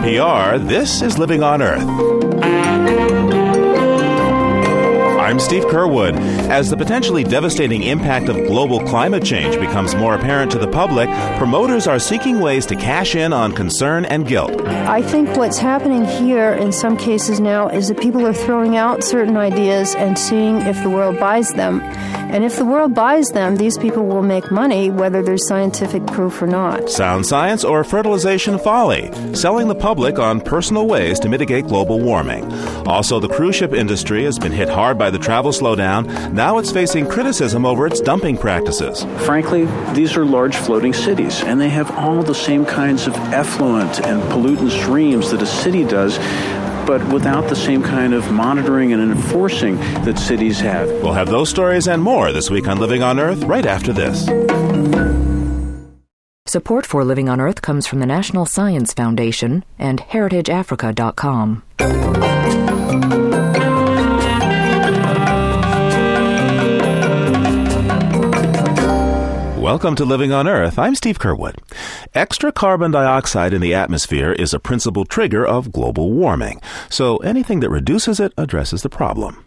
NPR, 0.00 0.66
this 0.66 1.02
is 1.02 1.18
Living 1.18 1.42
on 1.42 1.60
Earth. 1.60 1.86
I'm 5.20 5.38
Steve 5.38 5.64
Curwood. 5.64 6.14
As 6.48 6.70
the 6.70 6.76
potentially 6.78 7.22
devastating 7.22 7.82
impact 7.82 8.30
of 8.30 8.36
global 8.46 8.80
climate 8.80 9.22
change 9.22 9.60
becomes 9.60 9.94
more 9.94 10.14
apparent 10.14 10.52
to 10.52 10.58
the 10.58 10.66
public, 10.66 11.10
promoters 11.36 11.86
are 11.86 11.98
seeking 11.98 12.40
ways 12.40 12.64
to 12.66 12.76
cash 12.76 13.14
in 13.14 13.34
on 13.34 13.52
concern 13.52 14.06
and 14.06 14.26
guilt. 14.26 14.58
I 14.62 15.02
think 15.02 15.36
what's 15.36 15.58
happening 15.58 16.06
here 16.06 16.54
in 16.54 16.72
some 16.72 16.96
cases 16.96 17.38
now 17.38 17.68
is 17.68 17.88
that 17.88 18.00
people 18.00 18.26
are 18.26 18.32
throwing 18.32 18.78
out 18.78 19.04
certain 19.04 19.36
ideas 19.36 19.94
and 19.94 20.18
seeing 20.18 20.62
if 20.62 20.82
the 20.82 20.88
world 20.88 21.20
buys 21.20 21.52
them. 21.52 21.80
And 22.30 22.44
if 22.44 22.56
the 22.56 22.64
world 22.64 22.94
buys 22.94 23.26
them, 23.28 23.56
these 23.56 23.76
people 23.76 24.06
will 24.06 24.22
make 24.22 24.50
money 24.50 24.90
whether 24.90 25.22
there's 25.22 25.46
scientific 25.48 26.06
proof 26.06 26.40
or 26.40 26.46
not. 26.46 26.88
Sound 26.88 27.26
science 27.26 27.64
or 27.64 27.82
fertilization 27.82 28.58
folly, 28.58 29.10
selling 29.34 29.68
the 29.68 29.74
public 29.74 30.18
on 30.18 30.40
personal 30.40 30.86
ways 30.86 31.18
to 31.20 31.28
mitigate 31.28 31.66
global 31.66 31.98
warming. 31.98 32.50
Also, 32.86 33.18
the 33.18 33.28
cruise 33.28 33.56
ship 33.56 33.72
industry 33.72 34.24
has 34.24 34.38
been 34.38 34.52
hit 34.52 34.68
hard 34.68 34.96
by 34.96 35.10
the 35.10 35.18
travel 35.18 35.50
slowdown. 35.50 36.32
Now 36.32 36.58
it's 36.58 36.70
facing 36.70 37.08
criticism 37.08 37.66
over 37.66 37.86
its 37.86 38.00
dumping 38.00 38.38
practices. 38.38 39.04
Frankly, 39.24 39.66
these 39.92 40.16
are 40.16 40.24
large 40.24 40.56
floating 40.56 40.92
cities, 40.92 41.42
and 41.42 41.60
they 41.60 41.68
have 41.68 41.90
all 41.98 42.22
the 42.22 42.34
same 42.34 42.64
kinds 42.64 43.06
of 43.06 43.14
effluent 43.34 44.00
and 44.06 44.22
pollutant 44.32 44.70
streams 44.70 45.30
that 45.30 45.42
a 45.42 45.46
city 45.46 45.84
does 45.84 46.18
but 46.86 47.06
without 47.12 47.48
the 47.48 47.56
same 47.56 47.82
kind 47.82 48.14
of 48.14 48.30
monitoring 48.32 48.92
and 48.92 49.02
enforcing 49.02 49.76
that 50.04 50.18
cities 50.18 50.60
have. 50.60 50.88
We'll 51.02 51.12
have 51.12 51.28
those 51.28 51.48
stories 51.48 51.88
and 51.88 52.02
more 52.02 52.32
this 52.32 52.50
week 52.50 52.68
on 52.68 52.78
Living 52.78 53.02
on 53.02 53.18
Earth 53.18 53.44
right 53.44 53.66
after 53.66 53.92
this. 53.92 54.26
Support 56.46 56.84
for 56.84 57.04
Living 57.04 57.28
on 57.28 57.40
Earth 57.40 57.62
comes 57.62 57.86
from 57.86 58.00
the 58.00 58.06
National 58.06 58.44
Science 58.44 58.92
Foundation 58.92 59.64
and 59.78 60.00
HeritageAfrica.com. 60.00 61.62
Welcome 69.70 69.94
to 69.94 70.04
Living 70.04 70.32
on 70.32 70.48
Earth. 70.48 70.80
I'm 70.80 70.96
Steve 70.96 71.20
Curwood. 71.20 71.54
Extra 72.12 72.50
carbon 72.50 72.90
dioxide 72.90 73.54
in 73.54 73.60
the 73.60 73.72
atmosphere 73.72 74.32
is 74.32 74.52
a 74.52 74.58
principal 74.58 75.04
trigger 75.04 75.46
of 75.46 75.70
global 75.70 76.10
warming, 76.10 76.60
so 76.88 77.18
anything 77.18 77.60
that 77.60 77.70
reduces 77.70 78.18
it 78.18 78.32
addresses 78.36 78.82
the 78.82 78.88
problem. 78.88 79.44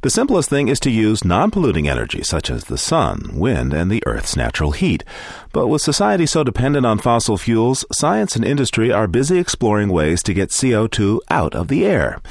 The 0.00 0.08
simplest 0.08 0.48
thing 0.48 0.68
is 0.68 0.80
to 0.80 0.90
use 0.90 1.26
non 1.26 1.50
polluting 1.50 1.86
energy 1.86 2.22
such 2.22 2.48
as 2.48 2.64
the 2.64 2.78
sun, 2.78 3.32
wind, 3.34 3.74
and 3.74 3.90
the 3.90 4.02
Earth's 4.06 4.34
natural 4.34 4.70
heat. 4.70 5.04
But 5.52 5.68
with 5.68 5.82
society 5.82 6.24
so 6.24 6.42
dependent 6.42 6.86
on 6.86 6.96
fossil 6.96 7.36
fuels, 7.36 7.84
science 7.92 8.34
and 8.34 8.46
industry 8.46 8.90
are 8.90 9.06
busy 9.06 9.38
exploring 9.38 9.90
ways 9.90 10.22
to 10.22 10.32
get 10.32 10.48
CO2 10.48 11.20
out 11.28 11.54
of 11.54 11.68
the 11.68 11.84
air. 11.84 12.22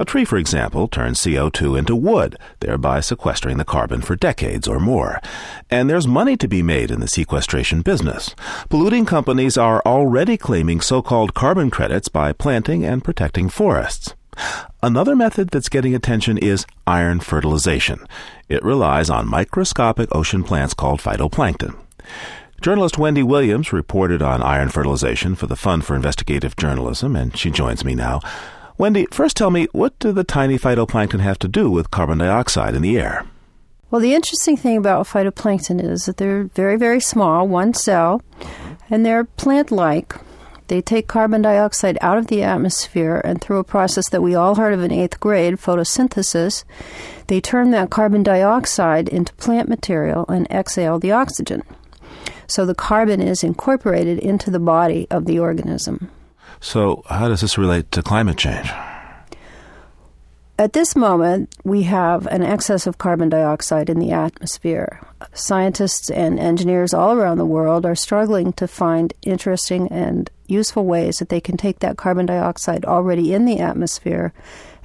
A 0.00 0.04
tree, 0.06 0.24
for 0.24 0.38
example, 0.38 0.88
turns 0.88 1.20
CO2 1.20 1.78
into 1.78 1.94
wood, 1.94 2.38
thereby 2.60 3.00
sequestering 3.00 3.58
the 3.58 3.66
carbon 3.66 4.00
for 4.00 4.16
decades 4.16 4.66
or 4.66 4.80
more. 4.80 5.20
And 5.70 5.90
there's 5.90 6.06
money 6.06 6.38
to 6.38 6.48
be 6.48 6.62
made 6.62 6.90
in 6.90 7.00
the 7.00 7.06
sequestration 7.06 7.82
business. 7.82 8.34
Polluting 8.70 9.04
companies 9.04 9.58
are 9.58 9.82
already 9.84 10.38
claiming 10.38 10.80
so-called 10.80 11.34
carbon 11.34 11.68
credits 11.68 12.08
by 12.08 12.32
planting 12.32 12.82
and 12.82 13.04
protecting 13.04 13.50
forests. 13.50 14.14
Another 14.82 15.14
method 15.14 15.50
that's 15.50 15.68
getting 15.68 15.94
attention 15.94 16.38
is 16.38 16.64
iron 16.86 17.20
fertilization. 17.20 18.06
It 18.48 18.64
relies 18.64 19.10
on 19.10 19.28
microscopic 19.28 20.08
ocean 20.16 20.44
plants 20.44 20.72
called 20.72 21.00
phytoplankton. 21.00 21.76
Journalist 22.62 22.96
Wendy 22.96 23.22
Williams 23.22 23.70
reported 23.70 24.22
on 24.22 24.42
iron 24.42 24.70
fertilization 24.70 25.34
for 25.34 25.46
the 25.46 25.56
Fund 25.56 25.84
for 25.84 25.94
Investigative 25.94 26.56
Journalism, 26.56 27.16
and 27.16 27.36
she 27.36 27.50
joins 27.50 27.84
me 27.84 27.94
now. 27.94 28.20
Wendy, 28.80 29.06
first 29.10 29.36
tell 29.36 29.50
me, 29.50 29.68
what 29.72 29.98
do 29.98 30.10
the 30.10 30.24
tiny 30.24 30.58
phytoplankton 30.58 31.20
have 31.20 31.38
to 31.40 31.48
do 31.48 31.70
with 31.70 31.90
carbon 31.90 32.16
dioxide 32.16 32.74
in 32.74 32.80
the 32.80 32.98
air? 32.98 33.26
Well, 33.90 34.00
the 34.00 34.14
interesting 34.14 34.56
thing 34.56 34.78
about 34.78 35.06
phytoplankton 35.06 35.84
is 35.84 36.06
that 36.06 36.16
they're 36.16 36.44
very, 36.44 36.78
very 36.78 36.98
small, 36.98 37.46
one 37.46 37.74
cell, 37.74 38.22
and 38.88 39.04
they're 39.04 39.24
plant 39.24 39.70
like. 39.70 40.14
They 40.68 40.80
take 40.80 41.08
carbon 41.08 41.42
dioxide 41.42 41.98
out 42.00 42.16
of 42.16 42.28
the 42.28 42.42
atmosphere, 42.42 43.20
and 43.22 43.38
through 43.38 43.58
a 43.58 43.64
process 43.64 44.08
that 44.08 44.22
we 44.22 44.34
all 44.34 44.54
heard 44.54 44.72
of 44.72 44.82
in 44.82 44.92
eighth 44.92 45.20
grade, 45.20 45.56
photosynthesis, 45.56 46.64
they 47.26 47.38
turn 47.38 47.72
that 47.72 47.90
carbon 47.90 48.22
dioxide 48.22 49.10
into 49.10 49.34
plant 49.34 49.68
material 49.68 50.24
and 50.30 50.50
exhale 50.50 50.98
the 50.98 51.12
oxygen. 51.12 51.64
So 52.46 52.64
the 52.64 52.74
carbon 52.74 53.20
is 53.20 53.44
incorporated 53.44 54.18
into 54.20 54.50
the 54.50 54.58
body 54.58 55.06
of 55.10 55.26
the 55.26 55.38
organism. 55.38 56.10
So, 56.60 57.02
how 57.08 57.28
does 57.28 57.40
this 57.40 57.56
relate 57.56 57.90
to 57.92 58.02
climate 58.02 58.36
change? 58.36 58.70
At 60.58 60.74
this 60.74 60.94
moment, 60.94 61.54
we 61.64 61.84
have 61.84 62.26
an 62.26 62.42
excess 62.42 62.86
of 62.86 62.98
carbon 62.98 63.30
dioxide 63.30 63.88
in 63.88 63.98
the 63.98 64.12
atmosphere. 64.12 65.00
Scientists 65.32 66.10
and 66.10 66.38
engineers 66.38 66.92
all 66.92 67.14
around 67.14 67.38
the 67.38 67.46
world 67.46 67.86
are 67.86 67.94
struggling 67.94 68.52
to 68.52 68.68
find 68.68 69.14
interesting 69.22 69.88
and 69.88 70.30
useful 70.48 70.84
ways 70.84 71.16
that 71.16 71.30
they 71.30 71.40
can 71.40 71.56
take 71.56 71.78
that 71.78 71.96
carbon 71.96 72.26
dioxide 72.26 72.84
already 72.84 73.32
in 73.32 73.46
the 73.46 73.58
atmosphere 73.58 74.34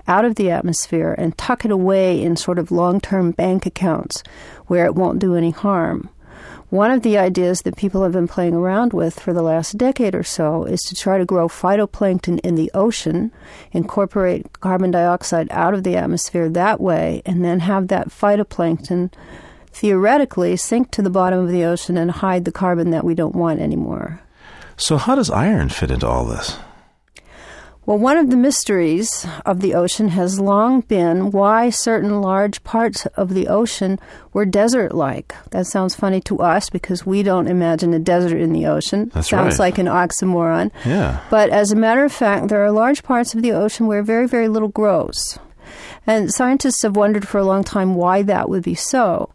out 0.07 0.23
of 0.23 0.35
the 0.35 0.49
atmosphere 0.49 1.13
and 1.17 1.37
tuck 1.37 1.65
it 1.65 1.71
away 1.71 2.21
in 2.21 2.37
sort 2.37 2.59
of 2.59 2.71
long 2.71 3.01
term 3.01 3.31
bank 3.31 3.65
accounts 3.65 4.23
where 4.67 4.85
it 4.85 4.95
won't 4.95 5.19
do 5.19 5.35
any 5.35 5.51
harm. 5.51 6.09
One 6.69 6.89
of 6.89 7.03
the 7.03 7.17
ideas 7.17 7.61
that 7.61 7.77
people 7.77 8.01
have 8.03 8.11
been 8.11 8.27
playing 8.27 8.55
around 8.55 8.91
with 8.91 9.19
for 9.19 9.33
the 9.33 9.43
last 9.43 9.77
decade 9.77 10.15
or 10.15 10.23
so 10.23 10.63
is 10.63 10.81
to 10.83 10.95
try 10.95 11.19
to 11.19 11.25
grow 11.25 11.47
phytoplankton 11.47 12.39
in 12.39 12.55
the 12.55 12.71
ocean, 12.73 13.31
incorporate 13.71 14.59
carbon 14.61 14.89
dioxide 14.89 15.47
out 15.51 15.75
of 15.75 15.83
the 15.83 15.95
atmosphere 15.95 16.49
that 16.49 16.81
way, 16.81 17.21
and 17.23 17.45
then 17.45 17.59
have 17.59 17.87
that 17.89 18.09
phytoplankton 18.09 19.13
theoretically 19.71 20.55
sink 20.55 20.89
to 20.89 21.03
the 21.03 21.09
bottom 21.09 21.39
of 21.39 21.51
the 21.51 21.63
ocean 21.63 21.97
and 21.97 22.09
hide 22.09 22.45
the 22.45 22.51
carbon 22.51 22.89
that 22.89 23.03
we 23.03 23.13
don't 23.13 23.35
want 23.35 23.59
anymore. 23.59 24.21
So, 24.75 24.97
how 24.97 25.15
does 25.15 25.29
iron 25.29 25.69
fit 25.69 25.91
into 25.91 26.07
all 26.07 26.25
this? 26.25 26.57
Well, 27.85 27.99
one 27.99 28.17
of 28.17 28.31
the 28.31 28.35
mysteries 28.35 29.27
of 29.45 29.61
the 29.61 29.75
ocean 29.75 30.09
has 30.09 30.39
long 30.39 30.81
been 30.81 31.29
why 31.29 31.69
certain 31.69 32.19
large 32.19 32.63
parts 32.63 33.05
of 33.15 33.35
the 33.35 33.47
ocean 33.47 33.99
were 34.33 34.45
desert 34.45 34.95
like. 34.95 35.35
That 35.51 35.67
sounds 35.67 35.93
funny 35.93 36.19
to 36.21 36.39
us 36.39 36.71
because 36.71 37.05
we 37.05 37.21
don't 37.21 37.47
imagine 37.47 37.93
a 37.93 37.99
desert 37.99 38.41
in 38.41 38.53
the 38.53 38.65
ocean. 38.65 39.11
That's 39.13 39.29
sounds 39.29 39.59
right. 39.59 39.65
like 39.65 39.77
an 39.77 39.85
oxymoron. 39.85 40.71
Yeah. 40.83 41.21
But 41.29 41.51
as 41.51 41.71
a 41.71 41.75
matter 41.75 42.03
of 42.03 42.11
fact, 42.11 42.47
there 42.47 42.63
are 42.63 42.71
large 42.71 43.03
parts 43.03 43.35
of 43.35 43.43
the 43.43 43.51
ocean 43.51 43.85
where 43.85 44.01
very, 44.01 44.27
very 44.27 44.47
little 44.47 44.69
grows. 44.69 45.37
And 46.07 46.33
scientists 46.33 46.81
have 46.81 46.95
wondered 46.95 47.27
for 47.27 47.37
a 47.37 47.45
long 47.45 47.63
time 47.63 47.95
why 47.95 48.23
that 48.23 48.49
would 48.49 48.63
be 48.63 48.75
so 48.75 49.29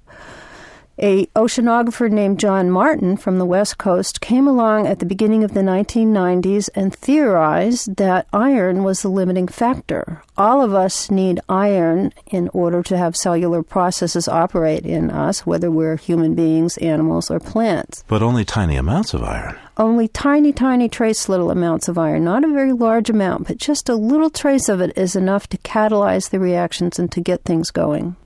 a 1.00 1.26
oceanographer 1.34 2.10
named 2.10 2.38
John 2.38 2.70
Martin 2.70 3.16
from 3.16 3.38
the 3.38 3.46
West 3.46 3.78
Coast 3.78 4.20
came 4.20 4.46
along 4.46 4.86
at 4.86 4.98
the 4.98 5.06
beginning 5.06 5.42
of 5.42 5.54
the 5.54 5.60
1990s 5.60 6.68
and 6.74 6.94
theorized 6.94 7.96
that 7.96 8.26
iron 8.32 8.84
was 8.84 9.00
the 9.00 9.08
limiting 9.08 9.48
factor. 9.48 10.22
All 10.36 10.60
of 10.62 10.74
us 10.74 11.10
need 11.10 11.40
iron 11.48 12.12
in 12.26 12.48
order 12.52 12.82
to 12.82 12.98
have 12.98 13.16
cellular 13.16 13.62
processes 13.62 14.28
operate 14.28 14.84
in 14.84 15.10
us, 15.10 15.46
whether 15.46 15.70
we're 15.70 15.96
human 15.96 16.34
beings, 16.34 16.76
animals, 16.78 17.30
or 17.30 17.40
plants. 17.40 18.04
But 18.06 18.22
only 18.22 18.44
tiny 18.44 18.76
amounts 18.76 19.14
of 19.14 19.22
iron. 19.24 19.56
Only 19.76 20.08
tiny, 20.08 20.52
tiny 20.52 20.90
trace 20.90 21.28
little 21.28 21.50
amounts 21.50 21.88
of 21.88 21.96
iron, 21.96 22.24
not 22.24 22.44
a 22.44 22.52
very 22.52 22.72
large 22.72 23.08
amount, 23.08 23.46
but 23.46 23.56
just 23.56 23.88
a 23.88 23.94
little 23.94 24.28
trace 24.28 24.68
of 24.68 24.82
it 24.82 24.96
is 24.96 25.16
enough 25.16 25.48
to 25.48 25.58
catalyze 25.58 26.28
the 26.28 26.38
reactions 26.38 26.98
and 26.98 27.10
to 27.12 27.20
get 27.22 27.44
things 27.44 27.70
going. 27.70 28.16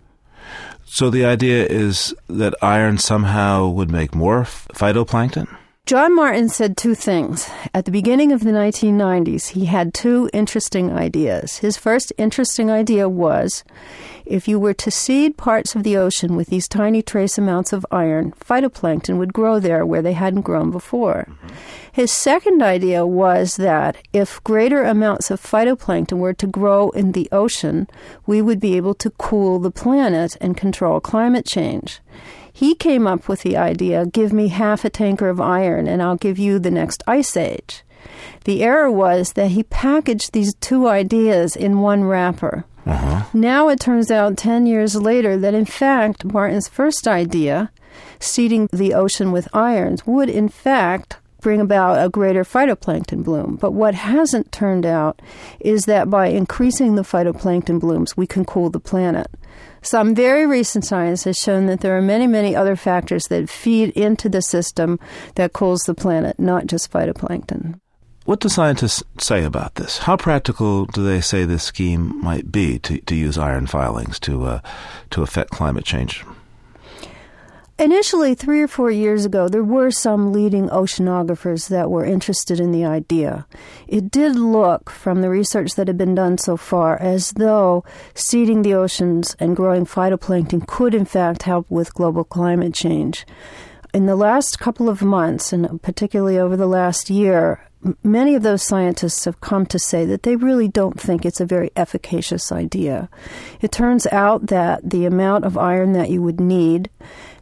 So 0.95 1.11
the 1.11 1.25
idea 1.25 1.67
is 1.67 2.15
that 2.29 2.55
iron 2.63 2.99
somehow 2.99 3.67
would 3.67 3.91
make 3.91 4.15
more 4.15 4.43
phytoplankton? 4.43 5.49
John 5.87 6.15
Martin 6.15 6.49
said 6.49 6.77
two 6.77 6.95
things. 6.95 7.51
At 7.75 7.85
the 7.85 7.91
beginning 7.91 8.31
of 8.31 8.45
the 8.45 8.53
1990s, 8.53 9.49
he 9.49 9.65
had 9.65 9.93
two 9.93 10.31
interesting 10.33 10.93
ideas. 10.93 11.59
His 11.59 11.77
first 11.77 12.13
interesting 12.17 12.71
idea 12.71 13.09
was 13.09 13.65
if 14.27 14.49
you 14.49 14.59
were 14.59 14.75
to 14.75 14.91
seed 14.91 15.37
parts 15.37 15.75
of 15.75 15.83
the 15.83 15.97
ocean 15.97 16.37
with 16.37 16.49
these 16.49 16.67
tiny 16.67 17.03
trace 17.03 17.37
amounts 17.37 17.73
of 17.73 17.87
iron, 17.91 18.33
phytoplankton 18.33 19.19
would 19.19 19.33
grow 19.33 19.61
there 19.61 19.85
where 19.85 20.03
they 20.03 20.15
hadn't 20.15 20.43
grown 20.43 20.71
before. 20.71 21.27
Mm-hmm. 21.29 21.55
His 21.93 22.11
second 22.11 22.63
idea 22.63 23.07
was 23.07 23.57
that 23.57 23.97
if 24.13 24.43
greater 24.43 24.83
amounts 24.83 25.31
of 25.31 25.41
phytoplankton 25.41 26.19
were 26.19 26.35
to 26.35 26.47
grow 26.47 26.91
in 26.91 27.13
the 27.13 27.29
ocean, 27.31 27.87
we 28.27 28.43
would 28.43 28.59
be 28.59 28.77
able 28.77 28.95
to 28.95 29.11
cool 29.11 29.59
the 29.59 29.71
planet 29.71 30.37
and 30.41 30.57
control 30.57 31.01
climate 31.01 31.47
change. 31.47 32.01
He 32.53 32.75
came 32.75 33.07
up 33.07 33.29
with 33.29 33.43
the 33.43 33.57
idea 33.57 34.07
give 34.07 34.33
me 34.33 34.49
half 34.49 34.85
a 34.85 34.91
tanker 34.91 35.29
of 35.29 35.41
iron 35.41 35.87
and 35.87 36.03
I'll 36.03 36.17
give 36.17 36.39
you 36.39 36.59
the 36.59 36.71
next 36.71 37.03
ice 37.07 37.37
age. 37.37 37.83
The 38.45 38.63
error 38.63 38.91
was 38.91 39.33
that 39.33 39.53
he 39.53 39.63
packaged 39.63 40.33
these 40.33 40.55
two 40.55 40.87
ideas 40.87 41.57
in 41.57 41.81
one 41.81 42.05
wrapper. 42.05 42.65
Uh-huh. 42.87 43.25
Now 43.33 43.69
it 43.69 43.81
turns 43.81 44.11
out 44.11 44.37
10 44.37 44.67
years 44.67 44.95
later 44.95 45.37
that 45.39 45.55
in 45.55 45.65
fact 45.65 46.25
Martin's 46.25 46.69
first 46.69 47.09
idea, 47.09 47.71
seeding 48.19 48.69
the 48.73 48.95
ocean 48.95 49.33
with 49.33 49.49
irons, 49.55 50.07
would 50.07 50.29
in 50.29 50.49
fact 50.49 51.19
bring 51.41 51.61
about 51.61 52.05
a 52.05 52.09
greater 52.09 52.43
phytoplankton 52.43 53.23
bloom. 53.23 53.57
But 53.57 53.73
what 53.73 53.95
hasn't 53.95 54.51
turned 54.51 54.87
out 54.87 55.21
is 55.61 55.85
that 55.85 56.09
by 56.09 56.29
increasing 56.29 56.95
the 56.95 57.03
phytoplankton 57.03 57.81
blooms, 57.81 58.17
we 58.17 58.27
can 58.27 58.47
cool 58.47 58.71
the 58.71 58.81
planet. 58.81 59.29
Some 59.83 60.15
very 60.15 60.47
recent 60.47 60.87
science 60.87 61.25
has 61.25 61.37
shown 61.37 61.67
that 61.67 61.83
there 61.83 61.97
are 61.97 62.03
many, 62.03 62.27
many 62.27 62.57
other 62.57 62.77
factors 62.77 63.25
that 63.25 63.51
feed 63.51 63.91
into 63.91 64.31
the 64.31 64.41
system 64.41 64.99
that 65.35 65.53
cools 65.53 65.83
the 65.83 65.95
planet, 65.95 66.39
not 66.39 66.67
just 66.67 66.91
phytoplankton. 66.91 67.79
What 68.25 68.41
do 68.41 68.49
scientists 68.49 69.03
say 69.19 69.45
about 69.45 69.75
this? 69.75 69.99
How 69.99 70.17
practical 70.17 70.87
do 70.87 71.05
they 71.05 71.21
say 71.21 71.45
this 71.45 71.63
scheme 71.63 72.19
might 72.23 72.51
be 72.51 72.79
to, 72.79 72.99
to 72.99 73.15
use 73.15 73.37
iron 73.37 73.67
filings 73.67 74.19
to 74.21 74.47
uh, 74.47 74.61
to 75.11 75.23
affect 75.23 75.51
climate 75.51 75.85
change? 75.85 76.25
Initially, 77.79 78.35
three 78.35 78.63
or 78.63 78.69
four 78.69 78.91
years 78.91 79.27
ago, 79.27 79.49
there 79.49 79.65
were 79.65 79.91
some 79.91 80.33
leading 80.33 80.69
oceanographers 80.69 81.69
that 81.69 81.91
were 81.91 82.05
interested 82.05 82.61
in 82.61 82.73
the 82.73 82.85
idea. 82.85 83.47
It 83.89 84.11
did 84.11 84.37
look, 84.37 84.89
from 84.89 85.21
the 85.21 85.29
research 85.29 85.75
that 85.75 85.89
had 85.89 85.99
been 85.99 86.15
done 86.15 86.39
so 86.39 86.57
far, 86.57 86.97
as 87.03 87.33
though 87.33 87.85
seeding 88.15 88.63
the 88.63 88.75
oceans 88.75 89.37
and 89.39 89.57
growing 89.57 89.85
phytoplankton 89.85 90.67
could, 90.67 90.95
in 90.95 91.05
fact, 91.05 91.43
help 91.43 91.69
with 91.69 91.93
global 91.95 92.25
climate 92.25 92.73
change. 92.73 93.27
In 93.93 94.07
the 94.07 94.17
last 94.17 94.59
couple 94.59 94.89
of 94.89 95.03
months, 95.03 95.53
and 95.53 95.83
particularly 95.83 96.39
over 96.39 96.57
the 96.57 96.67
last 96.67 97.11
year, 97.11 97.61
many 98.03 98.35
of 98.35 98.43
those 98.43 98.63
scientists 98.63 99.25
have 99.25 99.41
come 99.41 99.67
to 99.67 99.79
say 99.79 100.05
that 100.07 100.23
they 100.23 100.37
really 100.37 100.69
don't 100.69 101.01
think 101.01 101.25
it's 101.25 101.41
a 101.41 101.47
very 101.47 101.71
efficacious 101.77 102.51
idea. 102.51 103.09
It 103.61 103.73
turns 103.73 104.07
out 104.09 104.47
that 104.47 104.89
the 104.89 105.05
amount 105.05 105.45
of 105.45 105.59
iron 105.59 105.93
that 105.93 106.11
you 106.11 106.23
would 106.23 106.41
need 106.41 106.91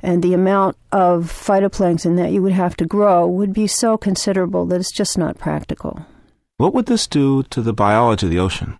and 0.02 0.22
the 0.22 0.34
amount 0.34 0.76
of 0.90 1.32
phytoplankton 1.32 2.16
that 2.16 2.32
you 2.32 2.42
would 2.42 2.52
have 2.52 2.76
to 2.76 2.86
grow 2.86 3.26
would 3.26 3.52
be 3.52 3.66
so 3.66 3.96
considerable 3.96 4.66
that 4.66 4.80
it's 4.80 4.92
just 4.92 5.16
not 5.16 5.38
practical. 5.38 6.04
What 6.56 6.74
would 6.74 6.86
this 6.86 7.06
do 7.06 7.42
to 7.44 7.62
the 7.62 7.72
biology 7.72 8.26
of 8.26 8.30
the 8.32 8.38
ocean? 8.38 8.78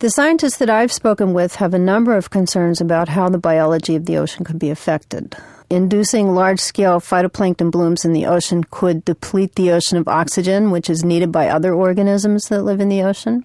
The 0.00 0.10
scientists 0.10 0.58
that 0.58 0.68
I've 0.68 0.92
spoken 0.92 1.32
with 1.32 1.54
have 1.56 1.72
a 1.72 1.78
number 1.78 2.16
of 2.16 2.28
concerns 2.28 2.80
about 2.80 3.08
how 3.08 3.28
the 3.28 3.38
biology 3.38 3.96
of 3.96 4.06
the 4.06 4.18
ocean 4.18 4.44
could 4.44 4.58
be 4.58 4.70
affected. 4.70 5.36
Inducing 5.74 6.36
large 6.36 6.60
scale 6.60 7.00
phytoplankton 7.00 7.72
blooms 7.72 8.04
in 8.04 8.12
the 8.12 8.26
ocean 8.26 8.62
could 8.62 9.04
deplete 9.04 9.56
the 9.56 9.72
ocean 9.72 9.98
of 9.98 10.06
oxygen, 10.06 10.70
which 10.70 10.88
is 10.88 11.02
needed 11.02 11.32
by 11.32 11.48
other 11.48 11.74
organisms 11.74 12.46
that 12.46 12.62
live 12.62 12.80
in 12.80 12.88
the 12.88 13.02
ocean. 13.02 13.44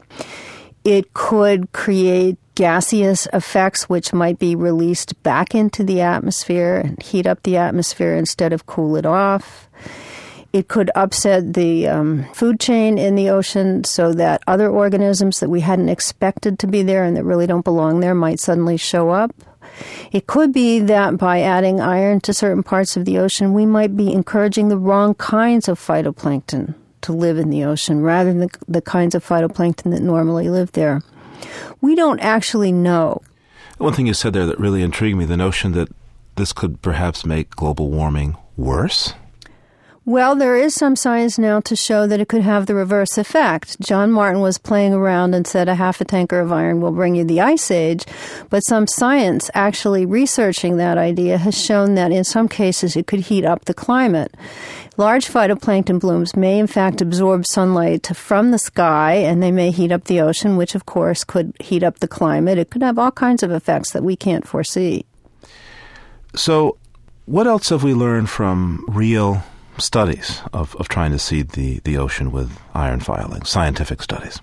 It 0.83 1.15
could 1.15 1.71
create 1.71 2.37
gaseous 2.53 3.27
effects 3.33 3.89
which 3.89 4.13
might 4.13 4.37
be 4.37 4.55
released 4.55 5.23
back 5.23 5.55
into 5.55 5.83
the 5.83 6.01
atmosphere 6.01 6.77
and 6.77 7.01
heat 7.01 7.25
up 7.25 7.41
the 7.41 7.57
atmosphere 7.57 8.13
instead 8.13 8.53
of 8.53 8.67
cool 8.67 8.95
it 8.95 9.07
off. 9.07 9.67
It 10.53 10.67
could 10.67 10.91
upset 10.93 11.55
the 11.55 11.87
um, 11.87 12.25
food 12.35 12.59
chain 12.59 12.99
in 12.99 13.15
the 13.15 13.31
ocean 13.31 13.85
so 13.85 14.13
that 14.13 14.43
other 14.45 14.69
organisms 14.69 15.39
that 15.39 15.49
we 15.49 15.61
hadn't 15.61 15.89
expected 15.89 16.59
to 16.59 16.67
be 16.67 16.83
there 16.83 17.03
and 17.03 17.17
that 17.17 17.23
really 17.23 17.47
don't 17.47 17.65
belong 17.65 18.01
there 18.01 18.13
might 18.13 18.39
suddenly 18.39 18.77
show 18.77 19.09
up. 19.09 19.33
It 20.11 20.27
could 20.27 20.51
be 20.53 20.79
that 20.79 21.17
by 21.17 21.41
adding 21.41 21.79
iron 21.79 22.21
to 22.21 22.33
certain 22.33 22.63
parts 22.63 22.97
of 22.97 23.05
the 23.05 23.17
ocean, 23.17 23.53
we 23.53 23.65
might 23.65 23.95
be 23.95 24.11
encouraging 24.11 24.69
the 24.69 24.77
wrong 24.77 25.15
kinds 25.15 25.67
of 25.67 25.79
phytoplankton 25.79 26.73
to 27.01 27.13
live 27.13 27.37
in 27.37 27.49
the 27.49 27.63
ocean 27.63 28.01
rather 28.01 28.31
than 28.31 28.39
the, 28.39 28.49
the 28.67 28.81
kinds 28.81 29.15
of 29.15 29.25
phytoplankton 29.25 29.91
that 29.91 30.01
normally 30.01 30.49
live 30.49 30.71
there. 30.73 31.01
We 31.81 31.95
don't 31.95 32.19
actually 32.19 32.71
know. 32.71 33.21
One 33.77 33.93
thing 33.93 34.07
you 34.07 34.13
said 34.13 34.33
there 34.33 34.45
that 34.45 34.59
really 34.59 34.83
intrigued 34.83 35.17
me 35.17 35.25
the 35.25 35.37
notion 35.37 35.71
that 35.71 35.89
this 36.35 36.51
could 36.51 36.81
perhaps 36.81 37.25
make 37.25 37.51
global 37.51 37.89
warming 37.89 38.35
worse. 38.57 39.13
Well, 40.09 40.35
there 40.35 40.55
is 40.55 40.73
some 40.73 40.95
science 40.95 41.37
now 41.37 41.59
to 41.59 41.75
show 41.75 42.07
that 42.07 42.19
it 42.19 42.29
could 42.29 42.41
have 42.41 42.65
the 42.65 42.73
reverse 42.73 43.15
effect. 43.15 43.79
John 43.79 44.11
Martin 44.11 44.41
was 44.41 44.57
playing 44.57 44.91
around 44.91 45.35
and 45.35 45.45
said 45.45 45.69
a 45.69 45.75
half 45.75 46.01
a 46.01 46.03
tanker 46.03 46.39
of 46.39 46.51
iron 46.51 46.81
will 46.81 46.91
bring 46.91 47.13
you 47.13 47.23
the 47.23 47.41
ice 47.41 47.69
age, 47.69 48.05
but 48.49 48.61
some 48.61 48.87
science 48.87 49.51
actually 49.53 50.07
researching 50.07 50.77
that 50.77 50.97
idea 50.97 51.37
has 51.37 51.55
shown 51.55 51.93
that 51.93 52.11
in 52.11 52.23
some 52.23 52.47
cases 52.47 52.95
it 52.95 53.05
could 53.05 53.19
heat 53.19 53.45
up 53.45 53.65
the 53.65 53.73
climate. 53.75 54.33
Large 54.97 55.27
phytoplankton 55.27 55.99
blooms 55.99 56.35
may 56.35 56.57
in 56.57 56.65
fact 56.65 57.01
absorb 57.01 57.45
sunlight 57.45 58.07
from 58.07 58.49
the 58.49 58.57
sky 58.57 59.13
and 59.13 59.43
they 59.43 59.51
may 59.51 59.69
heat 59.69 59.91
up 59.91 60.05
the 60.05 60.21
ocean, 60.21 60.57
which 60.57 60.73
of 60.73 60.87
course 60.87 61.23
could 61.23 61.53
heat 61.59 61.83
up 61.83 61.99
the 61.99 62.07
climate. 62.07 62.57
It 62.57 62.71
could 62.71 62.81
have 62.81 62.97
all 62.97 63.11
kinds 63.11 63.43
of 63.43 63.51
effects 63.51 63.91
that 63.91 64.03
we 64.03 64.15
can't 64.15 64.47
foresee. 64.47 65.05
So, 66.33 66.77
what 67.27 67.45
else 67.45 67.69
have 67.69 67.83
we 67.83 67.93
learned 67.93 68.31
from 68.31 68.83
real 68.87 69.43
studies 69.79 70.41
of, 70.53 70.75
of 70.77 70.87
trying 70.87 71.11
to 71.11 71.19
seed 71.19 71.49
the, 71.49 71.79
the 71.83 71.97
ocean 71.97 72.31
with 72.31 72.57
iron 72.73 72.99
filings, 72.99 73.49
scientific 73.49 74.01
studies? 74.01 74.41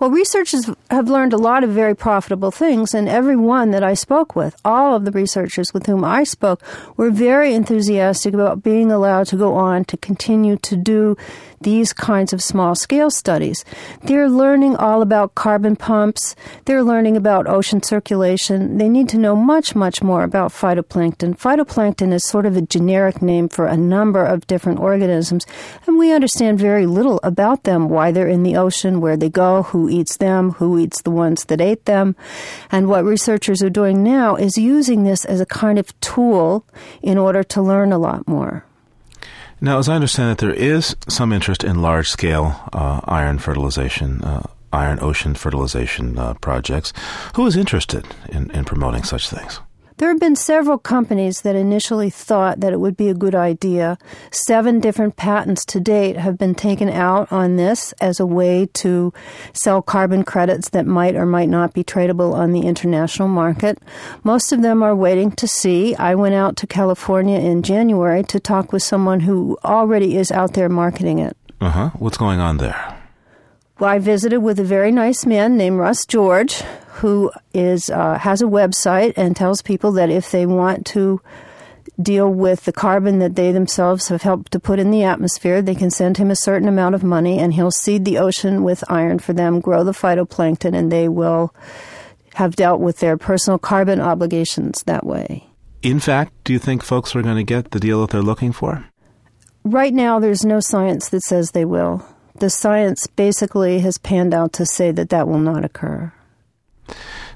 Well, 0.00 0.10
researchers 0.10 0.70
have 0.90 1.08
learned 1.08 1.32
a 1.32 1.38
lot 1.38 1.64
of 1.64 1.70
very 1.70 1.94
profitable 1.94 2.50
things, 2.50 2.94
and 2.94 3.08
every 3.08 3.36
one 3.36 3.70
that 3.72 3.82
I 3.82 3.94
spoke 3.94 4.36
with, 4.36 4.56
all 4.64 4.94
of 4.94 5.04
the 5.04 5.10
researchers 5.10 5.74
with 5.74 5.86
whom 5.86 6.04
I 6.04 6.24
spoke, 6.24 6.62
were 6.96 7.10
very 7.10 7.54
enthusiastic 7.54 8.34
about 8.34 8.62
being 8.62 8.90
allowed 8.90 9.26
to 9.28 9.36
go 9.36 9.54
on 9.54 9.84
to 9.86 9.96
continue 9.96 10.56
to 10.58 10.76
do 10.76 11.16
these 11.60 11.92
kinds 11.92 12.32
of 12.32 12.42
small 12.42 12.74
scale 12.74 13.10
studies. 13.10 13.64
They're 14.02 14.28
learning 14.28 14.76
all 14.76 15.02
about 15.02 15.34
carbon 15.34 15.76
pumps, 15.76 16.34
they're 16.64 16.82
learning 16.82 17.16
about 17.16 17.48
ocean 17.48 17.82
circulation. 17.82 18.78
They 18.78 18.88
need 18.88 19.08
to 19.10 19.18
know 19.18 19.34
much, 19.34 19.74
much 19.74 20.02
more 20.02 20.22
about 20.22 20.52
phytoplankton. 20.52 21.38
Phytoplankton 21.38 22.12
is 22.12 22.24
sort 22.24 22.46
of 22.46 22.56
a 22.56 22.62
generic 22.62 23.22
name 23.22 23.48
for 23.48 23.66
a 23.66 23.76
number 23.76 24.24
of 24.24 24.46
different 24.46 24.80
organisms, 24.80 25.46
and 25.86 25.98
we 25.98 26.12
understand 26.12 26.58
very 26.58 26.86
little 26.86 27.20
about 27.22 27.64
them, 27.64 27.88
why 27.88 28.12
they're 28.12 28.28
in 28.28 28.42
the 28.42 28.56
ocean, 28.56 29.00
where 29.00 29.16
they 29.16 29.28
go, 29.28 29.64
who 29.64 29.88
eats 29.88 30.16
them, 30.16 30.52
who 30.52 30.78
eats 30.78 31.02
the 31.02 31.10
ones 31.10 31.44
that 31.46 31.60
ate 31.60 31.84
them. 31.84 32.16
And 32.70 32.88
what 32.88 33.04
researchers 33.04 33.62
are 33.62 33.70
doing 33.70 34.02
now 34.02 34.36
is 34.36 34.58
using 34.58 35.04
this 35.04 35.24
as 35.24 35.40
a 35.40 35.46
kind 35.46 35.78
of 35.78 35.98
tool 36.00 36.64
in 37.02 37.18
order 37.18 37.42
to 37.42 37.62
learn 37.62 37.92
a 37.92 37.98
lot 37.98 38.26
more. 38.28 38.64
Now, 39.60 39.78
as 39.78 39.88
I 39.88 39.96
understand 39.96 40.32
it, 40.32 40.38
there 40.38 40.54
is 40.54 40.94
some 41.08 41.32
interest 41.32 41.64
in 41.64 41.82
large 41.82 42.08
scale 42.08 42.54
uh, 42.72 43.00
iron 43.04 43.38
fertilization, 43.38 44.22
uh, 44.22 44.46
iron 44.72 44.98
ocean 45.00 45.34
fertilization 45.34 46.16
uh, 46.16 46.34
projects. 46.34 46.92
Who 47.34 47.44
is 47.46 47.56
interested 47.56 48.06
in, 48.28 48.50
in 48.52 48.64
promoting 48.64 49.02
such 49.02 49.28
things? 49.28 49.60
There 49.98 50.10
have 50.10 50.20
been 50.20 50.36
several 50.36 50.78
companies 50.78 51.40
that 51.40 51.56
initially 51.56 52.08
thought 52.08 52.60
that 52.60 52.72
it 52.72 52.78
would 52.78 52.96
be 52.96 53.08
a 53.08 53.14
good 53.14 53.34
idea. 53.34 53.98
Seven 54.30 54.78
different 54.78 55.16
patents 55.16 55.64
to 55.66 55.80
date 55.80 56.16
have 56.16 56.38
been 56.38 56.54
taken 56.54 56.88
out 56.88 57.32
on 57.32 57.56
this 57.56 57.90
as 58.00 58.20
a 58.20 58.26
way 58.26 58.66
to 58.74 59.12
sell 59.52 59.82
carbon 59.82 60.22
credits 60.22 60.68
that 60.68 60.86
might 60.86 61.16
or 61.16 61.26
might 61.26 61.48
not 61.48 61.74
be 61.74 61.82
tradable 61.82 62.32
on 62.32 62.52
the 62.52 62.60
international 62.60 63.26
market. 63.26 63.78
Most 64.22 64.52
of 64.52 64.62
them 64.62 64.84
are 64.84 64.94
waiting 64.94 65.32
to 65.32 65.48
see. 65.48 65.96
I 65.96 66.14
went 66.14 66.36
out 66.36 66.56
to 66.58 66.68
California 66.68 67.40
in 67.40 67.64
January 67.64 68.22
to 68.22 68.38
talk 68.38 68.72
with 68.72 68.84
someone 68.84 69.18
who 69.18 69.58
already 69.64 70.16
is 70.16 70.30
out 70.30 70.52
there 70.52 70.68
marketing 70.68 71.18
it. 71.18 71.36
Uh 71.60 71.70
huh. 71.70 71.90
What's 71.98 72.18
going 72.18 72.38
on 72.38 72.58
there? 72.58 72.96
Well, 73.80 73.90
I 73.90 73.98
visited 73.98 74.38
with 74.38 74.60
a 74.60 74.64
very 74.64 74.92
nice 74.92 75.26
man 75.26 75.56
named 75.56 75.78
Russ 75.78 76.06
George, 76.06 76.62
who 76.98 77.30
is 77.52 77.90
uh, 77.90 78.18
has 78.18 78.42
a 78.42 78.46
website 78.46 79.14
and 79.16 79.36
tells 79.36 79.62
people 79.62 79.92
that 79.92 80.10
if 80.10 80.30
they 80.30 80.46
want 80.46 80.86
to 80.86 81.20
deal 82.00 82.32
with 82.32 82.64
the 82.64 82.72
carbon 82.72 83.18
that 83.18 83.34
they 83.34 83.50
themselves 83.50 84.08
have 84.08 84.22
helped 84.22 84.52
to 84.52 84.60
put 84.60 84.78
in 84.78 84.90
the 84.90 85.02
atmosphere, 85.02 85.60
they 85.60 85.74
can 85.74 85.90
send 85.90 86.16
him 86.16 86.30
a 86.30 86.36
certain 86.36 86.68
amount 86.68 86.94
of 86.94 87.02
money, 87.02 87.38
and 87.38 87.54
he'll 87.54 87.70
seed 87.70 88.04
the 88.04 88.18
ocean 88.18 88.62
with 88.62 88.84
iron 88.88 89.18
for 89.18 89.32
them, 89.32 89.60
grow 89.60 89.82
the 89.82 89.92
phytoplankton, 89.92 90.76
and 90.76 90.92
they 90.92 91.08
will 91.08 91.54
have 92.34 92.56
dealt 92.56 92.80
with 92.80 92.98
their 92.98 93.16
personal 93.16 93.58
carbon 93.58 94.00
obligations 94.00 94.82
that 94.84 95.04
way. 95.04 95.44
In 95.82 95.98
fact, 95.98 96.32
do 96.44 96.52
you 96.52 96.58
think 96.58 96.84
folks 96.84 97.16
are 97.16 97.22
going 97.22 97.36
to 97.36 97.44
get 97.44 97.70
the 97.72 97.80
deal 97.80 98.00
that 98.00 98.10
they're 98.10 98.22
looking 98.22 98.52
for? 98.52 98.84
Right 99.64 99.94
now, 99.94 100.18
there's 100.18 100.44
no 100.44 100.60
science 100.60 101.08
that 101.08 101.22
says 101.22 101.50
they 101.50 101.64
will 101.64 102.04
the 102.38 102.50
science 102.50 103.06
basically 103.06 103.80
has 103.80 103.98
panned 103.98 104.34
out 104.34 104.52
to 104.54 104.66
say 104.66 104.90
that 104.92 105.10
that 105.10 105.28
will 105.28 105.38
not 105.38 105.64
occur. 105.64 106.12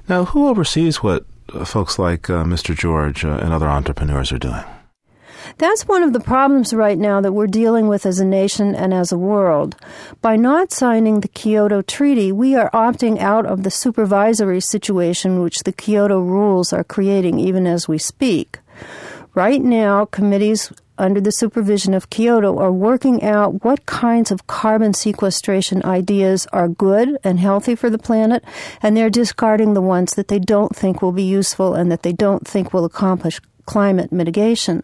Now, 0.07 0.25
who 0.25 0.47
oversees 0.47 1.01
what 1.01 1.25
uh, 1.53 1.65
folks 1.65 1.97
like 1.97 2.29
uh, 2.29 2.43
Mr. 2.43 2.75
George 2.75 3.23
uh, 3.23 3.39
and 3.41 3.53
other 3.53 3.67
entrepreneurs 3.67 4.31
are 4.31 4.39
doing? 4.39 4.63
That's 5.57 5.87
one 5.87 6.03
of 6.03 6.13
the 6.13 6.19
problems 6.19 6.73
right 6.73 6.97
now 6.97 7.21
that 7.21 7.33
we're 7.33 7.47
dealing 7.47 7.87
with 7.87 8.05
as 8.05 8.19
a 8.19 8.25
nation 8.25 8.75
and 8.75 8.93
as 8.93 9.11
a 9.11 9.17
world. 9.17 9.75
By 10.21 10.35
not 10.35 10.71
signing 10.71 11.19
the 11.19 11.27
Kyoto 11.27 11.81
Treaty, 11.81 12.31
we 12.31 12.55
are 12.55 12.71
opting 12.71 13.19
out 13.19 13.45
of 13.45 13.63
the 13.63 13.71
supervisory 13.71 14.61
situation 14.61 15.41
which 15.41 15.59
the 15.59 15.73
Kyoto 15.73 16.19
rules 16.19 16.73
are 16.73 16.83
creating 16.83 17.39
even 17.39 17.67
as 17.67 17.87
we 17.87 17.97
speak. 17.97 18.59
Right 19.35 19.61
now, 19.61 20.05
committees 20.05 20.71
under 21.03 21.19
the 21.19 21.31
supervision 21.31 21.93
of 21.93 22.09
Kyoto, 22.09 22.57
are 22.57 22.71
working 22.71 23.21
out 23.23 23.63
what 23.63 23.85
kinds 23.85 24.31
of 24.31 24.47
carbon 24.47 24.93
sequestration 24.93 25.83
ideas 25.83 26.47
are 26.53 26.69
good 26.69 27.17
and 27.23 27.39
healthy 27.39 27.75
for 27.75 27.89
the 27.89 27.97
planet, 27.97 28.43
and 28.81 28.95
they're 28.95 29.09
discarding 29.09 29.73
the 29.73 29.81
ones 29.81 30.13
that 30.13 30.29
they 30.29 30.39
don't 30.39 30.75
think 30.75 31.01
will 31.01 31.11
be 31.11 31.23
useful 31.23 31.75
and 31.75 31.91
that 31.91 32.03
they 32.03 32.13
don't 32.13 32.47
think 32.47 32.73
will 32.73 32.85
accomplish 32.85 33.41
climate 33.65 34.11
mitigation. 34.11 34.83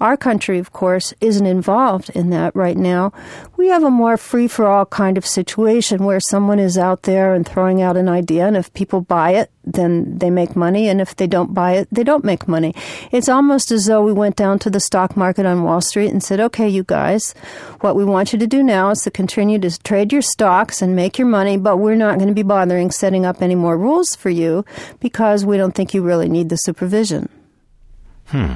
Our 0.00 0.16
country, 0.16 0.58
of 0.58 0.72
course, 0.72 1.12
isn't 1.20 1.46
involved 1.46 2.10
in 2.10 2.30
that 2.30 2.54
right 2.54 2.76
now. 2.76 3.12
We 3.56 3.68
have 3.68 3.82
a 3.82 3.90
more 3.90 4.16
free 4.16 4.48
for 4.48 4.66
all 4.66 4.86
kind 4.86 5.18
of 5.18 5.26
situation 5.26 6.04
where 6.04 6.20
someone 6.20 6.58
is 6.58 6.78
out 6.78 7.02
there 7.02 7.34
and 7.34 7.46
throwing 7.46 7.82
out 7.82 7.96
an 7.96 8.08
idea, 8.08 8.46
and 8.46 8.56
if 8.56 8.72
people 8.72 9.00
buy 9.00 9.32
it, 9.32 9.50
then 9.64 10.18
they 10.18 10.30
make 10.30 10.56
money, 10.56 10.88
and 10.88 11.00
if 11.00 11.14
they 11.16 11.26
don't 11.26 11.52
buy 11.52 11.72
it, 11.72 11.88
they 11.92 12.02
don't 12.02 12.24
make 12.24 12.48
money. 12.48 12.74
It's 13.12 13.28
almost 13.28 13.70
as 13.70 13.86
though 13.86 14.02
we 14.02 14.12
went 14.12 14.36
down 14.36 14.58
to 14.60 14.70
the 14.70 14.80
stock 14.80 15.16
market 15.16 15.44
on 15.46 15.64
Wall 15.64 15.80
Street 15.80 16.10
and 16.10 16.22
said, 16.22 16.40
okay, 16.40 16.68
you 16.68 16.82
guys, 16.82 17.34
what 17.80 17.94
we 17.94 18.04
want 18.04 18.32
you 18.32 18.38
to 18.38 18.46
do 18.46 18.62
now 18.62 18.90
is 18.90 19.02
to 19.02 19.10
continue 19.10 19.58
to 19.58 19.78
trade 19.82 20.12
your 20.12 20.22
stocks 20.22 20.80
and 20.80 20.96
make 20.96 21.18
your 21.18 21.28
money, 21.28 21.56
but 21.56 21.76
we're 21.76 21.94
not 21.94 22.16
going 22.16 22.28
to 22.28 22.34
be 22.34 22.42
bothering 22.42 22.90
setting 22.90 23.26
up 23.26 23.42
any 23.42 23.54
more 23.54 23.76
rules 23.76 24.14
for 24.14 24.30
you 24.30 24.64
because 24.98 25.44
we 25.44 25.56
don't 25.56 25.74
think 25.74 25.94
you 25.94 26.02
really 26.02 26.28
need 26.28 26.48
the 26.48 26.56
supervision. 26.56 27.28
Hmm. 28.30 28.54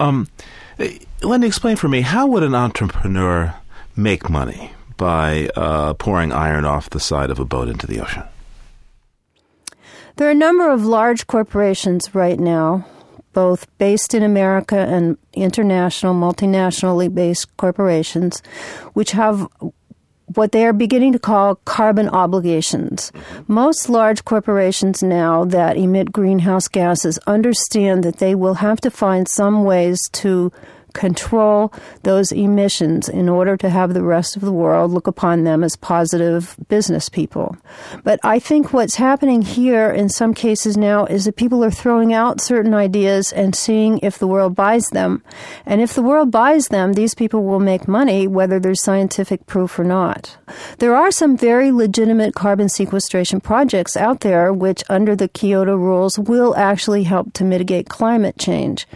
Um, 0.00 0.28
Wendy, 1.22 1.46
explain 1.46 1.76
for 1.76 1.88
me 1.88 2.00
how 2.00 2.26
would 2.26 2.42
an 2.42 2.54
entrepreneur 2.54 3.54
make 3.96 4.28
money 4.28 4.72
by 4.96 5.48
uh, 5.56 5.94
pouring 5.94 6.32
iron 6.32 6.64
off 6.64 6.90
the 6.90 7.00
side 7.00 7.30
of 7.30 7.38
a 7.38 7.44
boat 7.44 7.68
into 7.68 7.86
the 7.86 8.00
ocean? 8.00 8.24
There 10.16 10.28
are 10.28 10.32
a 10.32 10.34
number 10.34 10.70
of 10.70 10.84
large 10.84 11.26
corporations 11.26 12.14
right 12.14 12.38
now, 12.38 12.86
both 13.32 13.66
based 13.78 14.14
in 14.14 14.22
America 14.22 14.76
and 14.76 15.16
international, 15.32 16.14
multinationally 16.14 17.12
based 17.12 17.56
corporations, 17.56 18.42
which 18.92 19.12
have 19.12 19.48
what 20.26 20.52
they 20.52 20.64
are 20.64 20.72
beginning 20.72 21.12
to 21.12 21.18
call 21.18 21.56
carbon 21.64 22.08
obligations. 22.08 23.12
Most 23.46 23.88
large 23.88 24.24
corporations 24.24 25.02
now 25.02 25.44
that 25.44 25.76
emit 25.76 26.12
greenhouse 26.12 26.68
gases 26.68 27.18
understand 27.26 28.02
that 28.04 28.18
they 28.18 28.34
will 28.34 28.54
have 28.54 28.80
to 28.82 28.90
find 28.90 29.28
some 29.28 29.64
ways 29.64 30.00
to 30.12 30.52
control 30.92 31.72
those 32.02 32.32
emissions 32.32 33.08
in 33.08 33.28
order 33.28 33.56
to 33.56 33.70
have 33.70 33.94
the 33.94 34.02
rest 34.02 34.36
of 34.36 34.42
the 34.42 34.52
world 34.52 34.90
look 34.90 35.06
upon 35.06 35.44
them 35.44 35.64
as 35.64 35.76
positive 35.76 36.56
business 36.68 37.08
people. 37.08 37.56
But 38.04 38.20
I 38.22 38.38
think 38.38 38.72
what's 38.72 38.96
happening 38.96 39.42
here 39.42 39.90
in 39.90 40.08
some 40.08 40.34
cases 40.34 40.76
now 40.76 41.06
is 41.06 41.24
that 41.24 41.36
people 41.36 41.64
are 41.64 41.70
throwing 41.70 42.12
out 42.12 42.40
certain 42.40 42.74
ideas 42.74 43.32
and 43.32 43.54
seeing 43.54 43.98
if 43.98 44.18
the 44.18 44.26
world 44.26 44.54
buys 44.54 44.86
them. 44.88 45.22
And 45.66 45.80
if 45.80 45.94
the 45.94 46.02
world 46.02 46.30
buys 46.30 46.68
them, 46.68 46.92
these 46.92 47.14
people 47.14 47.44
will 47.44 47.60
make 47.60 47.88
money 47.88 48.26
whether 48.26 48.58
there's 48.58 48.82
scientific 48.82 49.46
proof 49.46 49.78
or 49.78 49.84
not. 49.84 50.36
There 50.78 50.94
are 50.94 51.10
some 51.10 51.36
very 51.36 51.70
legitimate 51.72 52.34
carbon 52.34 52.68
sequestration 52.68 53.40
projects 53.40 53.96
out 53.96 54.20
there 54.20 54.52
which 54.52 54.82
under 54.88 55.16
the 55.16 55.28
Kyoto 55.28 55.76
rules 55.76 56.18
will 56.18 56.54
actually 56.56 57.04
help 57.04 57.32
to 57.34 57.44
mitigate 57.44 57.88
climate 57.88 58.38
change 58.38 58.86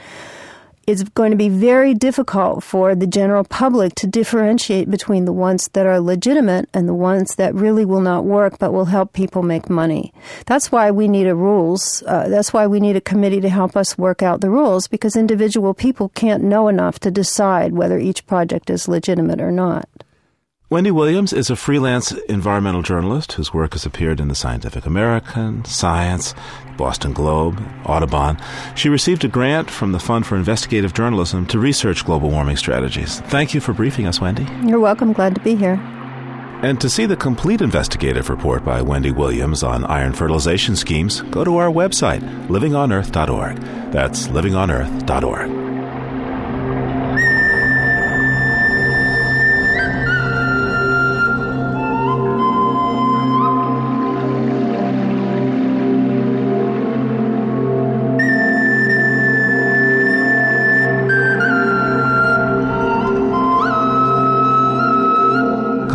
it's 0.86 1.02
going 1.02 1.32
to 1.32 1.36
be 1.36 1.48
very 1.48 1.94
difficult 1.94 2.62
for 2.62 2.94
the 2.94 3.06
general 3.06 3.42
public 3.42 3.94
to 3.96 4.06
differentiate 4.06 4.88
between 4.88 5.24
the 5.24 5.32
ones 5.32 5.68
that 5.72 5.84
are 5.84 5.98
legitimate 5.98 6.68
and 6.72 6.88
the 6.88 6.94
ones 6.94 7.34
that 7.34 7.54
really 7.54 7.84
will 7.84 8.00
not 8.00 8.24
work 8.24 8.58
but 8.58 8.72
will 8.72 8.84
help 8.84 9.12
people 9.12 9.42
make 9.42 9.68
money. 9.68 10.12
That's 10.46 10.70
why 10.70 10.92
we 10.92 11.08
need 11.08 11.26
a 11.26 11.34
rules. 11.34 12.04
Uh, 12.06 12.28
that's 12.28 12.52
why 12.52 12.66
we 12.68 12.78
need 12.78 12.94
a 12.94 13.00
committee 13.00 13.40
to 13.40 13.48
help 13.48 13.76
us 13.76 13.98
work 13.98 14.22
out 14.22 14.40
the 14.40 14.50
rules 14.50 14.86
because 14.86 15.16
individual 15.16 15.74
people 15.74 16.10
can't 16.10 16.44
know 16.44 16.68
enough 16.68 17.00
to 17.00 17.10
decide 17.10 17.72
whether 17.72 17.98
each 17.98 18.26
project 18.26 18.70
is 18.70 18.86
legitimate 18.86 19.40
or 19.40 19.50
not. 19.50 19.88
Wendy 20.68 20.90
Williams 20.90 21.32
is 21.32 21.48
a 21.48 21.54
freelance 21.54 22.10
environmental 22.28 22.82
journalist 22.82 23.34
whose 23.34 23.54
work 23.54 23.74
has 23.74 23.86
appeared 23.86 24.18
in 24.18 24.26
the 24.26 24.34
Scientific 24.34 24.84
American, 24.84 25.64
Science, 25.64 26.34
Boston 26.76 27.12
Globe, 27.12 27.62
Audubon. 27.84 28.36
She 28.74 28.88
received 28.88 29.24
a 29.24 29.28
grant 29.28 29.70
from 29.70 29.92
the 29.92 30.00
Fund 30.00 30.26
for 30.26 30.34
Investigative 30.34 30.92
Journalism 30.92 31.46
to 31.46 31.60
research 31.60 32.04
global 32.04 32.30
warming 32.30 32.56
strategies. 32.56 33.20
Thank 33.20 33.54
you 33.54 33.60
for 33.60 33.74
briefing 33.74 34.08
us, 34.08 34.20
Wendy. 34.20 34.44
You're 34.68 34.80
welcome. 34.80 35.12
Glad 35.12 35.36
to 35.36 35.40
be 35.40 35.54
here. 35.54 35.74
And 36.64 36.80
to 36.80 36.90
see 36.90 37.06
the 37.06 37.16
complete 37.16 37.60
investigative 37.60 38.28
report 38.28 38.64
by 38.64 38.82
Wendy 38.82 39.12
Williams 39.12 39.62
on 39.62 39.84
iron 39.84 40.14
fertilization 40.14 40.74
schemes, 40.74 41.20
go 41.30 41.44
to 41.44 41.58
our 41.58 41.70
website, 41.70 42.22
livingonearth.org. 42.48 43.56
That's 43.92 44.26
livingonearth.org. 44.26 45.66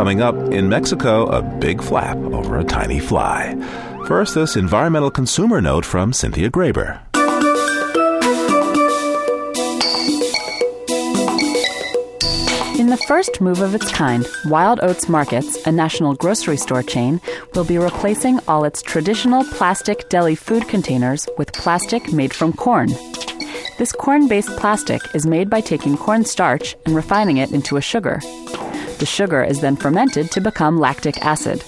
Coming 0.01 0.23
up 0.23 0.33
in 0.51 0.67
Mexico, 0.67 1.27
a 1.27 1.43
big 1.43 1.79
flap 1.79 2.17
over 2.17 2.57
a 2.57 2.63
tiny 2.63 2.99
fly. 2.99 3.55
First, 4.07 4.33
this 4.33 4.55
environmental 4.55 5.11
consumer 5.11 5.61
note 5.61 5.85
from 5.85 6.11
Cynthia 6.11 6.49
Graber. 6.49 6.99
In 12.79 12.87
the 12.87 12.97
first 13.07 13.39
move 13.41 13.61
of 13.61 13.75
its 13.75 13.91
kind, 13.91 14.27
Wild 14.45 14.79
Oats 14.81 15.07
Markets, 15.07 15.63
a 15.67 15.71
national 15.71 16.15
grocery 16.15 16.57
store 16.57 16.81
chain, 16.81 17.21
will 17.53 17.63
be 17.63 17.77
replacing 17.77 18.39
all 18.47 18.63
its 18.63 18.81
traditional 18.81 19.43
plastic 19.43 20.09
deli 20.09 20.33
food 20.33 20.67
containers 20.67 21.29
with 21.37 21.53
plastic 21.53 22.11
made 22.11 22.33
from 22.33 22.53
corn. 22.53 22.89
This 23.77 23.91
corn 23.91 24.27
based 24.27 24.49
plastic 24.57 25.03
is 25.13 25.27
made 25.27 25.47
by 25.47 25.61
taking 25.61 25.95
corn 25.95 26.25
starch 26.25 26.75
and 26.87 26.95
refining 26.95 27.37
it 27.37 27.51
into 27.51 27.77
a 27.77 27.81
sugar. 27.81 28.19
The 29.01 29.07
sugar 29.07 29.43
is 29.43 29.61
then 29.61 29.77
fermented 29.77 30.29
to 30.29 30.39
become 30.39 30.79
lactic 30.79 31.25
acid. 31.25 31.63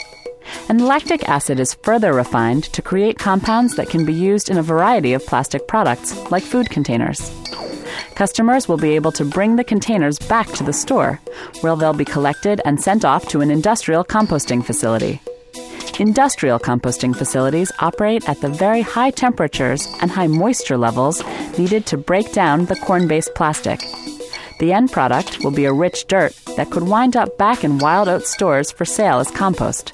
And 0.70 0.86
lactic 0.86 1.28
acid 1.28 1.60
is 1.60 1.74
further 1.74 2.14
refined 2.14 2.66
to 2.66 2.84
create 2.84 3.18
compounds 3.18 3.76
that 3.76 3.90
can 3.90 4.06
be 4.06 4.14
used 4.14 4.52
in 4.52 4.60
a 4.60 4.62
variety 4.62 5.14
of 5.14 5.26
plastic 5.26 5.68
products, 5.68 6.16
like 6.30 6.44
food 6.44 6.70
containers. 6.70 7.32
Customers 8.14 8.68
will 8.68 8.78
be 8.78 8.94
able 8.94 9.12
to 9.14 9.26
bring 9.26 9.56
the 9.56 9.64
containers 9.64 10.20
back 10.20 10.48
to 10.50 10.64
the 10.64 10.72
store, 10.72 11.20
where 11.62 11.76
they'll 11.76 11.92
be 11.92 12.06
collected 12.06 12.62
and 12.66 12.80
sent 12.80 13.04
off 13.04 13.28
to 13.30 13.42
an 13.42 13.50
industrial 13.50 14.06
composting 14.06 14.64
facility. 14.64 15.20
Industrial 16.00 16.60
composting 16.60 17.16
facilities 17.16 17.72
operate 17.80 18.30
at 18.30 18.42
the 18.42 18.50
very 18.50 18.84
high 18.84 19.10
temperatures 19.10 19.88
and 20.02 20.12
high 20.12 20.28
moisture 20.28 20.78
levels 20.78 21.24
needed 21.58 21.88
to 21.88 21.98
break 21.98 22.32
down 22.32 22.66
the 22.66 22.76
corn 22.76 23.08
based 23.08 23.34
plastic. 23.34 23.82
The 24.60 24.72
end 24.72 24.92
product 24.92 25.44
will 25.44 25.52
be 25.52 25.66
a 25.66 25.74
rich 25.74 26.08
dirt 26.08 26.34
that 26.58 26.70
could 26.70 26.84
wind 26.84 27.16
up 27.16 27.38
back 27.38 27.64
in 27.64 27.80
Wild 27.80 28.08
Oats 28.08 28.32
stores 28.32 28.72
for 28.72 28.86
sale 28.86 29.20
as 29.20 29.32
compost. 29.32 29.94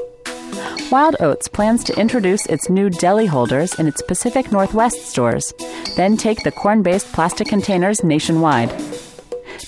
Wild 0.91 1.15
Oats 1.19 1.47
plans 1.47 1.83
to 1.85 1.99
introduce 1.99 2.45
its 2.47 2.69
new 2.69 2.89
deli 2.89 3.25
holders 3.25 3.77
in 3.79 3.87
its 3.87 4.01
Pacific 4.01 4.51
Northwest 4.51 5.07
stores, 5.07 5.53
then 5.95 6.17
take 6.17 6.43
the 6.43 6.51
corn 6.51 6.81
based 6.81 7.11
plastic 7.13 7.47
containers 7.47 8.03
nationwide. 8.03 8.69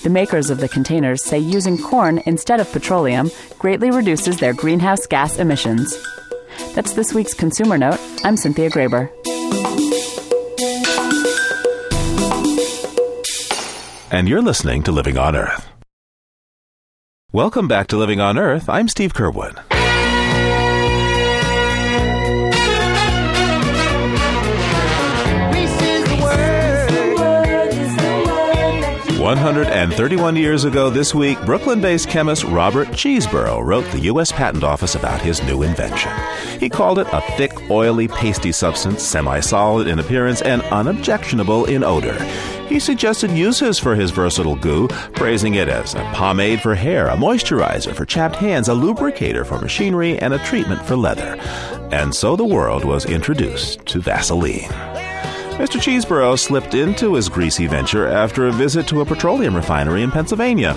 The 0.02 0.10
makers 0.10 0.50
of 0.50 0.58
the 0.58 0.68
containers 0.68 1.22
say 1.22 1.38
using 1.38 1.78
corn 1.78 2.20
instead 2.26 2.58
of 2.58 2.72
petroleum 2.72 3.30
greatly 3.58 3.90
reduces 3.90 4.38
their 4.38 4.52
greenhouse 4.52 5.06
gas 5.06 5.38
emissions. 5.38 5.96
That's 6.74 6.94
this 6.94 7.14
week's 7.14 7.34
Consumer 7.34 7.78
Note. 7.78 8.00
I'm 8.24 8.36
Cynthia 8.36 8.70
Graber. 8.70 9.08
And 14.12 14.28
you're 14.28 14.42
listening 14.42 14.82
to 14.82 14.92
Living 14.92 15.16
on 15.16 15.34
Earth. 15.34 15.68
Welcome 17.32 17.66
back 17.66 17.86
to 17.86 17.96
Living 17.96 18.20
on 18.20 18.36
Earth. 18.36 18.68
I'm 18.68 18.86
Steve 18.86 19.14
Curwood. 19.14 19.58
131 29.18 30.36
years 30.36 30.64
ago 30.64 30.90
this 30.90 31.14
week, 31.14 31.42
Brooklyn 31.46 31.80
based 31.80 32.10
chemist 32.10 32.44
Robert 32.44 32.88
Chesebrough 32.88 33.64
wrote 33.64 33.90
the 33.92 34.00
U.S. 34.00 34.30
Patent 34.30 34.62
Office 34.62 34.94
about 34.94 35.22
his 35.22 35.42
new 35.44 35.62
invention. 35.62 36.12
He 36.60 36.68
called 36.68 36.98
it 36.98 37.06
a 37.12 37.22
thick, 37.38 37.70
oily, 37.70 38.08
pasty 38.08 38.52
substance, 38.52 39.02
semi 39.02 39.40
solid 39.40 39.86
in 39.86 39.98
appearance 39.98 40.42
and 40.42 40.60
unobjectionable 40.64 41.64
in 41.64 41.82
odor. 41.82 42.18
He 42.72 42.80
suggested 42.80 43.30
uses 43.32 43.78
for 43.78 43.94
his 43.94 44.10
versatile 44.10 44.56
goo, 44.56 44.88
praising 45.12 45.56
it 45.56 45.68
as 45.68 45.94
a 45.94 46.00
pomade 46.14 46.62
for 46.62 46.74
hair, 46.74 47.08
a 47.08 47.16
moisturizer 47.16 47.94
for 47.94 48.06
chapped 48.06 48.36
hands, 48.36 48.66
a 48.66 48.72
lubricator 48.72 49.44
for 49.44 49.58
machinery, 49.58 50.18
and 50.18 50.32
a 50.32 50.38
treatment 50.38 50.82
for 50.86 50.96
leather. 50.96 51.36
And 51.92 52.14
so 52.14 52.34
the 52.34 52.46
world 52.46 52.86
was 52.86 53.04
introduced 53.04 53.84
to 53.88 54.00
Vaseline. 54.00 54.70
Mr. 55.58 55.78
Chesebrough 55.78 56.38
slipped 56.38 56.72
into 56.72 57.12
his 57.12 57.28
greasy 57.28 57.66
venture 57.66 58.08
after 58.08 58.46
a 58.46 58.52
visit 58.52 58.88
to 58.88 59.02
a 59.02 59.04
petroleum 59.04 59.54
refinery 59.54 60.02
in 60.02 60.10
Pennsylvania. 60.10 60.72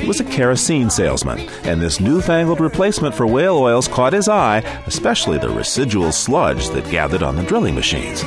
He 0.00 0.08
was 0.08 0.18
a 0.18 0.24
kerosene 0.24 0.90
salesman, 0.90 1.38
and 1.62 1.80
this 1.80 2.00
newfangled 2.00 2.58
replacement 2.58 3.14
for 3.14 3.24
whale 3.24 3.56
oils 3.56 3.86
caught 3.86 4.14
his 4.14 4.28
eye, 4.28 4.64
especially 4.86 5.38
the 5.38 5.48
residual 5.48 6.10
sludge 6.10 6.70
that 6.70 6.90
gathered 6.90 7.22
on 7.22 7.36
the 7.36 7.44
drilling 7.44 7.76
machines. 7.76 8.24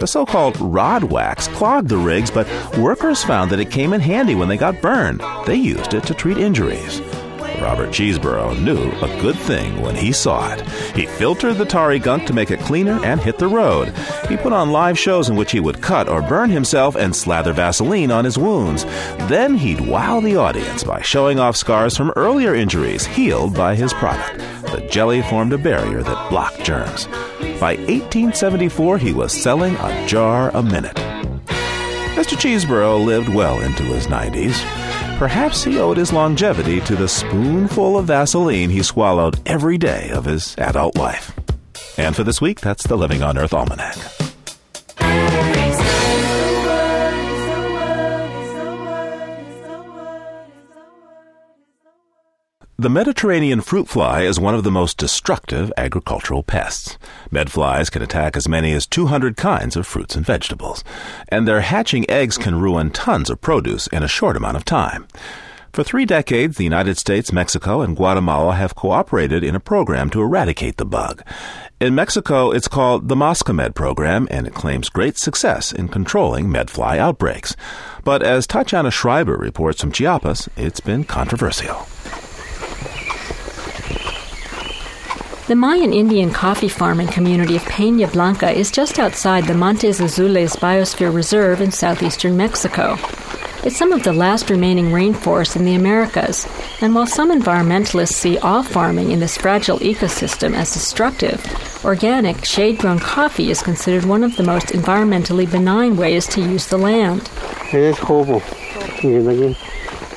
The 0.00 0.06
so 0.06 0.24
called 0.24 0.58
rod 0.58 1.04
wax 1.04 1.46
clogged 1.48 1.88
the 1.88 1.98
rigs, 1.98 2.30
but 2.30 2.48
workers 2.78 3.22
found 3.22 3.50
that 3.50 3.60
it 3.60 3.70
came 3.70 3.92
in 3.92 4.00
handy 4.00 4.34
when 4.34 4.48
they 4.48 4.56
got 4.56 4.80
burned. 4.80 5.22
They 5.44 5.56
used 5.56 5.92
it 5.92 6.04
to 6.04 6.14
treat 6.14 6.38
injuries. 6.38 7.02
Robert 7.60 7.90
Chesebrough 7.90 8.58
knew 8.62 8.90
a 9.02 9.20
good 9.20 9.36
thing 9.36 9.82
when 9.82 9.94
he 9.94 10.12
saw 10.12 10.54
it. 10.54 10.66
He 10.96 11.04
filtered 11.04 11.58
the 11.58 11.66
tarry 11.66 11.98
gunk 11.98 12.26
to 12.26 12.32
make 12.32 12.50
it 12.50 12.60
cleaner 12.60 12.98
and 13.04 13.20
hit 13.20 13.36
the 13.36 13.48
road. 13.48 13.92
He 14.26 14.38
put 14.38 14.54
on 14.54 14.72
live 14.72 14.98
shows 14.98 15.28
in 15.28 15.36
which 15.36 15.52
he 15.52 15.60
would 15.60 15.82
cut 15.82 16.08
or 16.08 16.22
burn 16.22 16.48
himself 16.48 16.96
and 16.96 17.14
slather 17.14 17.52
Vaseline 17.52 18.10
on 18.10 18.24
his 18.24 18.38
wounds. 18.38 18.84
Then 19.28 19.54
he'd 19.54 19.82
wow 19.82 20.20
the 20.20 20.36
audience 20.36 20.82
by 20.82 21.02
showing 21.02 21.38
off 21.38 21.56
scars 21.56 21.94
from 21.94 22.12
earlier 22.16 22.54
injuries 22.54 23.04
healed 23.04 23.54
by 23.54 23.74
his 23.74 23.92
product. 23.92 24.40
The 24.72 24.86
jelly 24.90 25.22
formed 25.22 25.52
a 25.52 25.58
barrier 25.58 26.02
that 26.02 26.30
blocked 26.30 26.62
germs. 26.62 27.06
By 27.58 27.76
1874, 27.76 28.98
he 28.98 29.12
was 29.12 29.32
selling 29.32 29.74
a 29.76 30.06
jar 30.06 30.50
a 30.54 30.62
minute. 30.62 30.96
Mr. 32.14 32.36
Chesebrough 32.36 33.04
lived 33.04 33.28
well 33.28 33.60
into 33.60 33.82
his 33.82 34.06
90s. 34.06 34.58
Perhaps 35.18 35.64
he 35.64 35.78
owed 35.78 35.96
his 35.96 36.12
longevity 36.12 36.80
to 36.82 36.96
the 36.96 37.08
spoonful 37.08 37.98
of 37.98 38.06
Vaseline 38.06 38.70
he 38.70 38.82
swallowed 38.82 39.40
every 39.46 39.76
day 39.76 40.10
of 40.10 40.24
his 40.24 40.54
adult 40.56 40.96
life. 40.96 41.32
And 41.98 42.14
for 42.14 42.24
this 42.24 42.40
week, 42.40 42.60
that's 42.60 42.86
the 42.86 42.96
Living 42.96 43.22
on 43.22 43.36
Earth 43.36 43.52
Almanac. 43.52 43.96
The 52.80 52.88
Mediterranean 52.88 53.60
fruit 53.60 53.88
fly 53.88 54.22
is 54.22 54.40
one 54.40 54.54
of 54.54 54.64
the 54.64 54.70
most 54.70 54.96
destructive 54.96 55.70
agricultural 55.76 56.42
pests. 56.42 56.96
Medflies 57.30 57.92
can 57.92 58.00
attack 58.00 58.38
as 58.38 58.48
many 58.48 58.72
as 58.72 58.86
200 58.86 59.36
kinds 59.36 59.76
of 59.76 59.86
fruits 59.86 60.16
and 60.16 60.24
vegetables, 60.24 60.82
and 61.28 61.46
their 61.46 61.60
hatching 61.60 62.08
eggs 62.08 62.38
can 62.38 62.58
ruin 62.58 62.88
tons 62.88 63.28
of 63.28 63.42
produce 63.42 63.86
in 63.88 64.02
a 64.02 64.08
short 64.08 64.34
amount 64.34 64.56
of 64.56 64.64
time. 64.64 65.06
For 65.74 65.84
three 65.84 66.06
decades, 66.06 66.56
the 66.56 66.64
United 66.64 66.96
States, 66.96 67.34
Mexico, 67.34 67.82
and 67.82 67.94
Guatemala 67.94 68.54
have 68.54 68.74
cooperated 68.74 69.44
in 69.44 69.54
a 69.54 69.60
program 69.60 70.08
to 70.08 70.22
eradicate 70.22 70.78
the 70.78 70.86
bug. 70.86 71.22
In 71.80 71.94
Mexico, 71.94 72.50
it's 72.50 72.66
called 72.66 73.08
the 73.08 73.14
Moscamed 73.14 73.74
program, 73.74 74.26
and 74.30 74.46
it 74.46 74.54
claims 74.54 74.88
great 74.88 75.18
success 75.18 75.70
in 75.70 75.88
controlling 75.88 76.46
medfly 76.46 76.96
outbreaks. 76.96 77.54
But 78.04 78.22
as 78.22 78.46
Tatiana 78.46 78.90
Schreiber 78.90 79.36
reports 79.36 79.82
from 79.82 79.92
Chiapas, 79.92 80.48
it's 80.56 80.80
been 80.80 81.04
controversial. 81.04 81.86
The 85.50 85.56
Mayan 85.56 85.92
Indian 85.92 86.30
coffee 86.30 86.68
farming 86.68 87.08
community 87.08 87.56
of 87.56 87.64
Peña 87.64 88.12
Blanca 88.12 88.52
is 88.52 88.70
just 88.70 89.00
outside 89.00 89.48
the 89.48 89.52
Montes 89.52 89.98
Azules 89.98 90.56
Biosphere 90.56 91.12
Reserve 91.12 91.60
in 91.60 91.72
southeastern 91.72 92.36
Mexico. 92.36 92.96
It's 93.64 93.76
some 93.76 93.90
of 93.90 94.04
the 94.04 94.12
last 94.12 94.48
remaining 94.48 94.92
rainforest 94.92 95.56
in 95.56 95.64
the 95.64 95.74
Americas, 95.74 96.46
and 96.80 96.94
while 96.94 97.08
some 97.08 97.32
environmentalists 97.32 98.12
see 98.12 98.38
all 98.38 98.62
farming 98.62 99.10
in 99.10 99.18
this 99.18 99.36
fragile 99.36 99.80
ecosystem 99.80 100.54
as 100.54 100.72
destructive, 100.72 101.44
organic, 101.84 102.44
shade 102.44 102.78
grown 102.78 103.00
coffee 103.00 103.50
is 103.50 103.60
considered 103.60 104.04
one 104.04 104.22
of 104.22 104.36
the 104.36 104.44
most 104.44 104.66
environmentally 104.66 105.50
benign 105.50 105.96
ways 105.96 106.28
to 106.28 106.40
use 106.40 106.68
the 106.68 106.78
land. 106.78 107.28
Es 107.72 107.98
hobo. 107.98 108.40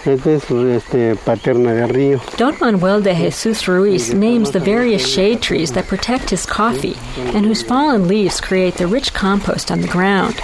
Este 0.05 0.35
es 0.35 0.51
este, 0.51 1.15
paterna 1.15 1.87
río. 1.87 2.19
Don 2.37 2.55
Manuel 2.59 3.01
de 3.01 3.15
Jesus 3.15 3.67
Ruiz 3.69 4.13
names 4.13 4.51
the 4.51 4.59
various 4.59 5.07
shade 5.07 5.41
trees 5.41 5.71
that 5.71 5.87
protect 5.87 6.29
his 6.29 6.45
coffee 6.45 6.95
and 7.17 7.45
whose 7.45 7.63
fallen 7.63 8.09
leaves 8.09 8.41
create 8.41 8.75
the 8.75 8.85
rich 8.85 9.13
compost 9.13 9.71
on 9.71 9.79
the 9.79 9.87
ground. 9.87 10.35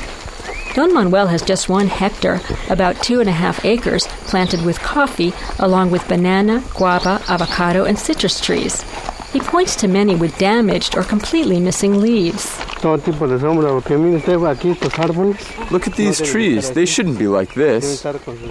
Don 0.75 0.93
Manuel 0.93 1.27
has 1.27 1.41
just 1.41 1.67
one 1.67 1.87
hectare, 1.87 2.39
about 2.69 3.03
two 3.03 3.19
and 3.19 3.27
a 3.27 3.33
half 3.33 3.65
acres, 3.65 4.07
planted 4.27 4.63
with 4.63 4.79
coffee, 4.79 5.33
along 5.59 5.91
with 5.91 6.07
banana, 6.07 6.63
guava, 6.75 7.21
avocado, 7.27 7.83
and 7.83 7.99
citrus 7.99 8.39
trees. 8.39 8.85
He 9.31 9.39
points 9.39 9.75
to 9.77 9.87
many 9.87 10.15
with 10.15 10.35
damaged 10.37 10.97
or 10.97 11.03
completely 11.03 11.59
missing 11.59 12.01
leaves. 12.01 12.57
Todo 12.81 12.97
tipo 12.97 13.27
de 13.27 13.37
sombra, 13.37 13.69
porque 13.69 13.97
mire 13.97 14.17
usted 14.17 14.37
aquí 14.43 14.71
estos 14.71 14.93
árboles. 14.97 15.37
Look 15.71 15.87
at 15.87 15.95
these 15.95 16.19
trees. 16.21 16.71
They 16.71 16.85
shouldn't 16.85 17.19
be 17.19 17.27
like 17.27 17.53
this. 17.53 18.01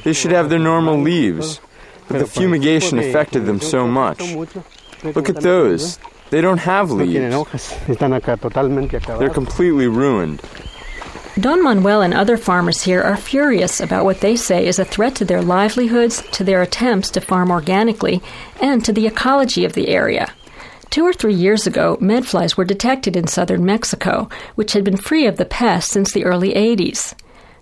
They 0.05 0.13
should 0.13 0.33
have 0.33 0.51
their 0.51 0.61
normal 0.61 0.99
leaves. 0.99 1.61
But 2.07 2.21
the 2.21 2.27
fumigation 2.27 2.99
affected 2.99 3.45
them 3.45 3.61
so 3.61 3.87
much. 3.87 4.21
Look 5.03 5.29
at 5.29 5.41
those. 5.43 5.99
They 6.31 6.41
don't 6.41 6.59
have 6.59 6.91
leaves. 6.91 7.35
hojas. 7.35 7.73
Están 7.89 8.13
acá 8.15 8.37
totalmente 8.37 9.01
They're 9.19 9.31
completely 9.31 9.89
ruined. 9.89 10.43
Don 11.41 11.63
Manuel 11.63 12.03
and 12.03 12.15
other 12.15 12.37
farmers 12.37 12.83
here 12.83 13.01
are 13.01 13.17
furious 13.17 13.81
about 13.81 14.05
what 14.05 14.21
they 14.21 14.35
say 14.35 14.67
is 14.67 14.79
a 14.79 14.85
threat 14.85 15.15
to 15.17 15.25
their 15.25 15.41
livelihoods, 15.41 16.23
to 16.33 16.43
their 16.43 16.63
attempts 16.63 17.11
to 17.11 17.21
farm 17.21 17.51
organically, 17.51 18.21
and 18.61 18.85
to 18.85 18.93
the 18.93 19.07
ecology 19.07 19.65
of 19.65 19.75
the 19.75 19.89
area. 19.89 20.33
Two 20.91 21.07
or 21.07 21.13
three 21.13 21.35
years 21.35 21.67
ago, 21.67 21.99
medflies 22.01 22.57
were 22.57 22.65
detected 22.65 23.17
in 23.17 23.27
southern 23.27 23.65
Mexico, 23.65 24.29
which 24.55 24.73
had 24.73 24.85
been 24.85 24.97
free 24.97 25.27
of 25.27 25.37
the 25.37 25.45
pest 25.45 25.91
since 25.91 26.13
the 26.13 26.25
early 26.25 26.55
80s. 26.55 27.15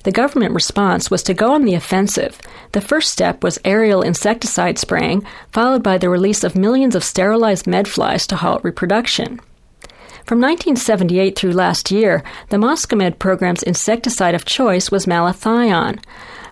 The 0.05 0.13
government 0.13 0.55
response 0.55 1.11
was 1.11 1.25
to 1.25 1.35
go 1.35 1.53
on 1.53 1.65
the 1.65 1.75
offensive. 1.75 2.41
The 2.71 2.81
first 2.81 3.11
step 3.11 3.43
was 3.43 3.59
aerial 3.65 4.03
insecticide 4.03 4.79
spraying, 4.79 5.27
followed 5.51 5.83
by 5.83 5.99
the 5.99 6.09
release 6.09 6.45
of 6.45 6.55
millions 6.55 6.95
of 6.95 7.03
sterilized 7.03 7.67
medflies 7.67 8.25
to 8.29 8.37
halt 8.37 8.63
reproduction. 8.63 9.41
From 10.25 10.41
1978 10.41 11.37
through 11.37 11.53
last 11.53 11.91
year, 11.91 12.23
the 12.51 12.57
Moscamed 12.57 13.19
program's 13.19 13.65
insecticide 13.65 14.37
of 14.37 14.45
choice 14.45 14.93
was 14.93 15.07
malathion. 15.07 15.99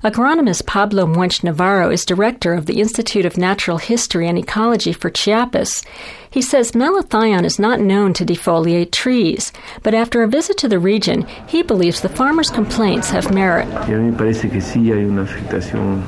Agronomist 0.05 0.67
Pablo 0.67 1.07
Muench 1.07 1.43
Navarro 1.43 1.89
is 1.89 2.05
director 2.05 2.53
of 2.53 2.67
the 2.67 2.79
Institute 2.79 3.25
of 3.25 3.39
Natural 3.39 3.79
History 3.79 4.29
and 4.29 4.37
Ecology 4.37 4.93
for 4.93 5.09
Chiapas. 5.09 5.83
He 6.31 6.43
says 6.43 6.73
malathion 6.73 7.43
is 7.45 7.59
not 7.59 7.81
known 7.81 8.13
to 8.13 8.27
defoliate 8.27 8.91
trees, 8.91 9.51
but 9.83 9.95
after 9.95 10.23
a 10.23 10.29
visit 10.29 10.59
to 10.59 10.69
the 10.69 10.79
region, 10.79 11.27
he 11.49 11.63
believes 11.63 12.03
the 12.03 12.11
farmers' 12.11 12.51
complaints 12.51 13.09
have 13.09 13.33
merit. 13.33 13.67
Y 13.67 13.95
a 13.95 13.97
mí 13.97 14.11
me 14.11 14.19
parece 14.19 14.51
que 14.51 14.61
sí 14.61 14.93
hay 14.93 15.07
una 15.07 15.23
afectación 15.23 16.03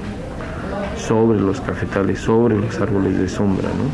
sobre 0.99 1.41
los 1.41 1.59
cafetales, 1.61 2.19
sobre 2.19 2.55
los 2.55 2.79
árboles 2.79 3.17
de 3.17 3.31
sombra, 3.31 3.73
¿no? 3.73 3.91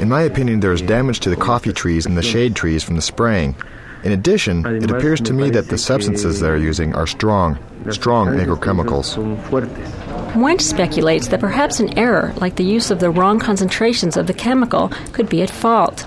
In 0.00 0.08
my 0.08 0.22
opinion, 0.22 0.60
there 0.60 0.72
is 0.72 0.80
damage 0.80 1.18
to 1.20 1.28
the 1.28 1.34
coffee 1.34 1.72
trees 1.72 2.06
and 2.06 2.16
the 2.16 2.22
shade 2.22 2.54
trees 2.54 2.84
from 2.84 2.94
the 2.94 3.02
spraying. 3.02 3.56
In 4.02 4.12
addition, 4.12 4.64
it 4.64 4.90
appears 4.90 5.20
to 5.22 5.32
me 5.32 5.50
that 5.50 5.68
the 5.68 5.76
substances 5.76 6.40
they're 6.40 6.56
using 6.56 6.94
are 6.94 7.06
strong, 7.06 7.58
strong 7.90 8.28
agrochemicals. 8.28 9.04
Son 9.04 9.36
fuertes. 9.44 10.34
Muench 10.34 10.62
speculates 10.62 11.28
that 11.28 11.40
perhaps 11.40 11.80
an 11.80 11.98
error, 11.98 12.32
like 12.36 12.56
the 12.56 12.64
use 12.64 12.90
of 12.90 13.00
the 13.00 13.10
wrong 13.10 13.38
concentrations 13.38 14.16
of 14.16 14.26
the 14.26 14.32
chemical, 14.32 14.88
could 15.12 15.28
be 15.28 15.42
at 15.42 15.50
fault. 15.50 16.06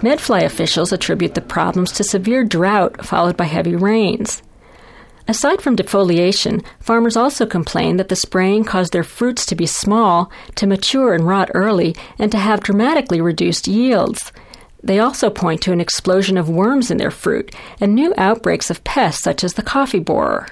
Medfly 0.00 0.42
officials 0.44 0.92
attribute 0.92 1.34
the 1.34 1.40
problems 1.40 1.92
to 1.92 2.04
severe 2.04 2.44
drought 2.44 3.04
followed 3.04 3.36
by 3.36 3.44
heavy 3.44 3.74
rains. 3.74 4.42
Aside 5.26 5.62
from 5.62 5.76
defoliation, 5.76 6.64
farmers 6.80 7.16
also 7.16 7.46
complain 7.46 7.96
that 7.96 8.10
the 8.10 8.16
spraying 8.16 8.64
caused 8.64 8.92
their 8.92 9.02
fruits 9.02 9.46
to 9.46 9.54
be 9.54 9.66
small, 9.66 10.30
to 10.56 10.66
mature 10.66 11.14
and 11.14 11.26
rot 11.26 11.50
early, 11.54 11.96
and 12.18 12.30
to 12.30 12.38
have 12.38 12.60
dramatically 12.60 13.20
reduced 13.22 13.66
yields. 13.66 14.32
They 14.84 14.98
also 14.98 15.30
point 15.30 15.62
to 15.62 15.72
an 15.72 15.80
explosion 15.80 16.36
of 16.36 16.50
worms 16.50 16.90
in 16.90 16.98
their 16.98 17.10
fruit 17.10 17.54
and 17.80 17.94
new 17.94 18.12
outbreaks 18.18 18.68
of 18.68 18.84
pests 18.84 19.22
such 19.22 19.42
as 19.42 19.54
the 19.54 19.62
coffee 19.62 19.98
borer. 19.98 20.46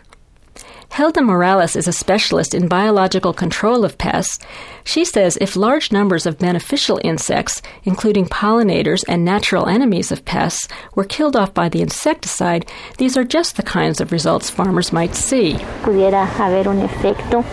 Hilda 0.92 1.22
Morales 1.22 1.76
is 1.76 1.88
a 1.88 1.92
specialist 1.92 2.54
in 2.54 2.68
biological 2.68 3.32
control 3.32 3.84
of 3.84 3.96
pests. 3.96 4.38
She 4.84 5.04
says 5.04 5.38
if 5.40 5.56
large 5.56 5.90
numbers 5.92 6.26
of 6.26 6.38
beneficial 6.38 7.00
insects, 7.02 7.62
including 7.84 8.26
pollinators 8.26 9.02
and 9.08 9.24
natural 9.24 9.68
enemies 9.68 10.12
of 10.12 10.24
pests, 10.24 10.68
were 10.94 11.04
killed 11.04 11.36
off 11.36 11.54
by 11.54 11.70
the 11.70 11.80
insecticide, 11.80 12.70
these 12.98 13.16
are 13.16 13.24
just 13.24 13.56
the 13.56 13.62
kinds 13.62 14.00
of 14.00 14.12
results 14.12 14.50
farmers 14.50 14.92
might 14.92 15.14
see. 15.14 15.54
pudiera 15.82 16.26
haber 16.26 16.68
un 16.68 16.80
efecto 16.80 17.44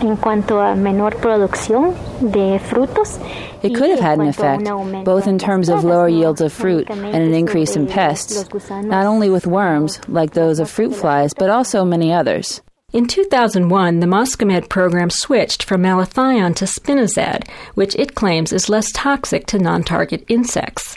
en 0.00 0.16
cuanto 0.16 0.60
a 0.60 0.74
menor 0.74 1.16
producción 1.16 1.94
de 2.20 2.58
frutos. 2.58 3.18
It 3.62 3.74
could 3.74 3.90
have 3.90 4.00
had 4.00 4.18
an 4.18 4.28
effect, 4.28 4.64
both 5.04 5.26
in 5.26 5.38
terms 5.38 5.68
of 5.68 5.84
lower 5.84 6.08
yields 6.08 6.40
of 6.40 6.52
fruit 6.52 6.88
and 6.88 7.04
an 7.04 7.34
increase 7.34 7.76
in 7.76 7.86
pests, 7.86 8.48
not 8.70 9.06
only 9.06 9.30
with 9.30 9.46
worms, 9.46 10.00
like 10.08 10.32
those 10.32 10.60
of 10.60 10.70
fruit 10.70 10.94
flies, 10.94 11.34
but 11.34 11.50
also 11.50 11.84
many 11.84 12.12
others. 12.12 12.60
In 12.92 13.06
2001, 13.06 14.00
the 14.00 14.06
Moscamed 14.06 14.70
program 14.70 15.10
switched 15.10 15.62
from 15.62 15.82
malathion 15.82 16.54
to 16.56 16.64
spinosad, 16.64 17.46
which 17.74 17.94
it 17.96 18.14
claims 18.14 18.50
is 18.50 18.70
less 18.70 18.90
toxic 18.92 19.46
to 19.48 19.58
non 19.58 19.82
target 19.84 20.24
insects. 20.28 20.96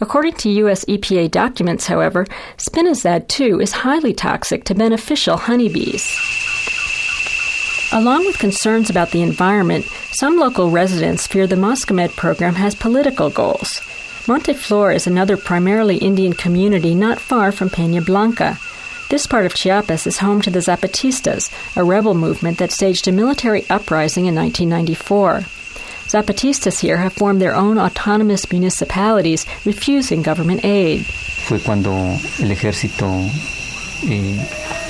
According 0.00 0.34
to 0.36 0.50
U.S. 0.64 0.84
EPA 0.86 1.30
documents, 1.30 1.86
however, 1.86 2.26
spinosad 2.56 3.28
too 3.28 3.60
is 3.60 3.70
highly 3.70 4.14
toxic 4.14 4.64
to 4.64 4.74
beneficial 4.74 5.36
honeybees. 5.36 6.02
Along 7.92 8.24
with 8.24 8.38
concerns 8.38 8.88
about 8.88 9.10
the 9.10 9.20
environment, 9.20 9.84
some 10.12 10.38
local 10.38 10.70
residents 10.70 11.26
fear 11.26 11.48
the 11.48 11.56
Moscamed 11.56 12.14
program 12.14 12.54
has 12.54 12.76
political 12.76 13.30
goals. 13.30 13.80
Monteflor 14.26 14.94
is 14.94 15.08
another 15.08 15.36
primarily 15.36 15.96
Indian 15.96 16.32
community 16.32 16.94
not 16.94 17.18
far 17.18 17.50
from 17.50 17.68
Peña 17.68 18.04
Blanca. 18.04 18.58
This 19.08 19.26
part 19.26 19.44
of 19.44 19.54
Chiapas 19.54 20.06
is 20.06 20.18
home 20.18 20.40
to 20.42 20.50
the 20.50 20.60
Zapatistas, 20.60 21.50
a 21.76 21.82
rebel 21.82 22.14
movement 22.14 22.58
that 22.58 22.70
staged 22.70 23.08
a 23.08 23.12
military 23.12 23.68
uprising 23.68 24.26
in 24.26 24.36
1994. 24.36 25.40
Zapatistas 26.06 26.78
here 26.78 26.98
have 26.98 27.14
formed 27.14 27.40
their 27.40 27.56
own 27.56 27.76
autonomous 27.76 28.52
municipalities, 28.52 29.46
refusing 29.64 30.22
government 30.22 30.64
aid. 30.64 31.04
Fue 31.04 31.58
cuando 31.58 31.90
el 31.90 32.50
ejército 32.52 33.28
eh. 34.08 34.89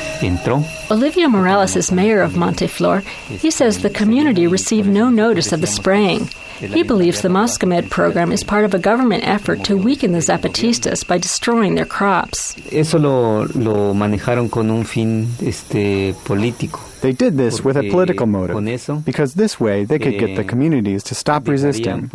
Olivia 0.90 1.28
Morales 1.28 1.76
is 1.76 1.90
mayor 1.90 2.20
of 2.20 2.32
Monteflor. 2.32 3.02
He 3.28 3.50
says 3.50 3.78
the 3.78 3.90
community 3.90 4.46
received 4.46 4.88
no 4.88 5.08
notice 5.08 5.52
of 5.52 5.60
the 5.60 5.66
spraying. 5.66 6.28
He 6.58 6.82
believes 6.82 7.22
the 7.22 7.28
Moscamed 7.28 7.88
program 7.88 8.30
is 8.32 8.44
part 8.44 8.66
of 8.66 8.74
a 8.74 8.78
government 8.78 9.26
effort 9.26 9.64
to 9.64 9.76
weaken 9.76 10.12
the 10.12 10.18
Zapatistas 10.18 11.06
by 11.06 11.16
destroying 11.16 11.74
their 11.74 11.86
crops. 11.86 12.54
Eso 12.70 12.98
lo, 12.98 13.46
lo 13.54 13.94
manejaron 13.94 14.50
con 14.50 14.70
un 14.70 14.84
fin 14.84 15.26
este, 15.40 16.12
político. 16.24 16.80
They 17.00 17.12
did 17.12 17.38
this 17.38 17.64
with 17.64 17.78
a 17.78 17.88
political 17.90 18.26
motive, 18.26 19.04
because 19.06 19.32
this 19.32 19.58
way 19.58 19.84
they 19.84 19.98
could 19.98 20.18
get 20.18 20.36
the 20.36 20.44
communities 20.44 21.02
to 21.04 21.14
stop 21.14 21.48
resisting. 21.48 22.10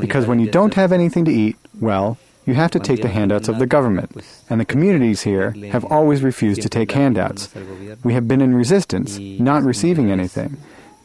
Because 0.00 0.26
when 0.26 0.40
you 0.40 0.50
don't 0.50 0.72
have 0.72 0.90
anything 0.90 1.26
to 1.26 1.30
eat, 1.30 1.56
well, 1.78 2.16
you 2.46 2.54
have 2.54 2.70
to 2.70 2.78
take 2.78 3.02
the 3.02 3.08
handouts 3.08 3.48
of 3.48 3.58
the 3.58 3.66
government, 3.66 4.12
and 4.48 4.60
the 4.60 4.64
communities 4.64 5.22
here 5.22 5.50
have 5.72 5.84
always 5.84 6.22
refused 6.22 6.62
to 6.62 6.68
take 6.68 6.92
handouts. 6.92 7.52
We 8.04 8.14
have 8.14 8.28
been 8.28 8.40
in 8.40 8.54
resistance, 8.54 9.18
not 9.18 9.64
receiving 9.64 10.10
anything. 10.10 10.56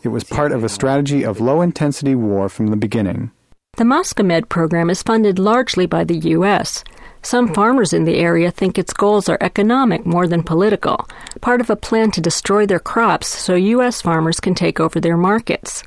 It 0.03 0.09
was 0.09 0.23
part 0.23 0.51
of 0.51 0.63
a 0.63 0.69
strategy 0.69 1.23
of 1.23 1.41
low 1.41 1.61
intensity 1.61 2.15
war 2.15 2.47
from 2.49 2.67
the 2.67 2.75
beginning. 2.77 3.31
The 3.77 3.83
Moscamed 3.83 4.49
program 4.49 4.89
is 4.89 5.01
funded 5.03 5.39
largely 5.39 5.85
by 5.85 6.03
the 6.03 6.17
U.S. 6.35 6.83
Some 7.21 7.53
farmers 7.53 7.93
in 7.93 8.03
the 8.03 8.17
area 8.17 8.51
think 8.51 8.77
its 8.77 8.93
goals 8.93 9.29
are 9.29 9.37
economic 9.41 10.05
more 10.05 10.27
than 10.27 10.43
political, 10.43 11.07
part 11.39 11.61
of 11.61 11.69
a 11.69 11.75
plan 11.75 12.11
to 12.11 12.21
destroy 12.21 12.65
their 12.65 12.79
crops 12.79 13.27
so 13.27 13.55
U.S. 13.55 14.01
farmers 14.01 14.39
can 14.39 14.55
take 14.55 14.79
over 14.79 14.99
their 14.99 15.17
markets. 15.17 15.83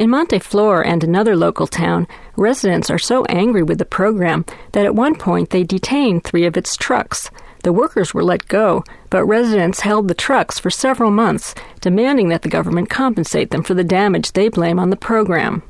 In 0.00 0.08
Monteflor 0.08 0.82
and 0.82 1.04
another 1.04 1.36
local 1.36 1.66
town, 1.66 2.08
residents 2.34 2.88
are 2.88 2.98
so 2.98 3.26
angry 3.26 3.62
with 3.62 3.76
the 3.76 3.84
program 3.84 4.46
that 4.72 4.86
at 4.86 4.94
one 4.94 5.14
point 5.14 5.50
they 5.50 5.62
detained 5.62 6.24
three 6.24 6.46
of 6.46 6.56
its 6.56 6.74
trucks. 6.74 7.30
The 7.64 7.72
workers 7.74 8.14
were 8.14 8.24
let 8.24 8.48
go, 8.48 8.82
but 9.10 9.26
residents 9.26 9.80
held 9.80 10.08
the 10.08 10.14
trucks 10.14 10.58
for 10.58 10.70
several 10.70 11.10
months, 11.10 11.54
demanding 11.82 12.30
that 12.30 12.40
the 12.40 12.48
government 12.48 12.88
compensate 12.88 13.50
them 13.50 13.62
for 13.62 13.74
the 13.74 13.84
damage 13.84 14.32
they 14.32 14.48
blame 14.48 14.78
on 14.78 14.88
the 14.88 14.96
program. 14.96 15.62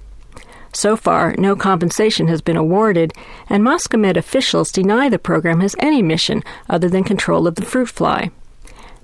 So 0.72 0.96
far, 0.96 1.34
no 1.36 1.56
compensation 1.56 2.28
has 2.28 2.40
been 2.40 2.56
awarded, 2.56 3.12
and 3.48 3.64
Moscamed 3.64 4.16
officials 4.16 4.70
deny 4.70 5.08
the 5.08 5.18
program 5.18 5.58
has 5.58 5.74
any 5.80 6.02
mission 6.02 6.44
other 6.68 6.88
than 6.88 7.02
control 7.02 7.48
of 7.48 7.56
the 7.56 7.64
fruit 7.64 7.88
fly. 7.88 8.30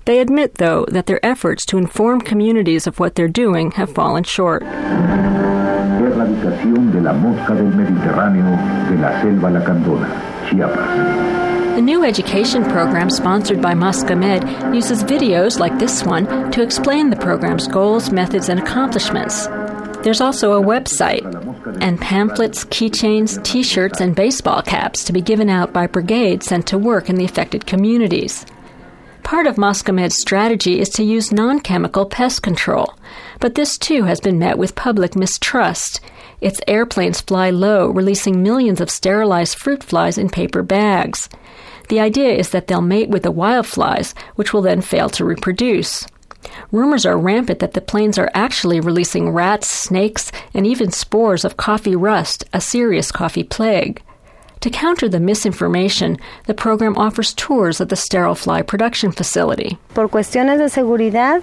They 0.07 0.19
admit, 0.19 0.55
though, 0.55 0.85
that 0.87 1.05
their 1.05 1.23
efforts 1.25 1.65
to 1.65 1.77
inform 1.77 2.21
communities 2.21 2.87
of 2.87 2.97
what 2.97 3.15
they're 3.15 3.27
doing 3.27 3.71
have 3.71 3.93
fallen 3.93 4.23
short. 4.23 4.63
Erradicación 4.63 6.93
de 6.93 7.01
la 7.01 7.11
mosca 7.11 7.53
del 7.53 7.73
Mediterráneo 7.73 8.55
de 8.89 8.95
la 9.01 9.21
selva 9.21 9.49
lacandona, 9.49 10.07
Chiapas. 10.47 11.75
The 11.75 11.81
new 11.81 12.05
education 12.05 12.63
program 12.63 13.09
sponsored 13.09 13.61
by 13.61 13.73
Moscamed 13.73 14.73
uses 14.73 15.03
videos 15.03 15.59
like 15.59 15.77
this 15.77 16.05
one 16.05 16.51
to 16.51 16.61
explain 16.61 17.09
the 17.09 17.17
program's 17.17 17.67
goals, 17.67 18.09
methods, 18.09 18.47
and 18.47 18.61
accomplishments. 18.61 19.47
There's 20.03 20.21
also 20.21 20.53
a 20.53 20.61
website 20.65 21.25
and 21.81 21.99
pamphlets, 21.99 22.63
keychains, 22.63 23.43
t 23.43 23.61
shirts, 23.61 23.99
and 23.99 24.15
baseball 24.15 24.61
caps 24.61 25.03
to 25.03 25.11
be 25.11 25.19
given 25.19 25.49
out 25.49 25.73
by 25.73 25.85
brigades 25.85 26.45
sent 26.45 26.65
to 26.67 26.77
work 26.77 27.09
in 27.09 27.17
the 27.17 27.25
affected 27.25 27.65
communities. 27.65 28.45
Part 29.27 29.45
of 29.45 29.57
Moscamed's 29.57 30.15
strategy 30.15 30.79
is 30.79 30.87
to 30.91 31.03
use 31.03 31.33
non 31.33 31.59
chemical 31.59 32.05
pest 32.05 32.41
control, 32.41 32.93
but 33.41 33.55
this 33.55 33.77
too 33.77 34.05
has 34.05 34.21
been 34.21 34.39
met 34.39 34.57
with 34.57 34.73
public 34.73 35.17
mistrust. 35.17 35.99
Its 36.39 36.61
airplanes 36.65 37.19
fly 37.19 37.49
low, 37.49 37.89
releasing 37.89 38.41
millions 38.41 38.79
of 38.79 38.89
sterilized 38.89 39.57
fruit 39.57 39.83
flies 39.83 40.17
in 40.17 40.29
paper 40.29 40.63
bags. 40.63 41.27
The 41.89 41.99
idea 41.99 42.35
is 42.35 42.51
that 42.51 42.67
they'll 42.67 42.79
mate 42.79 43.09
with 43.09 43.23
the 43.23 43.31
wildflies, 43.31 44.15
which 44.35 44.53
will 44.53 44.61
then 44.61 44.79
fail 44.79 45.09
to 45.09 45.25
reproduce. 45.25 46.07
Rumors 46.71 47.05
are 47.05 47.17
rampant 47.17 47.59
that 47.59 47.73
the 47.73 47.81
planes 47.81 48.17
are 48.17 48.31
actually 48.33 48.79
releasing 48.79 49.31
rats, 49.31 49.69
snakes, 49.69 50.31
and 50.53 50.65
even 50.65 50.89
spores 50.89 51.43
of 51.43 51.57
coffee 51.57 51.97
rust, 51.97 52.45
a 52.53 52.61
serious 52.61 53.11
coffee 53.11 53.43
plague. 53.43 54.01
To 54.61 54.69
counter 54.69 55.07
the 55.07 55.19
misinformation, 55.19 56.17
the 56.45 56.53
program 56.53 56.97
offers 56.97 57.33
tours 57.33 57.79
of 57.79 57.89
the 57.89 57.95
sterile 57.95 58.35
fly 58.35 58.61
production 58.63 59.11
facility. 59.11 59.77
Por 59.93 60.09
cuestiones 60.09 60.57
de 60.57 60.69
seguridad, 60.69 61.41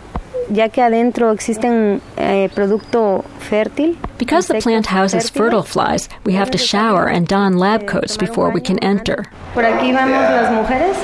ya 0.51 0.69
que 0.69 0.83
adentro 0.83 1.31
existen 1.33 2.01
eh, 2.17 2.49
producto 2.55 3.25
fértil. 3.39 3.97
Because 4.19 4.49
the 4.49 4.61
plant 4.61 4.87
houses 4.87 5.31
fertile 5.31 5.63
flies, 5.63 6.09
we 6.25 6.33
have 6.35 6.51
to 6.51 6.59
shower 6.59 7.07
and 7.07 7.27
don 7.29 7.57
lab 7.59 7.87
coats 7.87 8.17
before 8.17 8.51
we 8.51 8.61
can 8.61 8.79
enter. 8.81 9.25
Por 9.55 9.63
aquí 9.65 9.93
vemos 9.93 10.11
las 10.11 10.51
mujeres. 10.53 10.97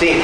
Sí. 0.00 0.22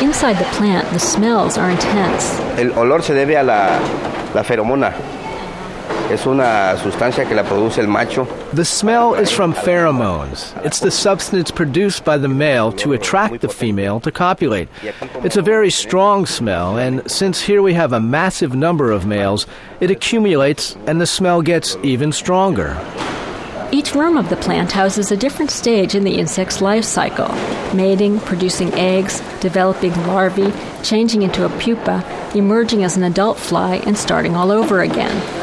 Inside 0.00 0.36
the 0.36 0.44
plant, 0.56 0.88
the 0.92 0.98
smells 0.98 1.56
are 1.58 1.70
intense. 1.70 2.38
El 2.56 2.70
olor 2.72 3.02
se 3.02 3.14
debe 3.14 3.36
a 3.36 3.42
la, 3.42 3.78
la 4.34 4.42
feromona. 4.42 4.92
The 8.52 8.64
smell 8.64 9.14
is 9.14 9.30
from 9.30 9.54
pheromones. 9.54 10.54
It's 10.64 10.80
the 10.80 10.90
substance 10.90 11.50
produced 11.50 12.04
by 12.04 12.18
the 12.18 12.28
male 12.28 12.72
to 12.72 12.92
attract 12.92 13.40
the 13.40 13.48
female 13.48 14.00
to 14.00 14.10
copulate. 14.10 14.68
It's 15.24 15.36
a 15.36 15.42
very 15.42 15.70
strong 15.70 16.26
smell, 16.26 16.76
and 16.78 17.08
since 17.10 17.40
here 17.40 17.62
we 17.62 17.74
have 17.74 17.92
a 17.92 18.00
massive 18.00 18.54
number 18.54 18.90
of 18.90 19.06
males, 19.06 19.46
it 19.80 19.90
accumulates 19.90 20.76
and 20.86 21.00
the 21.00 21.06
smell 21.06 21.42
gets 21.42 21.76
even 21.82 22.12
stronger. 22.12 22.76
Each 23.72 23.94
room 23.94 24.18
of 24.18 24.28
the 24.28 24.36
plant 24.36 24.70
houses 24.72 25.10
a 25.10 25.16
different 25.16 25.50
stage 25.50 25.94
in 25.94 26.04
the 26.04 26.18
insect's 26.18 26.60
life 26.60 26.84
cycle 26.84 27.34
mating, 27.74 28.20
producing 28.20 28.70
eggs, 28.74 29.20
developing 29.40 29.94
larvae, 30.06 30.52
changing 30.82 31.22
into 31.22 31.46
a 31.46 31.58
pupa, 31.58 32.04
emerging 32.34 32.84
as 32.84 32.98
an 32.98 33.02
adult 33.02 33.38
fly, 33.38 33.76
and 33.86 33.96
starting 33.96 34.36
all 34.36 34.50
over 34.50 34.82
again. 34.82 35.41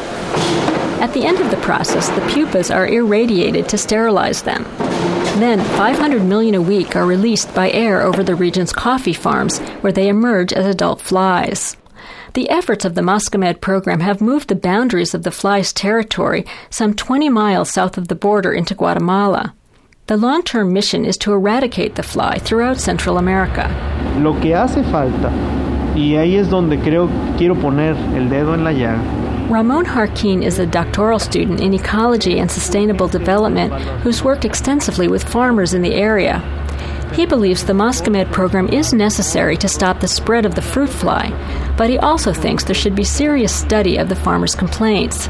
At 1.00 1.14
the 1.14 1.26
end 1.26 1.40
of 1.40 1.50
the 1.50 1.58
process, 1.58 2.10
the 2.10 2.22
pupas 2.22 2.74
are 2.74 2.88
irradiated 2.88 3.70
to 3.70 3.78
sterilize 3.78 4.44
them. 4.44 4.64
Then, 5.40 5.60
500 5.78 6.24
million 6.24 6.56
a 6.56 6.62
week 6.62 6.96
are 6.96 7.06
released 7.06 7.56
by 7.56 7.72
air 7.72 8.02
over 8.02 8.22
the 8.22 8.36
region's 8.36 8.74
coffee 8.74 9.14
farms, 9.14 9.60
where 9.82 9.94
they 9.94 10.10
emerge 10.10 10.52
as 10.52 10.66
adult 10.66 11.02
flies. 11.02 11.78
The 12.34 12.50
efforts 12.50 12.84
of 12.84 12.96
the 12.96 13.02
Moscamed 13.02 13.62
program 13.62 14.02
have 14.02 14.20
moved 14.20 14.50
the 14.50 14.56
boundaries 14.56 15.14
of 15.14 15.24
the 15.24 15.32
fly's 15.32 15.72
territory 15.72 16.46
some 16.70 16.94
20 16.94 17.30
miles 17.30 17.70
south 17.70 17.98
of 17.98 18.10
the 18.10 18.16
border 18.16 18.52
into 18.52 18.76
Guatemala. 18.76 19.54
The 20.08 20.18
long 20.18 20.44
term 20.44 20.74
mission 20.74 21.06
is 21.06 21.18
to 21.20 21.32
eradicate 21.32 21.96
the 21.96 22.04
fly 22.04 22.40
throughout 22.40 22.78
Central 22.78 23.18
America. 23.18 23.70
Lo 24.20 24.34
que 24.42 24.54
hace 24.54 24.84
falta, 24.92 25.32
y 25.96 26.18
ahí 26.18 26.36
es 26.36 26.50
donde 26.50 26.78
creo 26.80 27.10
quiero 27.38 27.56
poner 27.56 27.96
el 28.16 28.28
dedo 28.28 28.54
en 28.54 28.64
la 28.64 28.74
llaga, 28.74 29.00
Ramon 29.50 29.84
Harkin 29.84 30.44
is 30.44 30.60
a 30.60 30.68
doctoral 30.68 31.18
student 31.18 31.60
in 31.60 31.74
ecology 31.74 32.38
and 32.38 32.52
sustainable 32.52 33.08
development 33.08 33.74
who's 34.04 34.24
worked 34.24 34.46
extensively 34.46 35.08
with 35.08 35.28
farmers 35.28 35.74
in 35.74 35.82
the 35.82 35.96
area. 35.96 36.38
He 37.16 37.26
believes 37.26 37.66
the 37.66 37.74
Moscamed 37.74 38.32
program 38.32 38.68
is 38.68 38.94
necessary 38.94 39.58
to 39.58 39.68
stop 39.68 40.02
the 40.02 40.08
spread 40.08 40.46
of 40.46 40.54
the 40.54 40.62
fruit 40.62 40.92
fly, 40.92 41.32
but 41.78 41.90
he 41.90 41.98
also 41.98 42.32
thinks 42.32 42.64
there 42.64 42.76
should 42.76 42.94
be 42.94 43.04
serious 43.04 43.52
study 43.52 43.98
of 43.98 44.08
the 44.08 44.16
farmers' 44.16 44.54
complaints. 44.54 45.28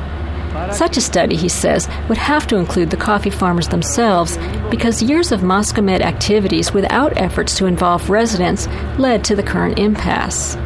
Such 0.73 0.97
a 0.97 1.01
study, 1.01 1.37
he 1.37 1.47
says, 1.47 1.87
would 2.09 2.17
have 2.17 2.45
to 2.47 2.57
include 2.57 2.89
the 2.89 2.97
coffee 2.97 3.29
farmers 3.29 3.69
themselves 3.69 4.37
because 4.69 5.01
years 5.01 5.31
of 5.31 5.41
Moscamed 5.43 6.01
activities 6.01 6.73
without 6.73 7.17
efforts 7.17 7.55
to 7.57 7.67
involve 7.67 8.09
residents 8.09 8.67
led 8.97 9.23
to 9.23 9.37
the 9.37 9.43
current 9.43 9.79
impasse. 9.79 10.57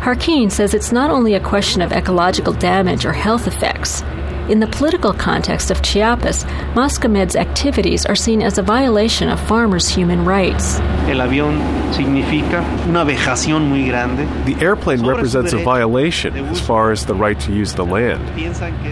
Harkin 0.00 0.48
says 0.48 0.72
it's 0.72 0.92
not 0.92 1.10
only 1.10 1.34
a 1.34 1.40
question 1.40 1.82
of 1.82 1.92
ecological 1.92 2.54
damage 2.54 3.04
or 3.04 3.12
health 3.12 3.46
effects. 3.46 4.00
In 4.48 4.58
the 4.58 4.66
political 4.66 5.12
context 5.12 5.70
of 5.70 5.82
Chiapas, 5.82 6.46
Moscamed's 6.74 7.36
activities 7.36 8.06
are 8.06 8.16
seen 8.16 8.40
as 8.40 8.56
a 8.56 8.62
violation 8.62 9.28
of 9.28 9.38
farmers' 9.38 9.90
human 9.90 10.24
rights. 10.24 10.80
El 11.06 11.20
avión 11.20 11.60
significa 11.92 12.64
una 12.88 13.04
vejación 13.04 13.68
muy 13.68 13.84
grande. 13.84 14.26
The 14.46 14.64
airplane 14.64 15.06
represents 15.06 15.52
a 15.52 15.62
violation 15.62 16.34
as 16.46 16.60
far 16.60 16.92
as 16.92 17.04
the 17.04 17.14
right 17.14 17.38
to 17.40 17.52
use 17.52 17.74
the 17.74 17.84
land. 17.84 18.24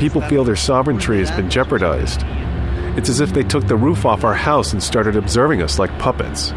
People 0.01 0.21
feel 0.21 0.45
their 0.45 0.57
sovereignty 0.57 1.19
has 1.21 1.31
been 1.31 1.49
jeopardized. 1.49 2.23
It's 2.99 3.09
as 3.09 3.21
if 3.21 3.33
they 3.33 3.45
took 3.45 3.67
the 3.67 3.77
roof 3.77 4.05
off 4.05 4.25
our 4.25 4.35
house 4.35 4.75
and 4.75 4.83
started 4.83 5.17
observing 5.17 5.63
us 5.63 5.79
like 5.79 5.99
puppets. 5.99 6.53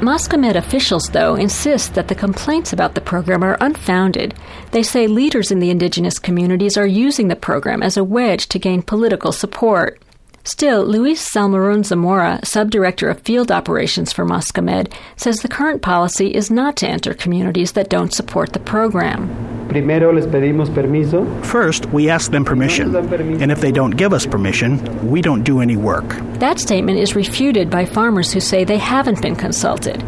Moscamed 0.00 0.56
officials, 0.56 1.04
though, 1.12 1.34
insist 1.36 1.94
that 1.94 2.08
the 2.08 2.14
complaints 2.14 2.72
about 2.72 2.94
the 2.94 3.00
program 3.00 3.42
are 3.42 3.56
unfounded. 3.60 4.34
They 4.72 4.82
say 4.82 5.06
leaders 5.06 5.50
in 5.50 5.60
the 5.60 5.70
indigenous 5.70 6.18
communities 6.18 6.76
are 6.76 6.86
using 6.86 7.28
the 7.28 7.36
program 7.36 7.82
as 7.82 7.96
a 7.96 8.04
wedge 8.04 8.48
to 8.48 8.58
gain 8.58 8.82
political 8.82 9.32
support. 9.32 10.00
Still, 10.46 10.84
Luis 10.84 11.26
Salmeron 11.26 11.86
Zamora, 11.86 12.38
subdirector 12.44 13.10
of 13.10 13.22
field 13.22 13.50
operations 13.50 14.12
for 14.12 14.26
Moscamed, 14.26 14.92
says 15.16 15.38
the 15.38 15.48
current 15.48 15.80
policy 15.80 16.34
is 16.34 16.50
not 16.50 16.76
to 16.76 16.86
enter 16.86 17.14
communities 17.14 17.72
that 17.72 17.88
don't 17.88 18.12
support 18.12 18.52
the 18.52 18.58
program. 18.58 19.30
First, 21.44 21.86
we 21.86 22.10
ask 22.10 22.30
them 22.30 22.44
permission, 22.44 22.94
and 22.94 23.50
if 23.50 23.62
they 23.62 23.72
don't 23.72 23.92
give 23.92 24.12
us 24.12 24.26
permission, 24.26 25.10
we 25.10 25.22
don't 25.22 25.44
do 25.44 25.60
any 25.60 25.76
work. 25.76 26.06
That 26.40 26.60
statement 26.60 26.98
is 26.98 27.16
refuted 27.16 27.70
by 27.70 27.86
farmers 27.86 28.30
who 28.30 28.40
say 28.40 28.64
they 28.64 28.76
haven't 28.76 29.22
been 29.22 29.36
consulted. 29.36 30.04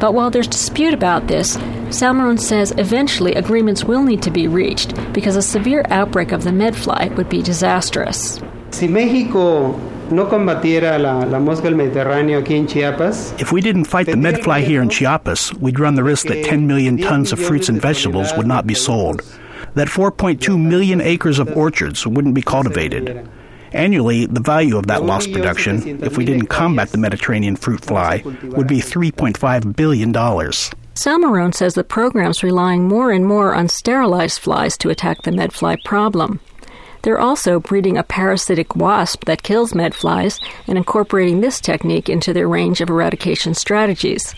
But 0.00 0.14
while 0.14 0.30
there's 0.30 0.48
dispute 0.48 0.94
about 0.94 1.28
this, 1.28 1.58
Salmeron 1.88 2.40
says 2.40 2.72
eventually 2.78 3.34
agreements 3.34 3.84
will 3.84 4.02
need 4.02 4.22
to 4.22 4.30
be 4.30 4.48
reached 4.48 4.94
because 5.12 5.36
a 5.36 5.42
severe 5.42 5.84
outbreak 5.90 6.32
of 6.32 6.42
the 6.42 6.50
medfly 6.50 7.14
would 7.16 7.28
be 7.28 7.42
disastrous. 7.42 8.40
Si 8.74 8.88
México 8.88 9.78
no 10.10 10.28
combatiera 10.28 10.98
la, 10.98 11.24
la 11.24 11.38
mosca 11.38 11.68
del 11.68 11.76
Mediterráneo 11.76 12.40
aquí 12.40 12.56
en 12.56 12.66
Chiapas, 12.66 13.32
If 13.38 13.52
we 13.52 13.60
didn't 13.60 13.84
fight 13.84 14.06
the 14.06 14.16
medfly 14.16 14.64
here 14.64 14.82
in 14.82 14.88
Chiapas, 14.88 15.54
we'd 15.60 15.78
run 15.78 15.94
the 15.94 16.02
risk 16.02 16.26
that 16.26 16.44
10 16.44 16.66
million 16.66 16.98
tons 16.98 17.32
of 17.32 17.38
fruits 17.38 17.68
and 17.68 17.80
vegetables 17.80 18.32
would 18.36 18.48
not 18.48 18.66
be 18.66 18.74
sold. 18.74 19.22
That 19.76 19.86
4.2 19.86 20.60
million 20.60 21.00
acres 21.00 21.38
of 21.38 21.56
orchards 21.56 22.04
wouldn't 22.04 22.34
be 22.34 22.42
cultivated. 22.42 23.24
Annually, 23.72 24.26
the 24.26 24.40
value 24.40 24.76
of 24.76 24.88
that 24.88 25.04
lost 25.04 25.32
production, 25.32 26.02
if 26.02 26.18
we 26.18 26.24
didn't 26.24 26.48
combat 26.48 26.88
the 26.90 26.98
Mediterranean 26.98 27.54
fruit 27.54 27.80
fly, 27.84 28.24
would 28.42 28.66
be 28.66 28.78
$3.5 28.80 29.76
billion. 29.76 30.12
Salmeron 30.12 31.54
says 31.54 31.74
the 31.74 31.84
program's 31.84 32.42
relying 32.42 32.88
more 32.88 33.12
and 33.12 33.24
more 33.24 33.54
on 33.54 33.68
sterilized 33.68 34.40
flies 34.40 34.76
to 34.78 34.90
attack 34.90 35.22
the 35.22 35.30
medfly 35.30 35.76
problem. 35.84 36.40
They're 37.04 37.20
also 37.20 37.60
breeding 37.60 37.98
a 37.98 38.02
parasitic 38.02 38.74
wasp 38.74 39.26
that 39.26 39.42
kills 39.42 39.74
medflies 39.74 40.40
and 40.66 40.78
incorporating 40.78 41.42
this 41.42 41.60
technique 41.60 42.08
into 42.08 42.32
their 42.32 42.48
range 42.48 42.80
of 42.80 42.88
eradication 42.88 43.52
strategies. 43.52 44.34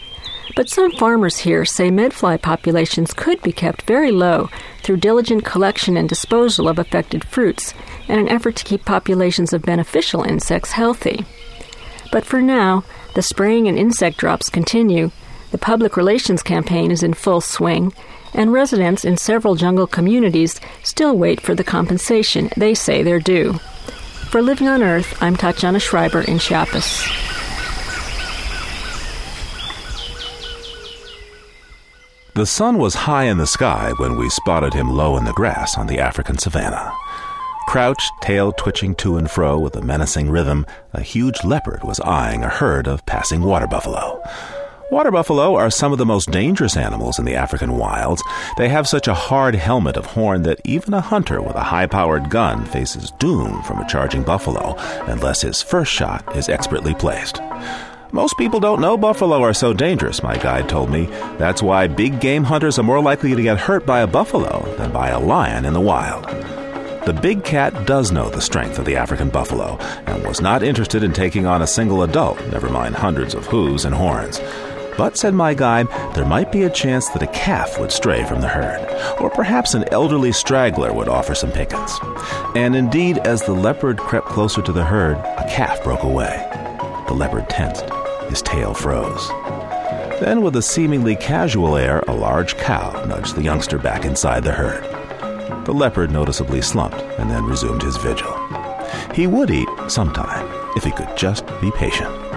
But 0.57 0.69
some 0.69 0.91
farmers 0.91 1.39
here 1.39 1.65
say 1.65 1.91
medfly 1.91 2.43
populations 2.43 3.15
could 3.15 3.41
be 3.43 3.53
kept 3.53 3.83
very 3.83 4.11
low 4.11 4.51
through 4.83 4.97
diligent 4.97 5.45
collection 5.45 5.97
and 5.97 6.09
disposal 6.09 6.69
of 6.69 6.81
affected 6.81 7.25
fruits 7.25 7.73
and 8.09 8.21
an 8.21 8.29
effort 8.29 8.57
to 8.57 8.65
keep 8.65 8.85
populations 8.85 9.53
of 9.53 9.63
beneficial 9.63 10.25
insects 10.25 10.73
healthy. 10.73 11.25
But 12.11 12.25
for 12.25 12.43
now, 12.43 12.83
the 13.15 13.23
spraying 13.23 13.69
and 13.69 13.79
insect 13.79 14.19
drops 14.19 14.51
continue, 14.51 15.13
the 15.53 15.59
public 15.59 15.97
relations 15.97 16.43
campaign 16.43 16.91
is 16.91 17.05
in 17.05 17.15
full 17.15 17.41
swing, 17.41 17.93
and 18.35 18.53
residents 18.53 19.05
in 19.05 19.17
several 19.17 19.55
jungle 19.55 19.87
communities 19.87 20.61
still 20.83 21.17
wait 21.17 21.41
for 21.41 21.55
the 21.55 21.65
compensation 21.65 22.51
they 22.57 22.75
say 22.75 23.03
they're 23.03 23.21
due. 23.21 23.55
For 24.31 24.43
Living 24.43 24.69
on 24.69 24.83
Earth, 24.83 25.17
I'm 25.23 25.37
Tatiana 25.37 25.81
Schreiber 25.81 26.21
in 26.23 26.39
Chiapas. 26.39 27.07
The 32.35 32.45
sun 32.45 32.77
was 32.77 32.95
high 32.95 33.25
in 33.25 33.39
the 33.39 33.47
sky 33.47 33.93
when 33.97 34.19
we 34.19 34.29
spotted 34.29 34.75
him 34.75 34.91
low 34.91 35.17
in 35.17 35.25
the 35.25 35.33
grass 35.33 35.79
on 35.79 35.87
the 35.87 35.99
African 35.99 36.37
savannah. 36.37 36.93
Crouched, 37.67 38.13
tail 38.21 38.53
twitching 38.53 38.95
to 38.97 39.17
and 39.17 39.31
fro 39.31 39.59
with 39.59 39.75
a 39.75 39.81
menacing 39.81 40.29
rhythm, 40.29 40.67
a 40.93 41.01
huge 41.01 41.43
leopard 41.45 41.83
was 41.83 41.99
eyeing 42.01 42.45
a 42.45 42.49
herd 42.49 42.87
of 42.87 43.07
passing 43.07 43.41
water 43.41 43.67
buffalo. 43.67 44.23
Water 44.89 45.11
buffalo 45.11 45.57
are 45.57 45.69
some 45.69 45.91
of 45.91 45.99
the 45.99 46.07
most 46.07 46.31
dangerous 46.31 46.77
animals 46.77 47.19
in 47.19 47.25
the 47.25 47.35
African 47.35 47.77
wilds. 47.77 48.23
They 48.57 48.69
have 48.69 48.87
such 48.87 49.09
a 49.09 49.15
hard 49.15 49.57
helmet 49.57 49.97
of 49.97 50.07
horn 50.07 50.43
that 50.43 50.61
even 50.65 50.95
a 50.95 51.01
hunter 51.01 51.43
with 51.43 51.57
a 51.57 51.63
high 51.65 51.87
powered 51.87 52.31
gun 52.31 52.65
faces 52.67 53.11
doom 53.19 53.63
from 53.65 53.81
a 53.81 53.89
charging 53.89 54.23
buffalo 54.23 54.77
unless 55.09 55.43
his 55.43 55.61
first 55.61 55.91
shot 55.91 56.37
is 56.37 56.49
expertly 56.49 56.95
placed. 56.95 57.41
Most 58.13 58.39
people 58.39 58.61
don't 58.61 58.81
know 58.81 58.97
buffalo 58.97 59.43
are 59.43 59.53
so 59.53 59.73
dangerous, 59.73 60.23
my 60.23 60.39
guide 60.39 60.69
told 60.69 60.89
me. 60.89 61.07
That's 61.37 61.65
why 61.65 61.89
big 61.89 62.21
game 62.21 62.45
hunters 62.45 62.79
are 62.79 62.85
more 62.85 63.03
likely 63.03 63.35
to 63.35 63.43
get 63.43 63.59
hurt 63.59 63.87
by 63.87 64.03
a 64.03 64.07
buffalo 64.07 64.73
than 64.77 64.93
by 64.93 65.09
a 65.09 65.19
lion 65.19 65.65
in 65.65 65.73
the 65.73 65.81
wild. 65.81 66.27
The 67.07 67.19
big 67.21 67.43
cat 67.43 67.87
does 67.87 68.13
know 68.13 68.31
the 68.31 68.41
strength 68.41 68.79
of 68.79 68.85
the 68.85 68.97
African 68.97 69.31
buffalo 69.31 69.79
and 70.07 70.25
was 70.25 70.41
not 70.41 70.63
interested 70.63 71.03
in 71.03 71.13
taking 71.13 71.45
on 71.45 71.63
a 71.63 71.67
single 71.67 72.05
adult, 72.05 72.39
never 72.53 72.69
mind 72.69 72.95
hundreds 72.95 73.35
of 73.35 73.47
hooves 73.47 73.85
and 73.85 73.95
horns. 73.95 74.41
But, 74.97 75.17
said 75.17 75.35
my 75.35 75.53
guide, 75.55 75.89
there 76.15 76.25
might 76.25 76.51
be 76.51 76.63
a 76.63 76.71
chance 76.71 77.09
that 77.11 77.23
a 77.23 77.27
calf 77.29 77.79
would 77.79 77.93
stray 77.93 78.25
from 78.25 78.41
the 78.41 78.49
herd, 78.49 78.81
or 79.21 79.29
perhaps 79.29 79.75
an 79.75 79.85
elderly 79.93 80.33
straggler 80.33 80.93
would 80.93 81.09
offer 81.09 81.35
some 81.35 81.53
pickings. 81.53 81.99
And 82.55 82.75
indeed, 82.75 83.19
as 83.19 83.43
the 83.43 83.53
leopard 83.53 83.99
crept 83.99 84.27
closer 84.27 84.63
to 84.63 84.73
the 84.73 84.85
herd, 84.85 85.19
a 85.19 85.47
calf 85.51 85.85
broke 85.85 86.03
away. 86.03 86.43
The 87.09 87.15
leopard 87.15 87.49
tensed, 87.51 87.85
his 88.31 88.43
tail 88.43 88.73
froze. 88.73 89.29
Then, 90.21 90.41
with 90.41 90.57
a 90.57 90.63
seemingly 90.63 91.15
casual 91.15 91.77
air, 91.77 92.03
a 92.09 92.15
large 92.15 92.57
cow 92.57 93.05
nudged 93.05 93.37
the 93.37 93.43
youngster 93.43 93.79
back 93.79 94.07
inside 94.07 94.45
the 94.45 94.53
herd. 94.53 94.85
The 95.67 95.75
leopard 95.75 96.11
noticeably 96.11 96.63
slumped 96.63 97.01
and 97.19 97.31
then 97.31 97.45
resumed 97.45 97.83
his 97.83 97.99
vigil. 97.99 98.33
He 99.15 99.27
would 99.27 99.51
eat 99.51 99.69
sometime 99.89 100.49
if 100.77 100.85
he 100.85 100.91
could 100.91 101.15
just 101.17 101.47
be 101.61 101.71
patient. 101.73 102.36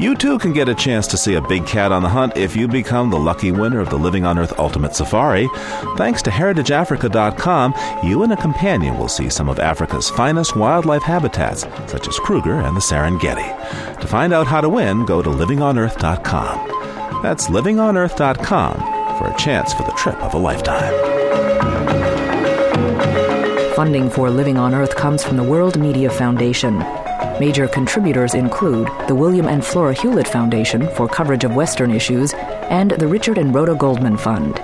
You 0.00 0.16
too 0.16 0.38
can 0.40 0.52
get 0.52 0.68
a 0.68 0.74
chance 0.74 1.06
to 1.08 1.16
see 1.16 1.34
a 1.34 1.40
big 1.40 1.66
cat 1.66 1.92
on 1.92 2.02
the 2.02 2.08
hunt 2.08 2.36
if 2.36 2.56
you 2.56 2.66
become 2.66 3.10
the 3.10 3.18
lucky 3.18 3.52
winner 3.52 3.78
of 3.78 3.90
the 3.90 3.96
Living 3.96 4.24
on 4.24 4.38
Earth 4.38 4.58
Ultimate 4.58 4.96
Safari. 4.96 5.48
Thanks 5.96 6.20
to 6.22 6.30
heritageafrica.com, 6.30 7.74
you 8.02 8.24
and 8.24 8.32
a 8.32 8.36
companion 8.36 8.98
will 8.98 9.06
see 9.08 9.30
some 9.30 9.48
of 9.48 9.60
Africa's 9.60 10.10
finest 10.10 10.56
wildlife 10.56 11.04
habitats, 11.04 11.62
such 11.86 12.08
as 12.08 12.18
Kruger 12.18 12.54
and 12.54 12.76
the 12.76 12.80
Serengeti. 12.80 14.00
To 14.00 14.06
find 14.08 14.32
out 14.32 14.48
how 14.48 14.60
to 14.60 14.68
win, 14.68 15.06
go 15.06 15.22
to 15.22 15.30
livingonearth.com. 15.30 17.22
That's 17.22 17.46
livingonearth.com 17.46 19.18
for 19.18 19.28
a 19.28 19.36
chance 19.36 19.72
for 19.72 19.84
the 19.84 19.92
trip 19.92 20.20
of 20.24 20.34
a 20.34 20.38
lifetime. 20.38 20.92
Funding 23.76 24.10
for 24.10 24.28
Living 24.28 24.56
on 24.58 24.74
Earth 24.74 24.96
comes 24.96 25.22
from 25.22 25.36
the 25.36 25.44
World 25.44 25.78
Media 25.78 26.10
Foundation. 26.10 26.82
Major 27.40 27.66
contributors 27.66 28.34
include 28.34 28.88
the 29.08 29.14
William 29.14 29.48
and 29.48 29.64
Flora 29.64 29.92
Hewlett 29.92 30.28
Foundation 30.28 30.88
for 30.90 31.08
coverage 31.08 31.42
of 31.42 31.56
Western 31.56 31.90
issues 31.90 32.32
and 32.34 32.92
the 32.92 33.08
Richard 33.08 33.38
and 33.38 33.52
Rhoda 33.52 33.74
Goldman 33.74 34.16
Fund. 34.16 34.60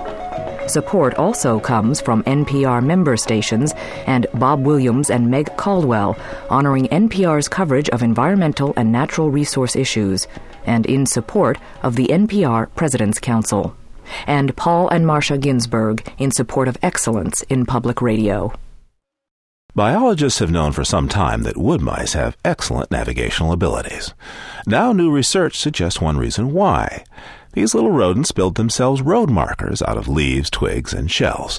Support 0.69 1.15
also 1.15 1.59
comes 1.59 1.99
from 1.99 2.23
NPR 2.23 2.81
member 2.81 3.17
stations 3.17 3.73
and 4.07 4.25
Bob 4.35 4.65
Williams 4.65 5.09
and 5.09 5.29
Meg 5.29 5.57
Caldwell, 5.57 6.17
honoring 6.49 6.87
NPR's 6.87 7.49
coverage 7.49 7.89
of 7.89 8.01
environmental 8.01 8.73
and 8.77 8.89
natural 8.89 9.29
resource 9.29 9.75
issues, 9.75 10.27
and 10.65 10.85
in 10.85 11.05
support 11.05 11.57
of 11.83 11.97
the 11.97 12.07
NPR 12.07 12.73
President's 12.75 13.19
Council. 13.19 13.75
And 14.27 14.55
Paul 14.55 14.87
and 14.87 15.05
Marcia 15.05 15.37
Ginsburg 15.37 16.09
in 16.17 16.31
support 16.31 16.69
of 16.69 16.77
excellence 16.81 17.41
in 17.43 17.65
public 17.65 18.01
radio. 18.01 18.53
Biologists 19.73 20.39
have 20.39 20.51
known 20.51 20.73
for 20.73 20.83
some 20.83 21.07
time 21.07 21.43
that 21.43 21.55
wood 21.55 21.79
mice 21.79 22.11
have 22.11 22.35
excellent 22.43 22.91
navigational 22.91 23.53
abilities. 23.53 24.13
Now, 24.67 24.91
new 24.91 25.09
research 25.09 25.57
suggests 25.57 26.01
one 26.01 26.17
reason 26.17 26.51
why. 26.51 27.05
These 27.53 27.73
little 27.73 27.91
rodents 27.91 28.33
build 28.33 28.55
themselves 28.55 29.01
road 29.01 29.29
markers 29.29 29.81
out 29.81 29.95
of 29.95 30.09
leaves, 30.09 30.49
twigs, 30.49 30.93
and 30.93 31.09
shells. 31.09 31.57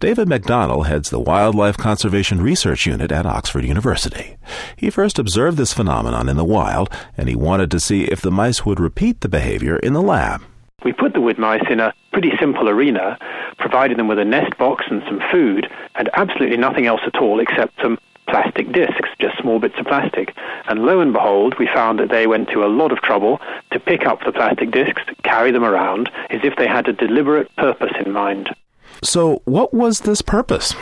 David 0.00 0.28
Macdonald 0.28 0.86
heads 0.86 1.08
the 1.08 1.18
Wildlife 1.18 1.78
Conservation 1.78 2.42
Research 2.42 2.84
Unit 2.84 3.10
at 3.10 3.24
Oxford 3.24 3.64
University. 3.64 4.36
He 4.76 4.90
first 4.90 5.18
observed 5.18 5.56
this 5.56 5.72
phenomenon 5.72 6.28
in 6.28 6.36
the 6.36 6.44
wild, 6.44 6.90
and 7.16 7.26
he 7.26 7.34
wanted 7.34 7.70
to 7.70 7.80
see 7.80 8.04
if 8.04 8.20
the 8.20 8.30
mice 8.30 8.66
would 8.66 8.78
repeat 8.78 9.22
the 9.22 9.30
behavior 9.30 9.78
in 9.78 9.94
the 9.94 10.02
lab. 10.02 10.42
We 10.84 10.92
put 10.92 11.14
the 11.14 11.22
wood 11.22 11.38
mice 11.38 11.64
in 11.70 11.80
a 11.80 11.94
pretty 12.12 12.32
simple 12.38 12.68
arena, 12.68 13.18
provided 13.58 13.98
them 13.98 14.08
with 14.08 14.18
a 14.18 14.24
nest 14.24 14.58
box 14.58 14.84
and 14.90 15.02
some 15.06 15.22
food, 15.32 15.68
and 15.94 16.10
absolutely 16.12 16.58
nothing 16.58 16.86
else 16.86 17.00
at 17.06 17.16
all 17.16 17.40
except 17.40 17.80
some 17.80 17.98
plastic 18.28 18.72
discs, 18.72 19.08
just 19.18 19.38
small 19.38 19.58
bits 19.58 19.76
of 19.78 19.86
plastic. 19.86 20.34
And 20.68 20.84
lo 20.84 21.00
and 21.00 21.14
behold, 21.14 21.58
we 21.58 21.66
found 21.66 21.98
that 21.98 22.10
they 22.10 22.26
went 22.26 22.50
to 22.50 22.62
a 22.62 22.68
lot 22.68 22.92
of 22.92 23.00
trouble 23.00 23.40
to 23.70 23.80
pick 23.80 24.04
up 24.04 24.24
the 24.24 24.32
plastic 24.32 24.70
discs, 24.70 25.02
carry 25.22 25.50
them 25.50 25.64
around, 25.64 26.10
as 26.28 26.40
if 26.44 26.56
they 26.56 26.66
had 26.66 26.88
a 26.88 26.92
deliberate 26.92 27.54
purpose 27.56 27.92
in 28.04 28.12
mind. 28.12 28.54
So, 29.02 29.40
what 29.44 29.72
was 29.72 30.00
this 30.00 30.20
purpose? 30.20 30.74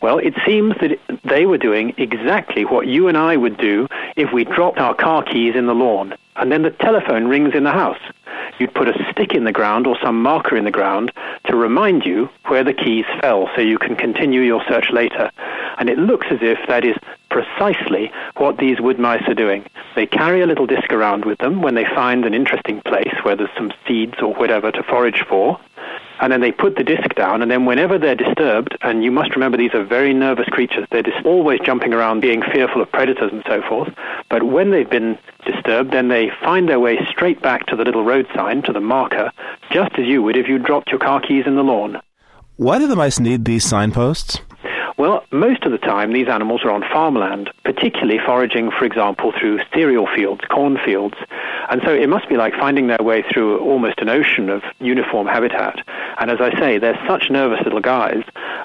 Well, 0.00 0.18
it 0.18 0.34
seems 0.46 0.74
that 0.80 0.98
they 1.24 1.44
were 1.44 1.58
doing 1.58 1.92
exactly 1.98 2.64
what 2.64 2.86
you 2.86 3.06
and 3.06 3.18
I 3.18 3.36
would 3.36 3.58
do 3.58 3.86
if 4.16 4.32
we 4.32 4.44
dropped 4.44 4.78
our 4.78 4.94
car 4.94 5.22
keys 5.22 5.54
in 5.54 5.66
the 5.66 5.74
lawn 5.74 6.14
and 6.40 6.50
then 6.50 6.62
the 6.62 6.70
telephone 6.70 7.28
rings 7.28 7.54
in 7.54 7.64
the 7.64 7.72
house. 7.72 8.00
You'd 8.60 8.74
put 8.74 8.88
a 8.88 9.10
stick 9.10 9.34
in 9.34 9.44
the 9.44 9.52
ground 9.52 9.86
or 9.86 9.96
some 10.02 10.20
marker 10.20 10.54
in 10.54 10.64
the 10.64 10.70
ground 10.70 11.12
to 11.46 11.56
remind 11.56 12.04
you 12.04 12.28
where 12.48 12.62
the 12.62 12.74
keys 12.74 13.06
fell 13.22 13.48
so 13.56 13.62
you 13.62 13.78
can 13.78 13.96
continue 13.96 14.42
your 14.42 14.62
search 14.68 14.90
later. 14.92 15.30
And 15.78 15.88
it 15.88 15.98
looks 15.98 16.26
as 16.30 16.40
if 16.42 16.58
that 16.68 16.84
is 16.84 16.94
precisely 17.30 18.12
what 18.36 18.58
these 18.58 18.78
wood 18.78 18.98
mice 18.98 19.26
are 19.28 19.34
doing. 19.34 19.64
They 19.94 20.04
carry 20.04 20.42
a 20.42 20.46
little 20.46 20.66
disc 20.66 20.92
around 20.92 21.24
with 21.24 21.38
them 21.38 21.62
when 21.62 21.74
they 21.74 21.86
find 21.86 22.26
an 22.26 22.34
interesting 22.34 22.82
place 22.82 23.14
where 23.22 23.34
there's 23.34 23.48
some 23.56 23.72
seeds 23.88 24.16
or 24.20 24.34
whatever 24.34 24.70
to 24.72 24.82
forage 24.82 25.24
for. 25.26 25.58
And 26.20 26.32
then 26.32 26.40
they 26.40 26.52
put 26.52 26.76
the 26.76 26.84
disc 26.84 27.14
down, 27.14 27.42
and 27.42 27.50
then 27.50 27.64
whenever 27.64 27.98
they're 27.98 28.14
disturbed, 28.14 28.76
and 28.82 29.02
you 29.02 29.10
must 29.10 29.34
remember 29.34 29.56
these 29.56 29.74
are 29.74 29.84
very 29.84 30.12
nervous 30.12 30.46
creatures, 30.48 30.86
they're 30.90 31.02
just 31.02 31.24
always 31.24 31.60
jumping 31.64 31.94
around, 31.94 32.20
being 32.20 32.42
fearful 32.42 32.82
of 32.82 32.92
predators 32.92 33.32
and 33.32 33.42
so 33.46 33.62
forth. 33.62 33.88
But 34.28 34.44
when 34.44 34.70
they've 34.70 34.88
been 34.88 35.18
disturbed, 35.46 35.92
then 35.92 36.08
they 36.08 36.30
find 36.42 36.68
their 36.68 36.80
way 36.80 36.98
straight 37.10 37.40
back 37.42 37.66
to 37.66 37.76
the 37.76 37.84
little 37.84 38.04
road 38.04 38.26
sign, 38.34 38.62
to 38.62 38.72
the 38.72 38.80
marker, 38.80 39.32
just 39.70 39.92
as 39.98 40.06
you 40.06 40.22
would 40.22 40.36
if 40.36 40.46
you 40.46 40.58
dropped 40.58 40.90
your 40.90 41.00
car 41.00 41.20
keys 41.20 41.44
in 41.46 41.56
the 41.56 41.64
lawn. 41.64 42.00
Why 42.56 42.78
do 42.78 42.86
the 42.86 42.96
mice 42.96 43.18
need 43.18 43.46
these 43.46 43.64
signposts? 43.64 44.40
Well, 44.96 45.24
most 45.30 45.64
of 45.64 45.72
the 45.72 45.78
time 45.78 46.12
these 46.12 46.28
animals 46.28 46.62
are 46.64 46.70
on 46.70 46.82
farmland, 46.82 47.50
particularly 47.64 48.18
foraging, 48.24 48.70
for 48.70 48.84
example, 48.84 49.32
through 49.38 49.60
cereal 49.72 50.06
fields, 50.06 50.42
cornfields. 50.50 51.16
And 51.70 51.80
so 51.84 51.94
it 51.94 52.08
must 52.08 52.28
be 52.28 52.36
like 52.36 52.54
finding 52.54 52.88
their 52.88 53.02
way 53.02 53.22
through 53.22 53.60
almost 53.60 54.00
an 54.00 54.08
ocean 54.08 54.50
of 54.50 54.62
uniform 54.80 55.26
habitat. 55.26 55.86
And 56.18 56.30
as 56.30 56.40
I 56.40 56.58
say, 56.58 56.78
they're 56.78 57.00
such 57.06 57.30
nervous 57.30 57.60
little 57.64 57.80
guys 57.80 58.22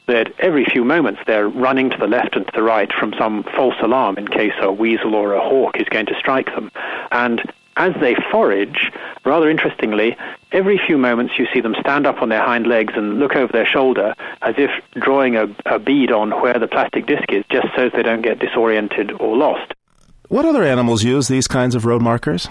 that 0.07 0.33
every 0.39 0.65
few 0.65 0.83
moments 0.83 1.21
they're 1.25 1.47
running 1.47 1.89
to 1.89 1.97
the 1.97 2.07
left 2.07 2.35
and 2.35 2.45
to 2.45 2.51
the 2.53 2.63
right 2.63 2.91
from 2.91 3.13
some 3.17 3.43
false 3.55 3.75
alarm 3.81 4.17
in 4.17 4.27
case 4.27 4.53
a 4.61 4.71
weasel 4.71 5.15
or 5.15 5.33
a 5.33 5.41
hawk 5.41 5.79
is 5.79 5.88
going 5.89 6.05
to 6.07 6.15
strike 6.19 6.47
them. 6.47 6.71
And 7.11 7.41
as 7.77 7.93
they 7.99 8.15
forage, 8.31 8.91
rather 9.25 9.49
interestingly, 9.49 10.15
every 10.51 10.79
few 10.85 10.97
moments 10.97 11.33
you 11.38 11.45
see 11.53 11.61
them 11.61 11.75
stand 11.79 12.07
up 12.07 12.21
on 12.21 12.29
their 12.29 12.43
hind 12.43 12.67
legs 12.67 12.93
and 12.95 13.19
look 13.19 13.35
over 13.35 13.51
their 13.51 13.65
shoulder 13.65 14.13
as 14.41 14.55
if 14.57 14.71
drawing 14.93 15.35
a, 15.35 15.47
a 15.65 15.79
bead 15.79 16.11
on 16.11 16.31
where 16.41 16.57
the 16.57 16.67
plastic 16.67 17.05
disc 17.05 17.25
is, 17.29 17.43
just 17.51 17.67
so 17.75 17.89
they 17.89 18.03
don't 18.03 18.21
get 18.21 18.39
disoriented 18.39 19.11
or 19.19 19.35
lost. 19.35 19.73
What 20.29 20.45
other 20.45 20.63
animals 20.63 21.03
use 21.03 21.27
these 21.27 21.47
kinds 21.47 21.75
of 21.75 21.85
road 21.85 22.01
markers? 22.01 22.47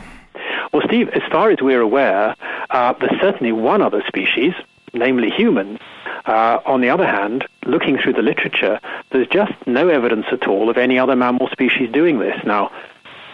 Well, 0.73 0.83
Steve, 0.87 1.09
as 1.11 1.23
far 1.31 1.51
as 1.51 1.59
we're 1.61 1.81
aware, 1.81 2.37
uh, 2.71 2.95
there's 3.01 3.21
certainly 3.21 3.53
one 3.53 3.81
other 3.81 4.03
species, 4.07 4.53
namely 4.93 5.31
humans. 5.31 5.79
Uh, 6.27 6.59
on 6.67 6.81
the 6.81 6.89
other 6.89 7.07
hand, 7.07 7.45
looking 7.67 7.99
through 7.99 8.15
the 8.15 8.23
literature, 8.23 8.81
there's 9.13 9.29
just 9.29 9.53
no 9.67 9.89
evidence 9.89 10.27
at 10.33 10.47
all 10.49 10.71
of 10.71 10.77
any 10.77 10.99
other 10.99 11.15
mammal 11.15 11.49
species 11.53 11.91
doing 11.93 12.19
this. 12.19 12.35
Now, 12.45 12.71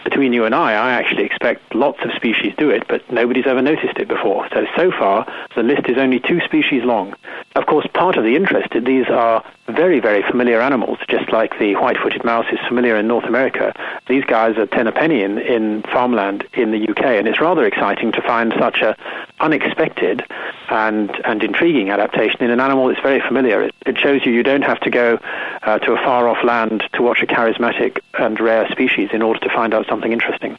between 0.03 0.33
you 0.33 0.45
and 0.45 0.53
I, 0.55 0.73
I 0.73 0.91
actually 0.91 1.23
expect 1.23 1.73
lots 1.75 1.99
of 2.03 2.11
species 2.15 2.53
do 2.57 2.69
it, 2.69 2.87
but 2.87 3.09
nobody's 3.11 3.47
ever 3.47 3.61
noticed 3.61 3.97
it 3.97 4.07
before. 4.07 4.47
So, 4.53 4.65
so 4.75 4.91
far, 4.91 5.25
the 5.55 5.63
list 5.63 5.87
is 5.87 5.97
only 5.97 6.19
two 6.19 6.39
species 6.41 6.83
long. 6.83 7.15
Of 7.53 7.65
course, 7.65 7.85
part 7.93 8.15
of 8.15 8.23
the 8.23 8.37
interest, 8.37 8.69
these 8.85 9.07
are 9.09 9.43
very, 9.67 9.99
very 9.99 10.23
familiar 10.23 10.61
animals, 10.61 10.99
just 11.09 11.33
like 11.33 11.59
the 11.59 11.75
white-footed 11.75 12.23
mouse 12.23 12.45
is 12.49 12.59
familiar 12.65 12.95
in 12.95 13.07
North 13.07 13.25
America. 13.25 13.73
These 14.07 14.23
guys 14.23 14.57
are 14.57 14.65
ten 14.65 14.87
a 14.87 14.91
penny 14.93 15.21
in, 15.21 15.37
in 15.37 15.83
farmland 15.83 16.47
in 16.53 16.71
the 16.71 16.89
UK, 16.89 17.03
and 17.03 17.27
it's 17.27 17.41
rather 17.41 17.65
exciting 17.65 18.13
to 18.13 18.21
find 18.21 18.53
such 18.57 18.79
a 18.79 18.95
unexpected 19.41 20.23
and, 20.69 21.11
and 21.25 21.43
intriguing 21.43 21.89
adaptation 21.89 22.41
in 22.41 22.51
an 22.51 22.61
animal 22.61 22.87
that's 22.87 23.01
very 23.01 23.19
familiar. 23.19 23.63
It, 23.63 23.75
it 23.85 23.97
shows 23.97 24.25
you 24.25 24.31
you 24.31 24.43
don't 24.43 24.63
have 24.63 24.79
to 24.81 24.89
go 24.89 25.19
uh, 25.63 25.79
to 25.79 25.91
a 25.91 25.97
far-off 25.97 26.45
land 26.45 26.83
to 26.93 27.01
watch 27.01 27.21
a 27.21 27.27
charismatic 27.27 27.99
and 28.13 28.39
rare 28.39 28.69
species 28.71 29.09
in 29.11 29.21
order 29.21 29.41
to 29.41 29.49
find 29.49 29.73
out 29.73 29.87
something 29.87 30.13
interesting. 30.13 30.57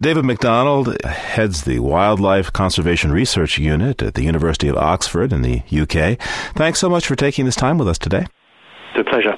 David 0.00 0.26
Macdonald 0.26 1.02
heads 1.02 1.62
the 1.62 1.80
Wildlife 1.80 2.52
Conservation 2.52 3.10
Research 3.10 3.58
Unit 3.58 4.00
at 4.00 4.14
the 4.14 4.22
University 4.22 4.68
of 4.68 4.76
Oxford 4.76 5.32
in 5.32 5.42
the 5.42 5.62
UK. 5.72 6.20
Thanks 6.54 6.78
so 6.78 6.88
much 6.88 7.04
for 7.04 7.16
taking 7.16 7.46
this 7.46 7.56
time 7.56 7.78
with 7.78 7.88
us 7.88 7.98
today. 7.98 8.24
It's 8.94 9.08
a 9.08 9.10
pleasure. 9.10 9.36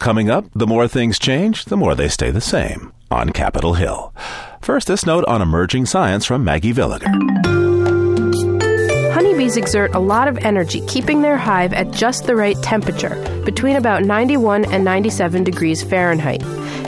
Coming 0.00 0.30
up, 0.30 0.46
the 0.52 0.66
more 0.66 0.88
things 0.88 1.16
change, 1.16 1.66
the 1.66 1.76
more 1.76 1.94
they 1.94 2.08
stay 2.08 2.32
the 2.32 2.40
same 2.40 2.92
on 3.12 3.30
Capitol 3.30 3.74
Hill. 3.74 4.12
First, 4.60 4.88
this 4.88 5.06
note 5.06 5.24
on 5.26 5.40
emerging 5.40 5.86
science 5.86 6.24
from 6.24 6.42
Maggie 6.42 6.74
Villiger. 6.74 7.77
Honeybees 9.48 9.66
exert 9.66 9.94
a 9.94 9.98
lot 9.98 10.28
of 10.28 10.36
energy 10.44 10.82
keeping 10.86 11.22
their 11.22 11.38
hive 11.38 11.72
at 11.72 11.90
just 11.90 12.26
the 12.26 12.36
right 12.36 12.56
temperature, 12.62 13.16
between 13.46 13.76
about 13.76 14.02
91 14.02 14.66
and 14.66 14.84
97 14.84 15.42
degrees 15.42 15.82
Fahrenheit. 15.82 16.42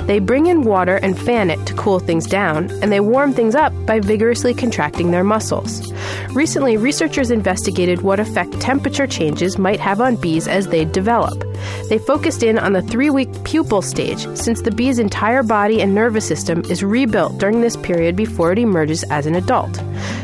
They 0.06 0.18
bring 0.18 0.46
in 0.46 0.62
water 0.62 0.96
and 0.96 1.18
fan 1.18 1.50
it 1.50 1.64
to 1.66 1.74
cool 1.74 2.00
things 2.00 2.26
down, 2.26 2.70
and 2.82 2.92
they 2.92 3.00
warm 3.00 3.32
things 3.32 3.54
up 3.54 3.72
by 3.86 4.00
vigorously 4.00 4.52
contracting 4.52 5.10
their 5.10 5.24
muscles. 5.24 5.90
Recently, 6.34 6.76
researchers 6.76 7.30
investigated 7.30 8.02
what 8.02 8.20
effect 8.20 8.60
temperature 8.60 9.06
changes 9.06 9.56
might 9.56 9.80
have 9.80 10.00
on 10.00 10.16
bees 10.16 10.46
as 10.48 10.68
they 10.68 10.84
develop. 10.84 11.42
They 11.88 11.98
focused 11.98 12.42
in 12.42 12.58
on 12.58 12.72
the 12.72 12.82
three 12.82 13.10
week 13.10 13.30
pupal 13.44 13.84
stage, 13.84 14.26
since 14.36 14.62
the 14.62 14.70
bee's 14.70 14.98
entire 14.98 15.42
body 15.42 15.80
and 15.80 15.94
nervous 15.94 16.26
system 16.26 16.62
is 16.68 16.82
rebuilt 16.82 17.38
during 17.38 17.60
this 17.60 17.76
period 17.76 18.16
before 18.16 18.52
it 18.52 18.58
emerges 18.58 19.04
as 19.04 19.26
an 19.26 19.34
adult. 19.34 19.80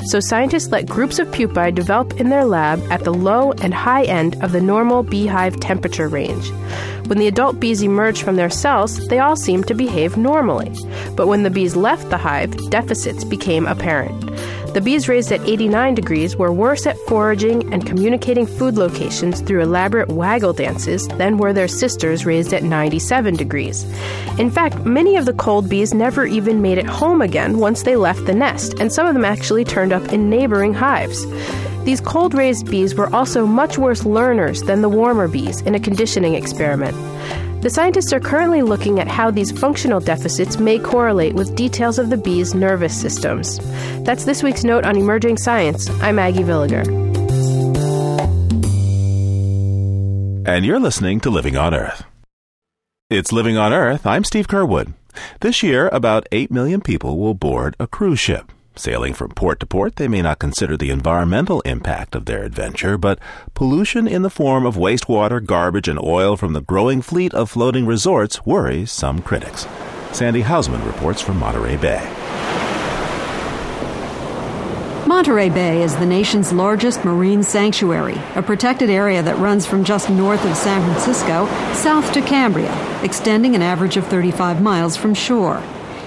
So, 0.06 0.20
scientists 0.20 0.68
let 0.68 0.86
groups 0.86 1.18
of 1.18 1.30
pupae 1.32 1.74
develop 1.74 2.20
in 2.20 2.25
their 2.28 2.44
lab 2.44 2.80
at 2.90 3.04
the 3.04 3.12
low 3.12 3.52
and 3.52 3.74
high 3.74 4.04
end 4.04 4.42
of 4.42 4.52
the 4.52 4.60
normal 4.60 5.02
beehive 5.02 5.58
temperature 5.60 6.08
range. 6.08 6.50
When 7.06 7.18
the 7.18 7.28
adult 7.28 7.60
bees 7.60 7.82
emerged 7.82 8.22
from 8.22 8.36
their 8.36 8.50
cells, 8.50 9.06
they 9.08 9.18
all 9.18 9.36
seemed 9.36 9.68
to 9.68 9.74
behave 9.74 10.16
normally. 10.16 10.72
But 11.14 11.28
when 11.28 11.44
the 11.44 11.50
bees 11.50 11.76
left 11.76 12.10
the 12.10 12.18
hive, 12.18 12.70
deficits 12.70 13.24
became 13.24 13.66
apparent. 13.66 14.26
The 14.76 14.82
bees 14.82 15.08
raised 15.08 15.32
at 15.32 15.40
89 15.48 15.94
degrees 15.94 16.36
were 16.36 16.52
worse 16.52 16.86
at 16.86 16.98
foraging 17.08 17.72
and 17.72 17.86
communicating 17.86 18.46
food 18.46 18.76
locations 18.76 19.40
through 19.40 19.62
elaborate 19.62 20.10
waggle 20.10 20.52
dances 20.52 21.08
than 21.08 21.38
were 21.38 21.54
their 21.54 21.66
sisters 21.66 22.26
raised 22.26 22.52
at 22.52 22.62
97 22.62 23.36
degrees. 23.36 23.84
In 24.38 24.50
fact, 24.50 24.84
many 24.84 25.16
of 25.16 25.24
the 25.24 25.32
cold 25.32 25.70
bees 25.70 25.94
never 25.94 26.26
even 26.26 26.60
made 26.60 26.76
it 26.76 26.84
home 26.84 27.22
again 27.22 27.58
once 27.58 27.84
they 27.84 27.96
left 27.96 28.26
the 28.26 28.34
nest, 28.34 28.74
and 28.78 28.92
some 28.92 29.06
of 29.06 29.14
them 29.14 29.24
actually 29.24 29.64
turned 29.64 29.94
up 29.94 30.12
in 30.12 30.28
neighboring 30.28 30.74
hives. 30.74 31.24
These 31.86 32.00
cold 32.00 32.34
raised 32.34 32.68
bees 32.68 32.96
were 32.96 33.14
also 33.14 33.46
much 33.46 33.78
worse 33.78 34.04
learners 34.04 34.60
than 34.62 34.82
the 34.82 34.88
warmer 34.88 35.28
bees 35.28 35.60
in 35.60 35.76
a 35.76 35.78
conditioning 35.78 36.34
experiment. 36.34 36.96
The 37.62 37.70
scientists 37.70 38.12
are 38.12 38.18
currently 38.18 38.62
looking 38.62 38.98
at 38.98 39.06
how 39.06 39.30
these 39.30 39.52
functional 39.52 40.00
deficits 40.00 40.58
may 40.58 40.80
correlate 40.80 41.34
with 41.34 41.54
details 41.54 42.00
of 42.00 42.10
the 42.10 42.16
bees' 42.16 42.56
nervous 42.56 43.00
systems. 43.00 43.60
That's 44.04 44.24
this 44.24 44.42
week's 44.42 44.64
note 44.64 44.84
on 44.84 44.96
emerging 44.96 45.36
science. 45.36 45.88
I'm 46.00 46.16
Maggie 46.16 46.42
Villiger. 46.42 46.84
And 50.44 50.66
you're 50.66 50.80
listening 50.80 51.20
to 51.20 51.30
Living 51.30 51.56
on 51.56 51.72
Earth. 51.72 52.02
It's 53.10 53.30
Living 53.30 53.56
on 53.56 53.72
Earth. 53.72 54.04
I'm 54.04 54.24
Steve 54.24 54.48
Curwood. 54.48 54.92
This 55.40 55.62
year, 55.62 55.86
about 55.92 56.26
8 56.32 56.50
million 56.50 56.80
people 56.80 57.16
will 57.16 57.34
board 57.34 57.76
a 57.78 57.86
cruise 57.86 58.18
ship. 58.18 58.50
Sailing 58.78 59.14
from 59.14 59.30
port 59.30 59.60
to 59.60 59.66
port, 59.66 59.96
they 59.96 60.06
may 60.06 60.20
not 60.20 60.38
consider 60.38 60.76
the 60.76 60.90
environmental 60.90 61.62
impact 61.62 62.14
of 62.14 62.26
their 62.26 62.44
adventure, 62.44 62.98
but 62.98 63.18
pollution 63.54 64.06
in 64.06 64.20
the 64.20 64.28
form 64.30 64.66
of 64.66 64.76
wastewater, 64.76 65.44
garbage, 65.44 65.88
and 65.88 65.98
oil 65.98 66.36
from 66.36 66.52
the 66.52 66.60
growing 66.60 67.00
fleet 67.00 67.32
of 67.32 67.48
floating 67.48 67.86
resorts 67.86 68.44
worries 68.44 68.92
some 68.92 69.22
critics. 69.22 69.66
Sandy 70.12 70.42
Hausman 70.42 70.84
reports 70.86 71.22
from 71.22 71.38
Monterey 71.38 71.76
Bay. 71.78 72.06
Monterey 75.06 75.48
Bay 75.48 75.82
is 75.82 75.96
the 75.96 76.04
nation's 76.04 76.52
largest 76.52 77.02
marine 77.02 77.42
sanctuary, 77.42 78.20
a 78.34 78.42
protected 78.42 78.90
area 78.90 79.22
that 79.22 79.38
runs 79.38 79.64
from 79.64 79.84
just 79.84 80.10
north 80.10 80.44
of 80.44 80.54
San 80.54 80.82
Francisco 80.82 81.46
south 81.72 82.12
to 82.12 82.20
Cambria, 82.20 82.74
extending 83.02 83.54
an 83.54 83.62
average 83.62 83.96
of 83.96 84.06
35 84.08 84.60
miles 84.60 84.96
from 84.96 85.14
shore. 85.14 85.62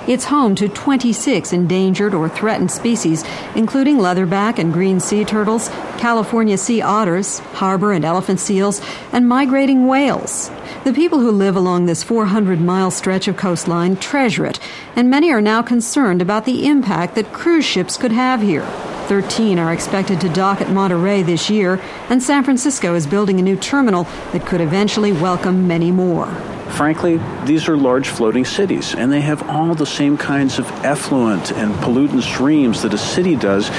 It's 0.07 0.25
home 0.25 0.55
to 0.55 0.67
26 0.67 1.53
endangered 1.53 2.13
or 2.13 2.29
threatened 2.29 2.71
species, 2.71 3.23
including 3.55 3.97
leatherback 3.97 4.57
and 4.57 4.73
green 4.73 4.99
sea 4.99 5.23
turtles, 5.23 5.69
California 5.97 6.57
sea 6.57 6.81
otters, 6.81 7.39
harbor 7.39 7.91
and 7.91 8.03
elephant 8.03 8.39
seals, 8.39 8.81
and 9.11 9.27
migrating 9.27 9.87
whales. 9.87 10.49
The 10.83 10.93
people 10.93 11.19
who 11.19 11.31
live 11.31 11.55
along 11.55 11.85
this 11.85 12.03
400 12.03 12.59
mile 12.59 12.89
stretch 12.89 13.27
of 13.27 13.37
coastline 13.37 13.97
treasure 13.97 14.45
it, 14.45 14.59
and 14.95 15.09
many 15.09 15.31
are 15.31 15.41
now 15.41 15.61
concerned 15.61 16.21
about 16.21 16.45
the 16.45 16.65
impact 16.65 17.15
that 17.15 17.33
cruise 17.33 17.65
ships 17.65 17.97
could 17.97 18.11
have 18.11 18.41
here. 18.41 18.65
13 19.09 19.59
are 19.59 19.73
expected 19.73 20.21
to 20.21 20.29
dock 20.29 20.61
at 20.61 20.69
Monterey 20.69 21.23
this 21.23 21.49
year, 21.49 21.81
and 22.09 22.23
San 22.23 22.43
Francisco 22.43 22.95
is 22.95 23.05
building 23.05 23.39
a 23.39 23.43
new 23.43 23.55
terminal 23.55 24.05
that 24.31 24.45
could 24.45 24.61
eventually 24.61 25.11
welcome 25.11 25.67
many 25.67 25.91
more. 25.91 26.27
Frankly, 26.69 27.19
these 27.45 27.67
are 27.67 27.75
large 27.75 28.07
floating 28.09 28.45
cities, 28.45 28.93
and 28.93 29.11
they 29.11 29.21
have 29.21 29.49
all 29.49 29.73
the 29.73 29.87
same 29.99 30.17
kinds 30.17 30.59
of 30.59 30.65
effluent 30.85 31.51
and 31.51 31.73
pollutant 31.83 32.21
streams 32.21 32.83
that 32.83 32.93
a 32.93 32.97
city 32.97 33.35
does, 33.35 33.69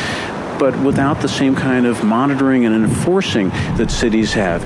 but 0.59 0.79
without 0.81 1.23
the 1.23 1.29
same 1.29 1.57
kind 1.57 1.87
of 1.87 2.05
monitoring 2.05 2.67
and 2.67 2.75
enforcing 2.75 3.49
that 3.79 3.91
cities 3.91 4.35
have. 4.35 4.61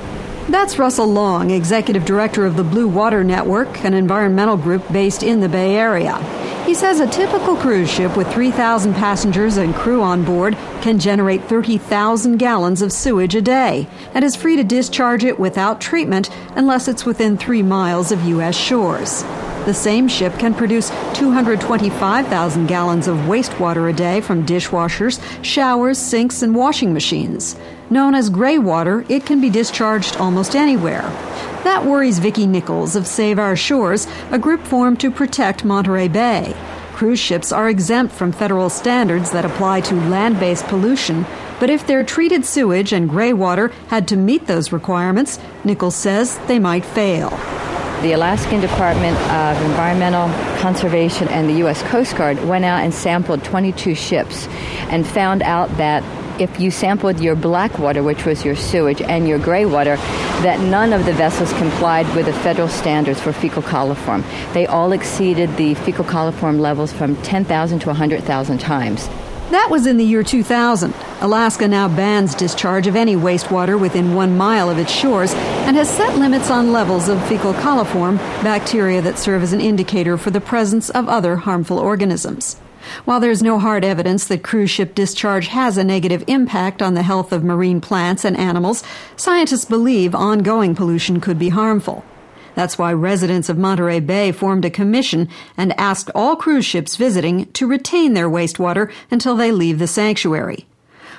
That's 0.51 0.77
Russell 0.77 1.07
Long, 1.07 1.51
Executive 1.51 2.03
Director 2.03 2.45
of 2.45 2.57
the 2.57 2.63
Blue 2.65 2.89
Water 2.89 3.23
Network, 3.23 3.85
an 3.85 3.93
environmental 3.93 4.57
group 4.57 4.83
based 4.91 5.23
in 5.23 5.39
the 5.39 5.47
Bay 5.47 5.77
Area. 5.77 6.17
He 6.65 6.73
says 6.73 6.99
a 6.99 7.07
typical 7.07 7.55
cruise 7.55 7.89
ship 7.89 8.17
with 8.17 8.27
3,000 8.33 8.93
passengers 8.93 9.55
and 9.55 9.73
crew 9.73 10.01
on 10.01 10.25
board 10.25 10.57
can 10.81 10.99
generate 10.99 11.45
30,000 11.45 12.35
gallons 12.35 12.81
of 12.81 12.91
sewage 12.91 13.33
a 13.33 13.41
day 13.41 13.87
and 14.13 14.25
is 14.25 14.35
free 14.35 14.57
to 14.57 14.63
discharge 14.65 15.23
it 15.23 15.39
without 15.39 15.79
treatment 15.79 16.29
unless 16.57 16.89
it's 16.89 17.05
within 17.05 17.37
three 17.37 17.63
miles 17.63 18.11
of 18.11 18.25
U.S. 18.25 18.57
shores. 18.57 19.23
The 19.65 19.73
same 19.73 20.07
ship 20.07 20.37
can 20.37 20.53
produce 20.53 20.91
225,000 21.15 22.67
gallons 22.67 23.07
of 23.07 23.17
wastewater 23.17 23.89
a 23.89 23.93
day 23.93 24.21
from 24.21 24.45
dishwashers, 24.45 25.19
showers, 25.43 25.97
sinks, 25.97 26.43
and 26.43 26.53
washing 26.53 26.93
machines. 26.93 27.55
Known 27.89 28.13
as 28.13 28.29
gray 28.29 28.59
water, 28.59 29.05
it 29.09 29.25
can 29.25 29.41
be 29.41 29.49
discharged 29.49 30.17
almost 30.17 30.55
anywhere. 30.55 31.01
That 31.63 31.83
worries 31.83 32.19
Vicki 32.19 32.45
Nichols 32.45 32.95
of 32.95 33.07
Save 33.07 33.39
Our 33.39 33.55
Shores, 33.55 34.07
a 34.29 34.37
group 34.37 34.61
formed 34.61 34.99
to 34.99 35.09
protect 35.09 35.65
Monterey 35.65 36.09
Bay. 36.09 36.55
Cruise 36.93 37.19
ships 37.19 37.51
are 37.51 37.67
exempt 37.67 38.13
from 38.13 38.31
federal 38.31 38.69
standards 38.69 39.31
that 39.31 39.45
apply 39.45 39.81
to 39.81 39.95
land 39.95 40.39
based 40.39 40.65
pollution, 40.67 41.25
but 41.59 41.71
if 41.71 41.87
their 41.87 42.03
treated 42.03 42.45
sewage 42.45 42.93
and 42.93 43.09
gray 43.09 43.33
water 43.33 43.69
had 43.87 44.07
to 44.09 44.15
meet 44.15 44.45
those 44.45 44.71
requirements, 44.71 45.39
Nichols 45.63 45.95
says 45.95 46.37
they 46.47 46.59
might 46.59 46.85
fail. 46.85 47.31
The 48.05 48.11
Alaskan 48.13 48.61
Department 48.61 49.17
of 49.31 49.59
Environmental 49.63 50.27
Conservation 50.59 51.27
and 51.29 51.49
the 51.49 51.53
U.S. 51.53 51.81
Coast 51.81 52.15
Guard 52.15 52.37
went 52.45 52.63
out 52.63 52.83
and 52.83 52.93
sampled 52.93 53.43
22 53.43 53.95
ships 53.95 54.47
and 54.91 55.07
found 55.07 55.41
out 55.41 55.75
that 55.77 56.03
if 56.39 56.59
you 56.59 56.69
sampled 56.69 57.19
your 57.19 57.35
black 57.35 57.79
water, 57.79 58.03
which 58.03 58.23
was 58.23 58.45
your 58.45 58.55
sewage, 58.55 59.01
and 59.01 59.27
your 59.27 59.39
gray 59.39 59.65
water, 59.65 59.95
that 60.45 60.59
none 60.59 60.93
of 60.93 61.07
the 61.07 61.13
vessels 61.13 61.51
complied 61.53 62.05
with 62.15 62.27
the 62.27 62.33
federal 62.33 62.67
standards 62.67 63.19
for 63.19 63.33
fecal 63.33 63.63
coliform. 63.63 64.23
They 64.53 64.67
all 64.67 64.91
exceeded 64.91 65.57
the 65.57 65.73
fecal 65.73 66.05
coliform 66.05 66.59
levels 66.59 66.93
from 66.93 67.15
10,000 67.23 67.79
to 67.79 67.87
100,000 67.87 68.59
times. 68.59 69.07
That 69.49 69.69
was 69.71 69.87
in 69.87 69.97
the 69.97 70.05
year 70.05 70.21
2000. 70.21 70.93
Alaska 71.21 71.67
now 71.67 71.87
bans 71.87 72.35
discharge 72.35 72.87
of 72.87 72.95
any 72.95 73.15
wastewater 73.15 73.79
within 73.79 74.15
one 74.15 74.35
mile 74.35 74.69
of 74.69 74.77
its 74.77 74.91
shores 74.91 75.33
and 75.33 75.77
has 75.77 75.89
set 75.89 76.17
limits 76.17 76.51
on 76.51 76.73
levels 76.73 77.07
of 77.07 77.25
fecal 77.27 77.53
coliform, 77.53 78.17
bacteria 78.43 79.01
that 79.01 79.17
serve 79.17 79.41
as 79.41 79.53
an 79.53 79.61
indicator 79.61 80.17
for 80.17 80.29
the 80.29 80.41
presence 80.41 80.89
of 80.89 81.07
other 81.07 81.37
harmful 81.37 81.79
organisms. 81.79 82.57
While 83.05 83.21
there's 83.21 83.41
no 83.41 83.59
hard 83.59 83.85
evidence 83.85 84.25
that 84.27 84.43
cruise 84.43 84.69
ship 84.69 84.93
discharge 84.93 85.47
has 85.47 85.77
a 85.77 85.83
negative 85.83 86.23
impact 86.27 86.81
on 86.81 86.95
the 86.95 87.03
health 87.03 87.31
of 87.31 87.43
marine 87.43 87.79
plants 87.79 88.25
and 88.25 88.37
animals, 88.37 88.83
scientists 89.15 89.65
believe 89.65 90.13
ongoing 90.13 90.75
pollution 90.75 91.21
could 91.21 91.39
be 91.39 91.49
harmful. 91.49 92.03
That's 92.55 92.77
why 92.77 92.93
residents 92.93 93.49
of 93.49 93.57
Monterey 93.57 94.01
Bay 94.01 94.31
formed 94.31 94.65
a 94.65 94.69
commission 94.69 95.29
and 95.57 95.77
asked 95.79 96.11
all 96.13 96.35
cruise 96.35 96.65
ships 96.65 96.97
visiting 96.97 97.51
to 97.53 97.67
retain 97.67 98.13
their 98.13 98.29
wastewater 98.29 98.91
until 99.09 99.35
they 99.35 99.51
leave 99.51 99.79
the 99.79 99.87
sanctuary. 99.87 100.65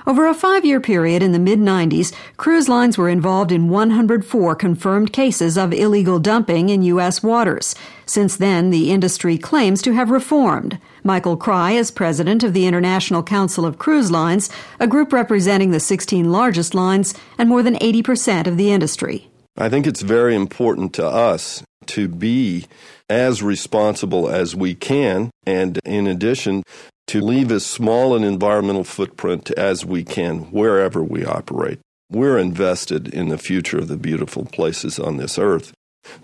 Over 0.08 0.28
a 0.28 0.34
five 0.34 0.64
year 0.64 0.78
period 0.78 1.20
in 1.20 1.32
the 1.32 1.38
mid 1.40 1.58
90s, 1.58 2.12
cruise 2.36 2.68
lines 2.68 2.96
were 2.96 3.08
involved 3.08 3.50
in 3.50 3.68
104 3.68 4.54
confirmed 4.54 5.12
cases 5.12 5.58
of 5.58 5.72
illegal 5.72 6.20
dumping 6.20 6.68
in 6.68 6.82
U.S. 6.82 7.24
waters. 7.24 7.74
Since 8.06 8.36
then, 8.36 8.70
the 8.70 8.92
industry 8.92 9.36
claims 9.36 9.82
to 9.82 9.94
have 9.94 10.10
reformed. 10.10 10.78
Michael 11.02 11.36
Crye 11.36 11.74
is 11.74 11.90
president 11.90 12.44
of 12.44 12.52
the 12.52 12.66
International 12.66 13.24
Council 13.24 13.66
of 13.66 13.78
Cruise 13.78 14.12
Lines, 14.12 14.48
a 14.78 14.86
group 14.86 15.12
representing 15.12 15.72
the 15.72 15.80
16 15.80 16.30
largest 16.30 16.72
lines 16.72 17.12
and 17.36 17.48
more 17.48 17.64
than 17.64 17.74
80% 17.74 18.46
of 18.46 18.56
the 18.56 18.70
industry. 18.70 19.28
I 19.56 19.68
think 19.68 19.88
it's 19.88 20.02
very 20.02 20.36
important 20.36 20.92
to 20.94 21.04
us 21.04 21.64
to 21.86 22.06
be 22.06 22.66
as 23.10 23.42
responsible 23.42 24.28
as 24.28 24.54
we 24.54 24.76
can, 24.76 25.32
and 25.44 25.80
in 25.84 26.06
addition, 26.06 26.62
to 27.08 27.20
leave 27.20 27.52
as 27.52 27.64
small 27.64 28.14
an 28.14 28.24
environmental 28.24 28.84
footprint 28.84 29.50
as 29.52 29.84
we 29.84 30.04
can 30.04 30.50
wherever 30.50 31.02
we 31.02 31.24
operate. 31.24 31.78
We're 32.10 32.38
invested 32.38 33.08
in 33.12 33.28
the 33.28 33.38
future 33.38 33.78
of 33.78 33.88
the 33.88 33.96
beautiful 33.96 34.44
places 34.44 34.98
on 34.98 35.16
this 35.16 35.38
earth. 35.38 35.72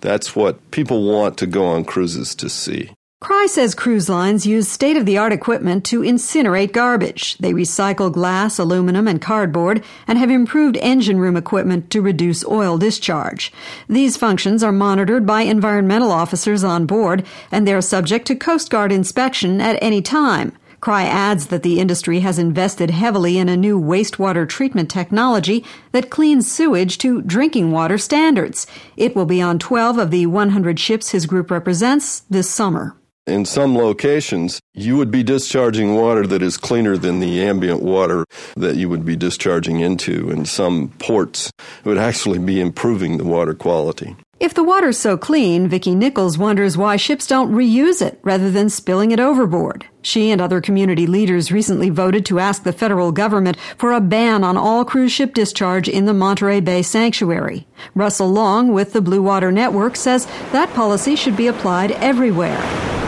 That's 0.01 0.37
what 0.37 0.70
people 0.70 1.11
want 1.11 1.37
to 1.39 1.47
go 1.47 1.66
on 1.66 1.85
cruises 1.85 2.35
to 2.37 2.49
see. 2.49 2.91
Crye 3.22 3.49
says 3.49 3.76
cruise 3.76 4.09
lines 4.09 4.47
use 4.47 4.68
state 4.68 4.97
of 4.97 5.07
the 5.07 5.16
art 5.16 5.33
equipment 5.33 5.85
to 5.85 6.01
incinerate 6.01 6.72
garbage. 6.72 7.39
They 7.39 7.53
recycle 7.53 8.12
glass, 8.12 8.59
aluminum, 8.59 9.07
and 9.07 9.22
cardboard 9.22 9.85
and 10.09 10.18
have 10.18 10.28
improved 10.28 10.76
engine 10.78 11.20
room 11.20 11.37
equipment 11.37 11.89
to 11.91 12.03
reduce 12.03 12.45
oil 12.45 12.78
discharge. 12.78 13.53
These 13.89 14.16
functions 14.16 14.64
are 14.64 14.72
monitored 14.72 15.24
by 15.24 15.43
environmental 15.43 16.11
officers 16.11 16.64
on 16.64 16.85
board 16.85 17.24
and 17.53 17.64
they 17.64 17.74
are 17.74 17.80
subject 17.80 18.26
to 18.26 18.35
Coast 18.35 18.70
Guard 18.70 18.91
inspection 18.91 19.61
at 19.61 19.80
any 19.80 20.03
time. 20.03 20.59
Crye 20.83 21.05
adds 21.05 21.47
that 21.47 21.62
the 21.62 21.78
industry 21.78 22.20
has 22.20 22.41
invested 22.41 22.91
heavily 22.91 23.39
in 23.39 23.49
a 23.49 23.57
new 23.57 23.80
wastewater 23.80 24.49
treatment 24.49 24.91
technology 24.91 25.64
that 25.93 26.11
cleans 26.11 26.51
sewage 26.51 26.99
to 26.99 27.22
drinking 27.22 27.70
water 27.70 27.97
standards. 27.97 28.66
It 28.97 29.14
will 29.14 29.24
be 29.24 29.41
on 29.41 29.61
12 29.61 29.99
of 29.99 30.11
the 30.11 30.26
100 30.26 30.80
ships 30.80 31.11
his 31.11 31.26
group 31.26 31.53
represents 31.53 32.20
this 32.28 32.51
summer. 32.51 32.97
In 33.28 33.45
some 33.45 33.78
locations, 33.78 34.59
you 34.74 34.97
would 34.97 35.12
be 35.12 35.22
discharging 35.22 35.95
water 35.95 36.26
that 36.26 36.43
is 36.43 36.57
cleaner 36.57 36.97
than 36.97 37.20
the 37.20 37.41
ambient 37.41 37.80
water 37.80 38.24
that 38.57 38.74
you 38.74 38.89
would 38.89 39.05
be 39.05 39.14
discharging 39.14 39.78
into. 39.78 40.30
In 40.30 40.45
some 40.45 40.89
ports, 40.99 41.53
it 41.85 41.89
would 41.89 41.97
actually 41.97 42.41
be 42.41 42.61
improving 42.61 43.18
the 43.18 43.24
water 43.24 43.55
quality. 43.55 44.16
If 44.43 44.55
the 44.55 44.64
water's 44.64 44.99
so 44.99 45.16
clean, 45.16 45.68
Vicki 45.68 45.95
Nichols 45.95 46.36
wonders 46.36 46.76
why 46.76 46.97
ships 46.97 47.28
don't 47.28 47.53
reuse 47.53 48.05
it 48.05 48.18
rather 48.24 48.51
than 48.51 48.70
spilling 48.70 49.12
it 49.12 49.20
overboard. 49.20 49.86
She 50.03 50.32
and 50.32 50.40
other 50.40 50.61
community 50.61 51.07
leaders 51.07 51.53
recently 51.53 51.90
voted 51.90 52.26
to 52.26 52.40
ask 52.40 52.64
the 52.64 52.72
federal 52.72 53.12
government 53.12 53.57
for 53.78 53.93
a 53.93 54.01
ban 54.01 54.43
on 54.43 54.57
all 54.57 54.84
cruise 54.84 55.12
ship 55.12 55.32
discharge 55.32 55.88
in 55.88 56.07
the 56.07 56.12
Monterey 56.12 56.59
Bay 56.59 56.82
Sanctuary. 56.82 57.68
Russell 57.95 58.32
Long 58.32 58.72
with 58.72 58.95
the 58.95 59.01
Blue 59.01 59.22
Water 59.22 59.53
Network 59.53 59.95
says 59.95 60.26
that 60.51 60.74
policy 60.74 61.14
should 61.14 61.36
be 61.36 61.47
applied 61.47 61.93
everywhere. 61.93 62.59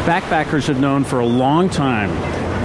Backpackers 0.06 0.68
have 0.68 0.78
known 0.78 1.02
for 1.02 1.18
a 1.18 1.26
long 1.26 1.68
time 1.68 2.10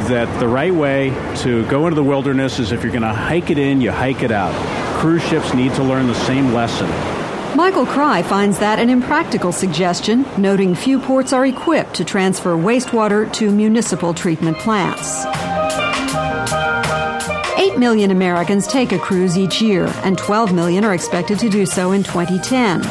that 0.09 0.27
the 0.39 0.47
right 0.47 0.75
way 0.75 1.09
to 1.37 1.67
go 1.69 1.87
into 1.87 1.95
the 1.95 2.03
wilderness 2.03 2.59
is 2.59 2.71
if 2.71 2.83
you're 2.83 2.91
going 2.91 3.01
to 3.01 3.07
hike 3.07 3.49
it 3.49 3.57
in, 3.57 3.81
you 3.81 3.89
hike 3.89 4.21
it 4.21 4.31
out. 4.31 4.53
Cruise 4.99 5.23
ships 5.23 5.55
need 5.55 5.73
to 5.73 5.81
learn 5.81 6.05
the 6.05 6.13
same 6.13 6.53
lesson. 6.53 7.18
Michael 7.55 7.85
Crye 7.85 8.23
finds 8.23 8.59
that 8.59 8.79
an 8.79 8.89
impractical 8.89 9.51
suggestion, 9.51 10.23
noting 10.37 10.75
few 10.75 10.99
ports 10.99 11.33
are 11.33 11.45
equipped 11.45 11.95
to 11.95 12.05
transfer 12.05 12.55
wastewater 12.55 13.31
to 13.33 13.51
municipal 13.51 14.13
treatment 14.13 14.57
plants. 14.59 15.25
8 17.57 17.77
million 17.77 18.11
Americans 18.11 18.67
take 18.67 18.91
a 18.91 18.99
cruise 18.99 19.37
each 19.37 19.61
year, 19.61 19.91
and 20.03 20.17
12 20.17 20.53
million 20.53 20.85
are 20.85 20.93
expected 20.93 21.39
to 21.39 21.49
do 21.49 21.65
so 21.65 21.91
in 21.91 22.03
2010. 22.03 22.83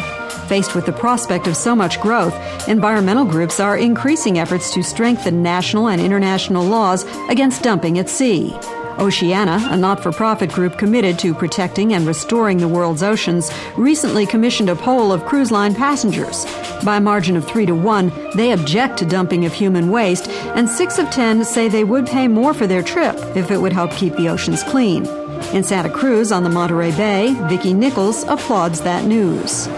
Faced 0.48 0.74
with 0.74 0.86
the 0.86 0.92
prospect 0.92 1.46
of 1.46 1.56
so 1.56 1.76
much 1.76 2.00
growth, 2.00 2.34
environmental 2.68 3.24
groups 3.24 3.60
are 3.60 3.76
increasing 3.76 4.38
efforts 4.38 4.72
to 4.74 4.82
strengthen 4.82 5.42
national 5.42 5.88
and 5.88 6.00
international 6.00 6.64
laws 6.64 7.04
against 7.28 7.62
dumping 7.62 7.98
at 7.98 8.08
sea. 8.08 8.54
Oceana, 8.98 9.66
a 9.70 9.76
not 9.76 10.02
for 10.02 10.12
profit 10.12 10.50
group 10.50 10.76
committed 10.76 11.18
to 11.20 11.34
protecting 11.34 11.94
and 11.94 12.06
restoring 12.06 12.58
the 12.58 12.68
world's 12.68 13.02
oceans, 13.02 13.50
recently 13.76 14.26
commissioned 14.26 14.68
a 14.68 14.76
poll 14.76 15.12
of 15.12 15.24
cruise 15.24 15.50
line 15.50 15.74
passengers. 15.74 16.44
By 16.84 16.96
a 16.96 17.00
margin 17.00 17.36
of 17.36 17.46
3 17.46 17.66
to 17.66 17.74
1, 17.74 18.12
they 18.34 18.52
object 18.52 18.98
to 18.98 19.06
dumping 19.06 19.44
of 19.44 19.52
human 19.52 19.90
waste, 19.90 20.28
and 20.28 20.68
6 20.68 20.98
of 20.98 21.10
10 21.10 21.44
say 21.44 21.68
they 21.68 21.84
would 21.84 22.06
pay 22.06 22.28
more 22.28 22.54
for 22.54 22.66
their 22.66 22.82
trip 22.82 23.16
if 23.36 23.50
it 23.50 23.58
would 23.58 23.72
help 23.72 23.92
keep 23.92 24.14
the 24.16 24.28
oceans 24.28 24.62
clean. 24.62 25.06
In 25.52 25.62
Santa 25.62 25.90
Cruz 25.90 26.32
on 26.32 26.42
the 26.42 26.50
Monterey 26.50 26.90
Bay, 26.90 27.34
Vicki 27.48 27.72
Nichols 27.72 28.24
applauds 28.24 28.80
that 28.80 29.04
news. 29.04 29.68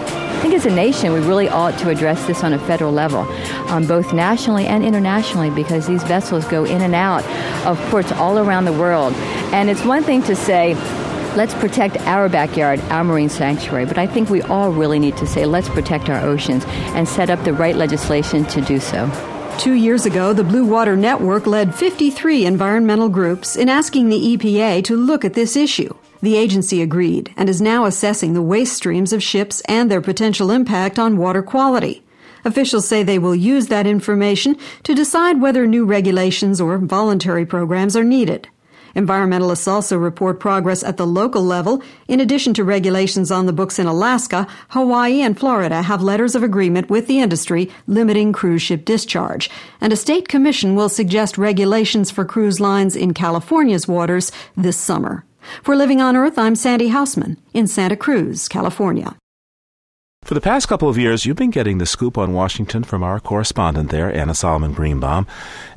Think 0.51 0.65
as 0.65 0.73
a 0.73 0.75
nation, 0.75 1.13
we 1.13 1.21
really 1.21 1.47
ought 1.47 1.79
to 1.79 1.87
address 1.87 2.27
this 2.27 2.43
on 2.43 2.51
a 2.51 2.59
federal 2.59 2.91
level, 2.91 3.21
um, 3.71 3.87
both 3.87 4.11
nationally 4.11 4.65
and 4.65 4.83
internationally, 4.83 5.49
because 5.49 5.87
these 5.87 6.03
vessels 6.03 6.45
go 6.47 6.65
in 6.65 6.81
and 6.81 6.93
out 6.93 7.23
of 7.65 7.79
ports 7.89 8.11
all 8.11 8.37
around 8.37 8.65
the 8.65 8.73
world. 8.73 9.13
And 9.53 9.69
it's 9.69 9.85
one 9.85 10.03
thing 10.03 10.21
to 10.23 10.35
say, 10.35 10.73
let's 11.37 11.53
protect 11.53 11.95
our 11.99 12.27
backyard, 12.27 12.81
our 12.89 13.05
marine 13.05 13.29
sanctuary, 13.29 13.85
but 13.85 13.97
I 13.97 14.07
think 14.07 14.29
we 14.29 14.41
all 14.41 14.73
really 14.73 14.99
need 14.99 15.15
to 15.17 15.25
say, 15.25 15.45
let's 15.45 15.69
protect 15.69 16.09
our 16.09 16.19
oceans 16.19 16.65
and 16.67 17.07
set 17.07 17.29
up 17.29 17.41
the 17.45 17.53
right 17.53 17.77
legislation 17.77 18.43
to 18.47 18.59
do 18.59 18.81
so. 18.81 19.09
Two 19.57 19.75
years 19.75 20.05
ago, 20.05 20.33
the 20.33 20.43
Blue 20.43 20.65
Water 20.65 20.97
Network 20.97 21.47
led 21.47 21.73
53 21.73 22.45
environmental 22.45 23.07
groups 23.07 23.55
in 23.55 23.69
asking 23.69 24.09
the 24.09 24.35
EPA 24.35 24.83
to 24.83 24.97
look 24.97 25.23
at 25.23 25.33
this 25.33 25.55
issue. 25.55 25.93
The 26.21 26.35
agency 26.35 26.81
agreed 26.81 27.33
and 27.35 27.49
is 27.49 27.61
now 27.61 27.85
assessing 27.85 28.33
the 28.33 28.41
waste 28.41 28.73
streams 28.73 29.11
of 29.11 29.23
ships 29.23 29.61
and 29.61 29.89
their 29.89 30.01
potential 30.01 30.51
impact 30.51 30.99
on 30.99 31.17
water 31.17 31.41
quality. 31.41 32.03
Officials 32.45 32.87
say 32.87 33.03
they 33.03 33.19
will 33.19 33.35
use 33.35 33.67
that 33.67 33.87
information 33.87 34.55
to 34.83 34.95
decide 34.95 35.41
whether 35.41 35.65
new 35.65 35.85
regulations 35.85 36.61
or 36.61 36.77
voluntary 36.77 37.45
programs 37.45 37.95
are 37.95 38.03
needed. 38.03 38.47
Environmentalists 38.95 39.67
also 39.67 39.97
report 39.97 40.39
progress 40.39 40.83
at 40.83 40.97
the 40.97 41.07
local 41.07 41.43
level. 41.43 41.81
In 42.07 42.19
addition 42.19 42.53
to 42.55 42.63
regulations 42.63 43.31
on 43.31 43.45
the 43.45 43.53
books 43.53 43.79
in 43.79 43.87
Alaska, 43.87 44.47
Hawaii 44.69 45.21
and 45.21 45.39
Florida 45.39 45.81
have 45.81 46.03
letters 46.03 46.35
of 46.35 46.43
agreement 46.43 46.89
with 46.89 47.07
the 47.07 47.19
industry 47.19 47.71
limiting 47.87 48.33
cruise 48.33 48.61
ship 48.61 48.83
discharge. 48.83 49.49
And 49.79 49.93
a 49.93 49.95
state 49.95 50.27
commission 50.27 50.75
will 50.75 50.89
suggest 50.89 51.37
regulations 51.37 52.11
for 52.11 52.25
cruise 52.25 52.59
lines 52.59 52.95
in 52.95 53.13
California's 53.13 53.87
waters 53.87 54.31
this 54.57 54.77
summer. 54.77 55.23
For 55.63 55.75
Living 55.75 56.01
on 56.01 56.15
Earth, 56.15 56.37
I'm 56.37 56.55
Sandy 56.55 56.89
Hausman 56.89 57.37
in 57.53 57.67
Santa 57.67 57.95
Cruz, 57.95 58.47
California. 58.47 59.15
For 60.23 60.35
the 60.35 60.41
past 60.41 60.67
couple 60.67 60.87
of 60.87 60.97
years, 60.99 61.25
you've 61.25 61.37
been 61.37 61.49
getting 61.49 61.79
the 61.79 61.85
scoop 61.85 62.17
on 62.17 62.33
Washington 62.33 62.83
from 62.83 63.01
our 63.01 63.19
correspondent 63.19 63.89
there, 63.89 64.15
Anna 64.15 64.35
Solomon 64.35 64.71
Greenbaum. 64.71 65.25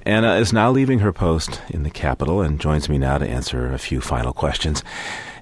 Anna 0.04 0.34
is 0.34 0.52
now 0.52 0.70
leaving 0.70 0.98
her 0.98 1.12
post 1.12 1.62
in 1.70 1.82
the 1.82 1.90
Capitol 1.90 2.42
and 2.42 2.60
joins 2.60 2.88
me 2.88 2.98
now 2.98 3.16
to 3.18 3.26
answer 3.26 3.72
a 3.72 3.78
few 3.78 4.00
final 4.02 4.32
questions. 4.34 4.84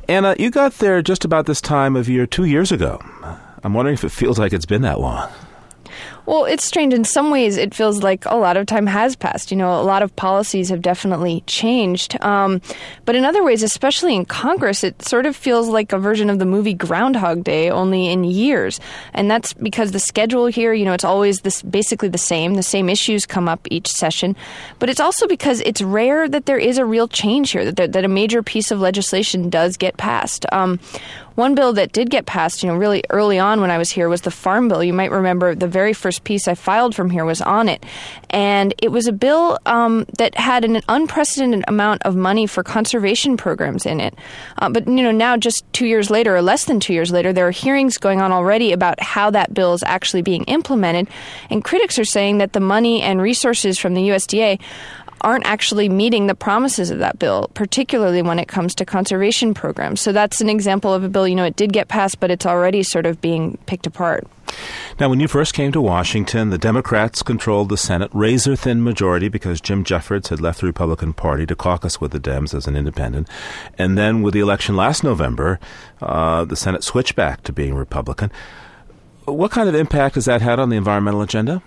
Anna, 0.09 0.37
you 0.39 0.51
got 0.51 0.75
there 0.75 1.03
just 1.03 1.25
about 1.25 1.47
this 1.47 1.61
time 1.61 1.97
of 1.97 2.09
year 2.09 2.27
two 2.27 2.45
years 2.45 2.71
ago. 2.71 3.01
I'm 3.65 3.75
wondering 3.75 3.95
if 3.95 4.05
it 4.05 4.11
feels 4.11 4.39
like 4.39 4.53
it's 4.53 4.67
been 4.67 4.83
that 4.83 5.01
long. 5.01 5.31
Well, 6.25 6.45
it's 6.45 6.65
strange. 6.65 6.95
In 6.95 7.05
some 7.05 7.31
ways, 7.31 7.57
it 7.57 7.75
feels 7.75 8.03
like 8.03 8.25
a 8.27 8.37
lot 8.37 8.57
of 8.57 8.67
time 8.67 8.87
has 8.87 9.17
passed. 9.17 9.51
You 9.51 9.57
know, 9.57 9.81
a 9.81 9.83
lot 9.83 10.03
of 10.03 10.15
policies 10.15 10.69
have 10.69 10.81
definitely 10.81 11.43
changed. 11.47 12.17
Um, 12.23 12.61
but 13.05 13.17
in 13.17 13.25
other 13.25 13.43
ways, 13.43 13.63
especially 13.63 14.15
in 14.15 14.25
Congress, 14.25 14.85
it 14.85 15.03
sort 15.03 15.27
of 15.27 15.35
feels 15.35 15.69
like 15.69 15.93
a 15.93 15.99
version 15.99 16.31
of 16.31 16.39
the 16.39 16.47
movie 16.47 16.75
Groundhog 16.75 17.43
Day, 17.43 17.71
only 17.71 18.09
in 18.09 18.23
years. 18.23 18.79
And 19.15 19.31
that's 19.31 19.53
because 19.53 19.91
the 19.91 19.99
schedule 19.99 20.47
here, 20.47 20.73
you 20.73 20.85
know, 20.85 20.93
it's 20.93 21.05
always 21.05 21.41
this 21.41 21.61
basically 21.63 22.09
the 22.09 22.19
same. 22.19 22.55
The 22.55 22.63
same 22.63 22.89
issues 22.89 23.27
come 23.27 23.49
up 23.49 23.67
each 23.71 23.89
session. 23.89 24.37
But 24.79 24.91
it's 24.91 25.01
also 25.01 25.27
because 25.27 25.61
it's 25.63 25.83
rare 25.83 26.29
that 26.29 26.47
there 26.47 26.59
is 26.59 26.79
a 26.79 26.85
real 26.85 27.09
change 27.09 27.51
here, 27.51 27.71
that, 27.73 27.93
that 27.93 28.05
a 28.05 28.09
major 28.09 28.43
piece 28.43 28.71
of 28.71 28.81
legislation 28.81 29.51
does 29.51 29.77
get 29.77 29.97
passed. 29.97 30.47
Um, 30.53 30.79
one 31.35 31.55
bill 31.55 31.73
that 31.75 31.93
did 31.93 32.11
get 32.11 32.27
passed, 32.27 32.63
you 32.63 32.69
know, 32.69 32.77
really 32.77 33.03
early 33.11 33.39
on 33.39 33.61
when 33.61 33.71
I 33.71 33.79
was 33.79 33.91
here 33.91 34.09
was 34.09 34.23
the 34.23 34.31
Farm 34.31 34.69
Bill. 34.69 34.83
You 34.83 34.93
might 34.93 35.11
remember 35.11 35.55
the 35.55 35.69
very 35.69 35.93
first 35.93 36.25
piece 36.25 36.49
I 36.49 36.55
filed 36.55 36.95
from 36.95 37.11
here 37.11 37.25
was 37.25 37.41
on 37.41 37.69
it. 37.69 37.85
And 38.31 38.75
it 38.83 38.91
was 38.91 39.07
a 39.07 39.13
bill 39.13 39.59
um, 39.67 40.07
that 40.19 40.37
had 40.37 40.65
an 40.65 40.81
unprecedented 40.89 41.65
amount 41.69 42.03
of 42.03 42.17
money 42.17 42.47
for 42.47 42.63
conservation 42.63 43.37
programs 43.37 43.87
in 43.87 44.01
it. 44.01 44.15
Uh, 44.59 44.69
but, 44.69 44.87
you 44.87 45.03
know, 45.03 45.11
now 45.11 45.37
just 45.37 45.65
two 45.73 45.87
years 45.87 46.11
later, 46.11 46.35
or 46.37 46.43
less 46.43 46.65
than 46.65 46.81
two 46.81 46.93
years 46.93 47.13
later, 47.13 47.33
there 47.33 47.47
are 47.47 47.53
hearings 47.53 47.99
going 47.99 48.21
on 48.21 48.33
already 48.33 48.73
about 48.73 49.01
how 49.01 49.31
that 49.31 49.55
bill 49.55 49.75
is 49.75 49.83
actually 49.85 50.23
being 50.23 50.45
implemented. 50.45 51.09
And 51.51 51.65
critics 51.65 51.99
are 51.99 52.05
saying 52.05 52.39
that 52.39 52.53
the 52.53 52.61
money 52.61 53.03
and 53.03 53.21
resources 53.21 53.79
from 53.79 53.95
the 53.95 54.09
USDA 54.09 54.61
aren't 55.23 55.47
actually 55.47 55.89
meeting 55.89 56.27
the 56.27 56.35
promises 56.35 56.91
of 56.91 56.99
that 56.99 57.19
bill, 57.19 57.51
particularly 57.55 58.23
when 58.23 58.39
it 58.39 58.49
comes 58.49 58.75
to 58.77 58.85
conservation 58.85 59.55
programs. 59.55 60.01
So 60.01 60.13
that's 60.13 60.41
an 60.41 60.49
example 60.49 60.93
of 60.93 61.05
a 61.05 61.09
bill, 61.09 61.27
you 61.27 61.35
know, 61.35 61.45
it 61.45 61.57
did 61.57 61.73
get 61.73 61.89
passed, 61.89 62.21
but 62.21 62.31
it's 62.31 62.47
already 62.47 62.83
sort 62.83 63.07
of 63.07 63.21
being 63.21 63.57
picked 63.67 63.87
apart. 63.87 64.27
Now, 65.01 65.09
when 65.09 65.21
you 65.21 65.29
first 65.29 65.55
came 65.55 65.73
to 65.73 65.81
Washington, 65.81 66.51
the 66.51 66.59
Democrats 66.59 67.23
controlled 67.23 67.71
the 67.71 67.77
Senate 67.77 68.11
razor 68.13 68.55
thin 68.55 68.85
majority 68.85 69.29
because 69.29 69.61
Jim 69.61 69.83
Jeffords 69.85 70.29
had 70.29 70.41
left 70.41 70.61
the 70.61 70.67
Republican 70.67 71.13
Party 71.15 71.47
to 71.47 71.57
caucus 71.57 72.01
with 72.01 72.13
the 72.13 72.21
Dems 72.21 72.55
as 72.55 72.67
an 72.67 72.77
independent. 72.77 73.29
And 73.79 73.97
then 73.97 74.21
with 74.21 74.35
the 74.35 74.41
election 74.41 74.77
last 74.77 75.03
November, 75.03 75.59
uh, 76.03 76.45
the 76.45 76.57
Senate 76.57 76.85
switched 76.85 77.17
back 77.17 77.43
to 77.45 77.53
being 77.53 77.75
Republican. 77.75 78.31
What 79.25 79.53
kind 79.53 79.69
of 79.69 79.75
impact 79.75 80.17
has 80.17 80.25
that 80.27 80.43
had 80.43 80.59
on 80.59 80.69
the 80.69 80.77
environmental 80.77 81.23
agenda? 81.23 81.63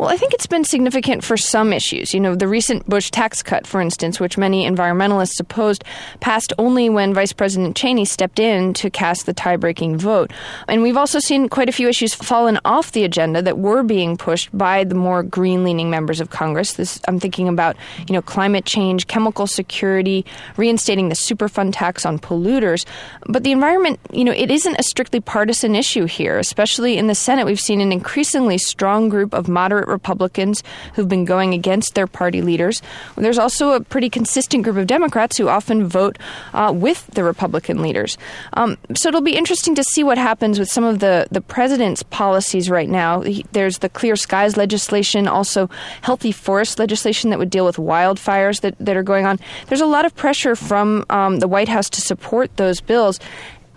Well, 0.00 0.08
I 0.08 0.16
think 0.16 0.32
it's 0.32 0.46
been 0.46 0.64
significant 0.64 1.22
for 1.22 1.36
some 1.36 1.74
issues. 1.74 2.14
You 2.14 2.20
know, 2.20 2.34
the 2.34 2.48
recent 2.48 2.86
Bush 2.88 3.10
tax 3.10 3.42
cut, 3.42 3.66
for 3.66 3.82
instance, 3.82 4.18
which 4.18 4.38
many 4.38 4.66
environmentalists 4.66 5.38
opposed, 5.38 5.84
passed 6.20 6.54
only 6.56 6.88
when 6.88 7.12
Vice 7.12 7.34
President 7.34 7.76
Cheney 7.76 8.06
stepped 8.06 8.38
in 8.38 8.72
to 8.72 8.88
cast 8.88 9.26
the 9.26 9.34
tie 9.34 9.58
breaking 9.58 9.98
vote. 9.98 10.32
And 10.68 10.80
we've 10.80 10.96
also 10.96 11.18
seen 11.18 11.50
quite 11.50 11.68
a 11.68 11.72
few 11.72 11.86
issues 11.86 12.14
fallen 12.14 12.58
off 12.64 12.92
the 12.92 13.04
agenda 13.04 13.42
that 13.42 13.58
were 13.58 13.82
being 13.82 14.16
pushed 14.16 14.48
by 14.56 14.84
the 14.84 14.94
more 14.94 15.22
green 15.22 15.64
leaning 15.64 15.90
members 15.90 16.18
of 16.18 16.30
Congress. 16.30 16.72
This, 16.72 16.98
I'm 17.06 17.20
thinking 17.20 17.46
about, 17.46 17.76
you 18.08 18.14
know, 18.14 18.22
climate 18.22 18.64
change, 18.64 19.06
chemical 19.06 19.46
security, 19.46 20.24
reinstating 20.56 21.10
the 21.10 21.14
Superfund 21.14 21.72
tax 21.74 22.06
on 22.06 22.18
polluters. 22.18 22.86
But 23.26 23.44
the 23.44 23.52
environment, 23.52 24.00
you 24.10 24.24
know, 24.24 24.32
it 24.32 24.50
isn't 24.50 24.76
a 24.78 24.82
strictly 24.82 25.20
partisan 25.20 25.76
issue 25.76 26.06
here, 26.06 26.38
especially 26.38 26.96
in 26.96 27.06
the 27.06 27.14
Senate. 27.14 27.44
We've 27.44 27.60
seen 27.60 27.82
an 27.82 27.92
increasingly 27.92 28.56
strong 28.56 29.10
group 29.10 29.34
of 29.34 29.46
moderate 29.46 29.89
Republicans 29.90 30.62
who've 30.94 31.08
been 31.08 31.24
going 31.24 31.52
against 31.54 31.94
their 31.94 32.06
party 32.06 32.40
leaders. 32.42 32.82
There's 33.16 33.38
also 33.38 33.72
a 33.72 33.80
pretty 33.80 34.08
consistent 34.08 34.64
group 34.64 34.76
of 34.76 34.86
Democrats 34.86 35.36
who 35.36 35.48
often 35.48 35.86
vote 35.86 36.18
uh, 36.54 36.72
with 36.74 37.06
the 37.08 37.24
Republican 37.24 37.82
leaders. 37.82 38.16
Um, 38.54 38.78
so 38.94 39.08
it'll 39.08 39.20
be 39.20 39.36
interesting 39.36 39.74
to 39.74 39.84
see 39.84 40.02
what 40.02 40.18
happens 40.18 40.58
with 40.58 40.70
some 40.70 40.84
of 40.84 41.00
the, 41.00 41.26
the 41.30 41.40
president's 41.40 42.02
policies 42.02 42.70
right 42.70 42.88
now. 42.88 43.22
There's 43.52 43.78
the 43.78 43.88
Clear 43.88 44.16
Skies 44.16 44.56
legislation, 44.56 45.28
also 45.28 45.68
healthy 46.02 46.32
forest 46.32 46.78
legislation 46.78 47.30
that 47.30 47.38
would 47.38 47.50
deal 47.50 47.64
with 47.64 47.76
wildfires 47.76 48.60
that, 48.60 48.76
that 48.78 48.96
are 48.96 49.02
going 49.02 49.26
on. 49.26 49.38
There's 49.66 49.80
a 49.80 49.86
lot 49.86 50.04
of 50.04 50.14
pressure 50.14 50.56
from 50.56 51.04
um, 51.10 51.40
the 51.40 51.48
White 51.48 51.68
House 51.68 51.90
to 51.90 52.00
support 52.00 52.56
those 52.56 52.80
bills 52.80 53.20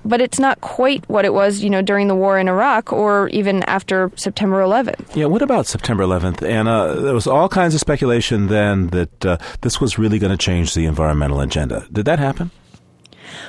but 0.05 0.21
it's 0.21 0.39
not 0.39 0.59
quite 0.61 1.07
what 1.09 1.25
it 1.25 1.33
was, 1.33 1.63
you 1.63 1.69
know, 1.69 1.81
during 1.81 2.07
the 2.07 2.15
war 2.15 2.37
in 2.39 2.47
Iraq 2.47 2.91
or 2.91 3.29
even 3.29 3.63
after 3.63 4.11
September 4.15 4.61
11th. 4.61 5.15
Yeah, 5.15 5.25
what 5.25 5.41
about 5.41 5.67
September 5.67 6.03
11th? 6.03 6.47
Anna, 6.47 6.95
there 6.95 7.13
was 7.13 7.27
all 7.27 7.49
kinds 7.49 7.73
of 7.73 7.79
speculation 7.79 8.47
then 8.47 8.87
that 8.87 9.25
uh, 9.25 9.37
this 9.61 9.79
was 9.79 9.97
really 9.97 10.19
going 10.19 10.31
to 10.31 10.37
change 10.37 10.73
the 10.73 10.85
environmental 10.85 11.39
agenda. 11.39 11.87
Did 11.91 12.05
that 12.05 12.19
happen? 12.19 12.51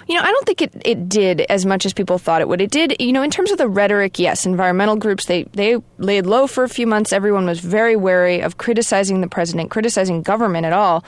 You 0.08 0.14
know, 0.14 0.22
I 0.22 0.30
don't 0.30 0.46
think 0.46 0.62
it, 0.62 0.72
it 0.84 1.08
did 1.08 1.42
as 1.42 1.66
much 1.66 1.86
as 1.86 1.92
people 1.92 2.18
thought 2.18 2.40
it 2.40 2.48
would. 2.48 2.60
It 2.60 2.70
did, 2.70 2.96
you 3.00 3.12
know, 3.12 3.22
in 3.22 3.30
terms 3.30 3.50
of 3.50 3.58
the 3.58 3.68
rhetoric, 3.68 4.18
yes, 4.18 4.46
environmental 4.46 4.96
groups, 4.96 5.26
they, 5.26 5.44
they 5.52 5.78
laid 5.98 6.26
low 6.26 6.46
for 6.46 6.64
a 6.64 6.68
few 6.68 6.86
months. 6.86 7.12
Everyone 7.12 7.46
was 7.46 7.60
very 7.60 7.96
wary 7.96 8.40
of 8.40 8.58
criticizing 8.58 9.20
the 9.20 9.28
president, 9.28 9.70
criticizing 9.70 10.22
government 10.22 10.66
at 10.66 10.72
all. 10.72 11.04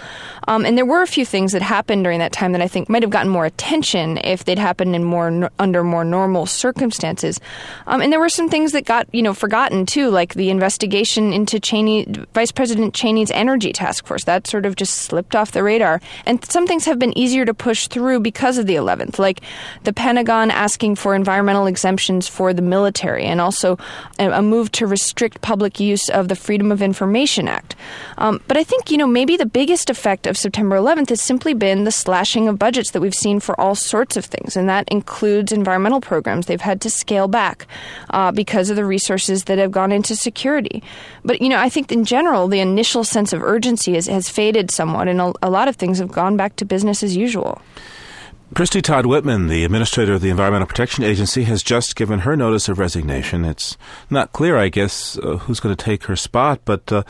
Um, 0.48 0.64
and 0.64 0.76
there 0.76 0.86
were 0.86 1.02
a 1.02 1.06
few 1.06 1.24
things 1.24 1.52
that 1.52 1.62
happened 1.62 2.04
during 2.04 2.18
that 2.20 2.32
time 2.32 2.52
that 2.52 2.60
I 2.60 2.68
think 2.68 2.88
might 2.88 3.02
have 3.02 3.10
gotten 3.10 3.30
more 3.30 3.46
attention 3.46 4.18
if 4.18 4.44
they'd 4.44 4.58
happened 4.58 4.94
in 4.94 5.04
more 5.04 5.50
under 5.58 5.82
more 5.82 6.04
normal 6.04 6.46
circumstances. 6.46 7.40
Um, 7.86 8.00
and 8.00 8.12
there 8.12 8.20
were 8.20 8.28
some 8.28 8.48
things 8.48 8.72
that 8.72 8.84
got, 8.84 9.12
you 9.12 9.22
know, 9.22 9.34
forgotten 9.34 9.86
too, 9.86 10.10
like 10.10 10.34
the 10.34 10.50
investigation 10.50 11.32
into 11.32 11.58
Cheney, 11.60 12.06
Vice 12.34 12.52
President 12.52 12.94
Cheney's 12.94 13.30
energy 13.30 13.72
task 13.72 14.06
force. 14.06 14.24
That 14.24 14.46
sort 14.46 14.66
of 14.66 14.76
just 14.76 14.94
slipped 14.94 15.34
off 15.34 15.52
the 15.52 15.62
radar. 15.62 16.00
And 16.24 16.44
some 16.44 16.66
things 16.66 16.84
have 16.84 16.98
been 16.98 17.16
easier 17.16 17.44
to 17.44 17.54
push 17.54 17.88
through 17.88 18.20
because 18.20 18.58
of 18.58 18.65
the 18.66 18.74
11th, 18.74 19.18
like 19.18 19.40
the 19.84 19.92
Pentagon 19.92 20.50
asking 20.50 20.96
for 20.96 21.14
environmental 21.14 21.66
exemptions 21.66 22.28
for 22.28 22.52
the 22.52 22.62
military 22.62 23.24
and 23.24 23.40
also 23.40 23.78
a, 24.18 24.42
move 24.42 24.70
to 24.72 24.86
restrict 24.86 25.40
public 25.40 25.80
use 25.80 26.08
of 26.10 26.28
the 26.28 26.36
Freedom 26.36 26.70
of 26.70 26.82
Information 26.82 27.48
Act. 27.48 27.74
Um, 28.18 28.40
but 28.48 28.56
I 28.56 28.64
think, 28.64 28.90
you 28.90 28.96
know, 28.96 29.06
maybe 29.06 29.36
the 29.36 29.46
biggest 29.46 29.90
effect 29.90 30.26
of 30.26 30.36
September 30.36 30.76
11th 30.76 31.10
has 31.10 31.20
simply 31.20 31.54
been 31.54 31.84
the 31.84 31.90
slashing 31.90 32.48
of 32.48 32.58
budgets 32.58 32.92
that 32.92 33.00
we've 33.00 33.14
seen 33.14 33.40
for 33.40 33.58
all 33.60 33.74
sorts 33.74 34.16
of 34.16 34.24
things, 34.24 34.56
and 34.56 34.68
that 34.68 34.88
includes 34.88 35.52
environmental 35.52 36.00
programs. 36.00 36.46
They've 36.46 36.60
had 36.60 36.80
to 36.82 36.90
scale 36.90 37.28
back 37.28 37.66
uh, 38.10 38.32
because 38.32 38.70
of 38.70 38.76
the 38.76 38.84
resources 38.84 39.44
that 39.44 39.58
have 39.58 39.70
gone 39.70 39.92
into 39.92 40.16
security. 40.16 40.82
But, 41.24 41.40
you 41.40 41.48
know, 41.48 41.58
I 41.58 41.68
think 41.68 41.92
in 41.92 42.04
general, 42.04 42.48
the 42.48 42.60
initial 42.60 43.04
sense 43.04 43.32
of 43.32 43.42
urgency 43.42 43.94
has, 43.94 44.28
faded 44.28 44.70
somewhat, 44.70 45.08
and 45.08 45.20
a, 45.20 45.32
a 45.42 45.50
lot 45.50 45.68
of 45.68 45.76
things 45.76 45.98
have 45.98 46.10
gone 46.10 46.36
back 46.36 46.56
to 46.56 46.64
business 46.64 47.02
as 47.02 47.16
usual. 47.16 47.60
Christie 48.54 48.80
Todd 48.80 49.06
Whitman, 49.06 49.48
the 49.48 49.64
administrator 49.64 50.14
of 50.14 50.20
the 50.20 50.30
Environmental 50.30 50.68
Protection 50.68 51.02
Agency, 51.02 51.42
has 51.44 51.64
just 51.64 51.96
given 51.96 52.20
her 52.20 52.36
notice 52.36 52.68
of 52.68 52.78
resignation. 52.78 53.44
It's 53.44 53.76
not 54.08 54.32
clear, 54.32 54.56
I 54.56 54.68
guess, 54.68 55.18
uh, 55.18 55.38
who's 55.38 55.58
going 55.58 55.74
to 55.74 55.84
take 55.84 56.04
her 56.04 56.14
spot, 56.14 56.60
but 56.64 56.90
uh, 56.92 57.02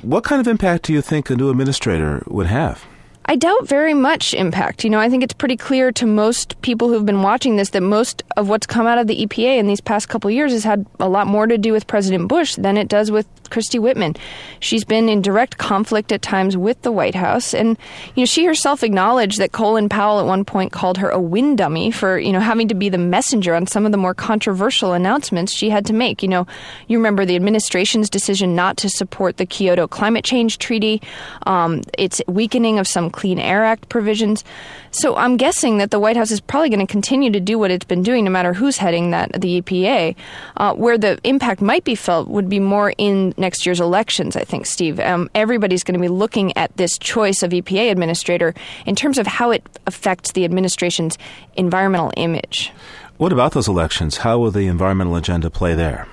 what 0.00 0.24
kind 0.24 0.40
of 0.40 0.48
impact 0.48 0.84
do 0.84 0.94
you 0.94 1.02
think 1.02 1.28
a 1.28 1.36
new 1.36 1.50
administrator 1.50 2.24
would 2.26 2.46
have? 2.46 2.84
I 3.26 3.36
doubt 3.36 3.68
very 3.68 3.94
much 3.94 4.34
impact. 4.34 4.84
You 4.84 4.90
know, 4.90 4.98
I 4.98 5.08
think 5.08 5.22
it's 5.22 5.32
pretty 5.32 5.56
clear 5.56 5.92
to 5.92 6.06
most 6.06 6.60
people 6.62 6.88
who've 6.88 7.06
been 7.06 7.22
watching 7.22 7.56
this 7.56 7.70
that 7.70 7.82
most 7.82 8.22
of 8.36 8.48
what's 8.48 8.66
come 8.66 8.86
out 8.86 8.98
of 8.98 9.06
the 9.06 9.24
EPA 9.26 9.58
in 9.58 9.66
these 9.66 9.80
past 9.80 10.08
couple 10.08 10.30
years 10.30 10.52
has 10.52 10.64
had 10.64 10.84
a 10.98 11.08
lot 11.08 11.26
more 11.26 11.46
to 11.46 11.56
do 11.56 11.72
with 11.72 11.86
President 11.86 12.28
Bush 12.28 12.56
than 12.56 12.76
it 12.76 12.88
does 12.88 13.10
with 13.10 13.26
Christie 13.52 13.78
Whitman. 13.78 14.16
She's 14.60 14.84
been 14.84 15.08
in 15.08 15.22
direct 15.22 15.58
conflict 15.58 16.10
at 16.10 16.22
times 16.22 16.56
with 16.56 16.80
the 16.82 16.90
White 16.90 17.14
House, 17.14 17.54
and 17.54 17.78
you 18.16 18.22
know, 18.22 18.26
she 18.26 18.44
herself 18.46 18.82
acknowledged 18.82 19.38
that 19.38 19.52
Colin 19.52 19.88
Powell 19.88 20.18
at 20.18 20.26
one 20.26 20.44
point 20.44 20.72
called 20.72 20.98
her 20.98 21.10
a 21.10 21.20
wind 21.20 21.58
dummy 21.58 21.90
for 21.90 22.18
you 22.18 22.32
know 22.32 22.40
having 22.40 22.66
to 22.68 22.74
be 22.74 22.88
the 22.88 22.98
messenger 22.98 23.54
on 23.54 23.66
some 23.66 23.86
of 23.86 23.92
the 23.92 23.98
more 23.98 24.14
controversial 24.14 24.94
announcements 24.94 25.52
she 25.52 25.70
had 25.70 25.86
to 25.86 25.92
make. 25.92 26.22
You 26.22 26.28
know, 26.28 26.46
you 26.88 26.98
remember 26.98 27.24
the 27.24 27.36
administration's 27.36 28.08
decision 28.10 28.56
not 28.56 28.78
to 28.78 28.88
support 28.88 29.36
the 29.36 29.46
Kyoto 29.46 29.86
Climate 29.86 30.24
Change 30.24 30.58
Treaty, 30.58 31.00
um, 31.46 31.82
its 31.98 32.22
weakening 32.26 32.78
of 32.78 32.88
some 32.88 33.10
Clean 33.12 33.38
Air 33.38 33.64
Act 33.64 33.88
provisions. 33.88 34.44
So 34.90 35.16
I'm 35.16 35.36
guessing 35.36 35.78
that 35.78 35.90
the 35.90 36.00
White 36.00 36.16
House 36.16 36.30
is 36.30 36.40
probably 36.40 36.68
going 36.68 36.86
to 36.86 36.90
continue 36.90 37.30
to 37.30 37.40
do 37.40 37.58
what 37.58 37.70
it's 37.70 37.84
been 37.84 38.02
doing, 38.02 38.24
no 38.24 38.30
matter 38.30 38.52
who's 38.52 38.76
heading 38.76 39.10
that 39.10 39.32
the 39.40 39.60
EPA. 39.60 40.16
Uh, 40.56 40.74
where 40.74 40.98
the 40.98 41.18
impact 41.24 41.60
might 41.60 41.84
be 41.84 41.94
felt 41.94 42.28
would 42.28 42.48
be 42.48 42.58
more 42.58 42.92
in 42.98 43.34
next 43.36 43.64
year's 43.64 43.80
elections. 43.80 44.36
I 44.36 44.44
think, 44.44 44.66
Steve. 44.66 44.98
Um, 45.00 45.30
everybody's 45.34 45.84
going 45.84 45.94
to 45.94 46.00
be 46.00 46.08
looking 46.08 46.56
at 46.56 46.76
this 46.76 46.98
choice 46.98 47.42
of 47.42 47.50
EPA 47.52 47.90
administrator 47.90 48.54
in 48.86 48.96
terms 48.96 49.18
of 49.18 49.26
how 49.26 49.50
it 49.50 49.64
affects 49.86 50.32
the 50.32 50.44
administration's 50.44 51.18
environmental 51.54 52.12
image. 52.16 52.72
What 53.18 53.32
about 53.32 53.52
those 53.52 53.68
elections? 53.68 54.18
How 54.18 54.38
will 54.38 54.50
the 54.50 54.66
environmental 54.66 55.16
agenda 55.16 55.50
play 55.50 55.74
there? 55.74 56.08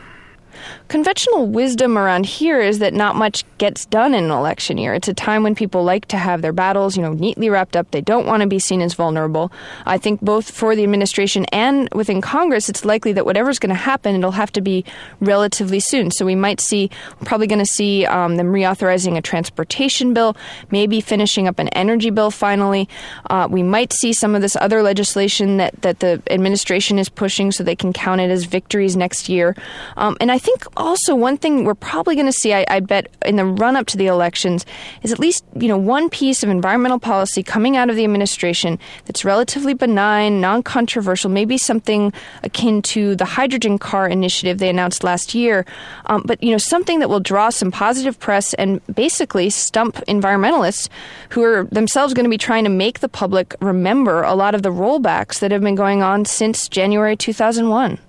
Conventional 0.88 1.48
wisdom 1.48 1.98
around 1.98 2.26
here 2.26 2.60
is 2.62 2.80
that 2.80 2.94
not 2.94 3.16
much 3.16 3.44
gets 3.58 3.86
done 3.86 4.14
in 4.14 4.26
an 4.26 4.32
election 4.32 4.78
year. 4.78 4.94
It's 4.94 5.08
a 5.08 5.14
time 5.14 5.44
when 5.44 5.56
people 5.56 5.84
like 5.84 6.08
to 6.08 6.18
have 6.18 6.42
their 6.42 6.54
battles, 6.54 6.96
you 6.98 7.04
know, 7.04 7.14
neatly 7.14 7.50
wrapped 7.50 7.76
up. 7.76 7.92
They 7.92 8.02
don't 8.02 8.26
want 8.26 8.42
to 8.42 8.48
be 8.48 8.60
seen 8.60 8.82
as 8.82 8.94
vulnerable. 8.94 9.52
I 9.86 9.98
think 9.98 10.22
both 10.22 10.50
for 10.50 10.76
the 10.76 10.84
administration 10.84 11.46
and 11.46 11.90
within 11.94 12.22
Congress, 12.22 12.70
it's 12.70 12.86
likely 12.86 13.14
that 13.14 13.26
whatever's 13.26 13.60
going 13.60 13.70
to 13.70 13.76
happen, 13.76 14.16
it'll 14.16 14.32
have 14.32 14.52
to 14.54 14.62
be 14.62 14.84
relatively 15.20 15.80
soon. 15.80 16.10
So 16.10 16.26
we 16.26 16.36
might 16.36 16.60
see, 16.60 16.90
probably 17.26 17.48
going 17.48 17.60
to 17.60 17.66
see 17.66 18.06
um, 18.06 18.38
them 18.38 18.52
reauthorizing 18.52 19.18
a 19.18 19.22
transportation 19.22 20.14
bill, 20.14 20.36
maybe 20.72 21.02
finishing 21.02 21.48
up 21.48 21.60
an 21.60 21.68
energy 21.70 22.10
bill 22.10 22.32
finally. 22.32 22.90
Uh, 23.30 23.48
we 23.50 23.62
might 23.62 23.94
see 23.94 24.14
some 24.14 24.34
of 24.34 24.42
this 24.42 24.56
other 24.56 24.82
legislation 24.82 25.58
that, 25.58 25.80
that 25.82 26.00
the 26.00 26.22
administration 26.30 26.98
is 26.98 27.10
pushing 27.10 27.52
so 27.52 27.64
they 27.64 27.76
can 27.76 27.94
count 27.94 28.22
it 28.22 28.32
as 28.32 28.46
victories 28.46 28.96
next 28.96 29.30
year. 29.30 29.56
Um, 29.98 30.18
and 30.20 30.32
I 30.32 30.40
think 30.40 30.49
also 30.78 31.16
one 31.16 31.38
thing 31.38 31.64
we're 31.64 31.76
probably 31.76 32.16
going 32.16 32.26
to 32.26 32.32
see, 32.32 32.54
I, 32.54 32.66
I 32.70 32.80
bet, 32.80 33.08
in 33.26 33.36
the 33.36 33.46
run 33.46 33.76
up 33.76 33.88
to 33.88 33.98
the 33.98 34.08
elections 34.08 34.66
is 35.04 35.12
at 35.12 35.20
least 35.20 35.44
you 35.56 35.68
know 35.68 35.78
one 35.78 36.10
piece 36.10 36.44
of 36.44 36.50
environmental 36.50 37.00
policy 37.00 37.44
coming 37.44 37.76
out 37.76 37.90
of 37.90 37.96
the 37.96 38.04
administration 38.04 38.80
that's 39.06 39.26
relatively 39.26 39.74
benign, 39.74 40.42
non-controversial, 40.42 41.30
maybe 41.30 41.58
something 41.58 42.14
akin 42.44 42.82
to 42.82 43.16
the 43.16 43.26
hydrogen 43.26 43.78
car 43.78 44.08
initiative 44.08 44.60
they 44.60 44.70
announced 44.70 45.04
last 45.04 45.36
year, 45.36 45.66
um, 46.06 46.24
but 46.26 46.42
you 46.42 46.52
know 46.52 46.58
something 46.58 47.00
that 47.00 47.10
will 47.10 47.20
draw 47.20 47.50
some 47.50 47.72
positive 47.72 48.20
press 48.20 48.54
and 48.56 48.82
basically 48.94 49.50
stump 49.50 49.96
environmentalists 50.08 50.90
who 51.30 51.44
are 51.44 51.66
themselves 51.66 52.14
going 52.14 52.26
to 52.26 52.30
be 52.30 52.38
trying 52.38 52.64
to 52.64 52.70
make 52.70 53.00
the 53.00 53.10
public 53.10 53.56
remember 53.62 54.24
a 54.24 54.36
lot 54.36 54.56
of 54.56 54.64
the 54.64 54.70
rollbacks 54.70 55.40
that 55.40 55.52
have 55.52 55.62
been 55.62 55.76
going 55.76 56.02
on 56.02 56.26
since 56.26 56.68
January 56.68 57.16
2001. 57.16 58.00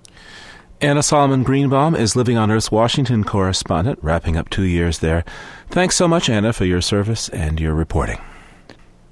Anna 0.83 1.03
Solomon 1.03 1.43
Greenbaum 1.43 1.95
is 1.95 2.17
Living 2.17 2.39
on 2.39 2.51
Earth's 2.51 2.73
Washington 2.73 3.23
correspondent, 3.23 3.99
wrapping 4.01 4.39
up 4.39 4.49
two 4.49 4.63
years 4.63 5.01
there. 5.01 5.25
Thanks 5.69 5.95
so 5.95 6.09
much, 6.09 6.31
Anna, 6.31 6.55
for 6.55 6.65
your 6.65 6.81
service 6.81 7.29
and 7.29 7.61
your 7.61 7.75
reporting. 7.75 8.19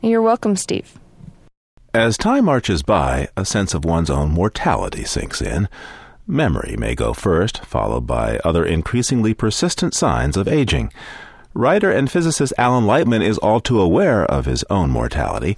You're 0.00 0.22
welcome, 0.22 0.56
Steve. 0.56 0.98
As 1.92 2.16
time 2.16 2.46
marches 2.46 2.82
by, 2.82 3.28
a 3.36 3.44
sense 3.44 3.74
of 3.74 3.84
one's 3.84 4.08
own 4.08 4.30
mortality 4.30 5.04
sinks 5.04 5.42
in. 5.42 5.68
Memory 6.26 6.76
may 6.78 6.94
go 6.94 7.12
first, 7.12 7.62
followed 7.66 8.06
by 8.06 8.38
other 8.38 8.64
increasingly 8.64 9.34
persistent 9.34 9.92
signs 9.92 10.38
of 10.38 10.48
aging. 10.48 10.90
Writer 11.52 11.90
and 11.90 12.10
physicist 12.10 12.54
Alan 12.56 12.84
Lightman 12.84 13.22
is 13.22 13.36
all 13.36 13.60
too 13.60 13.78
aware 13.78 14.24
of 14.24 14.46
his 14.46 14.64
own 14.70 14.88
mortality 14.88 15.54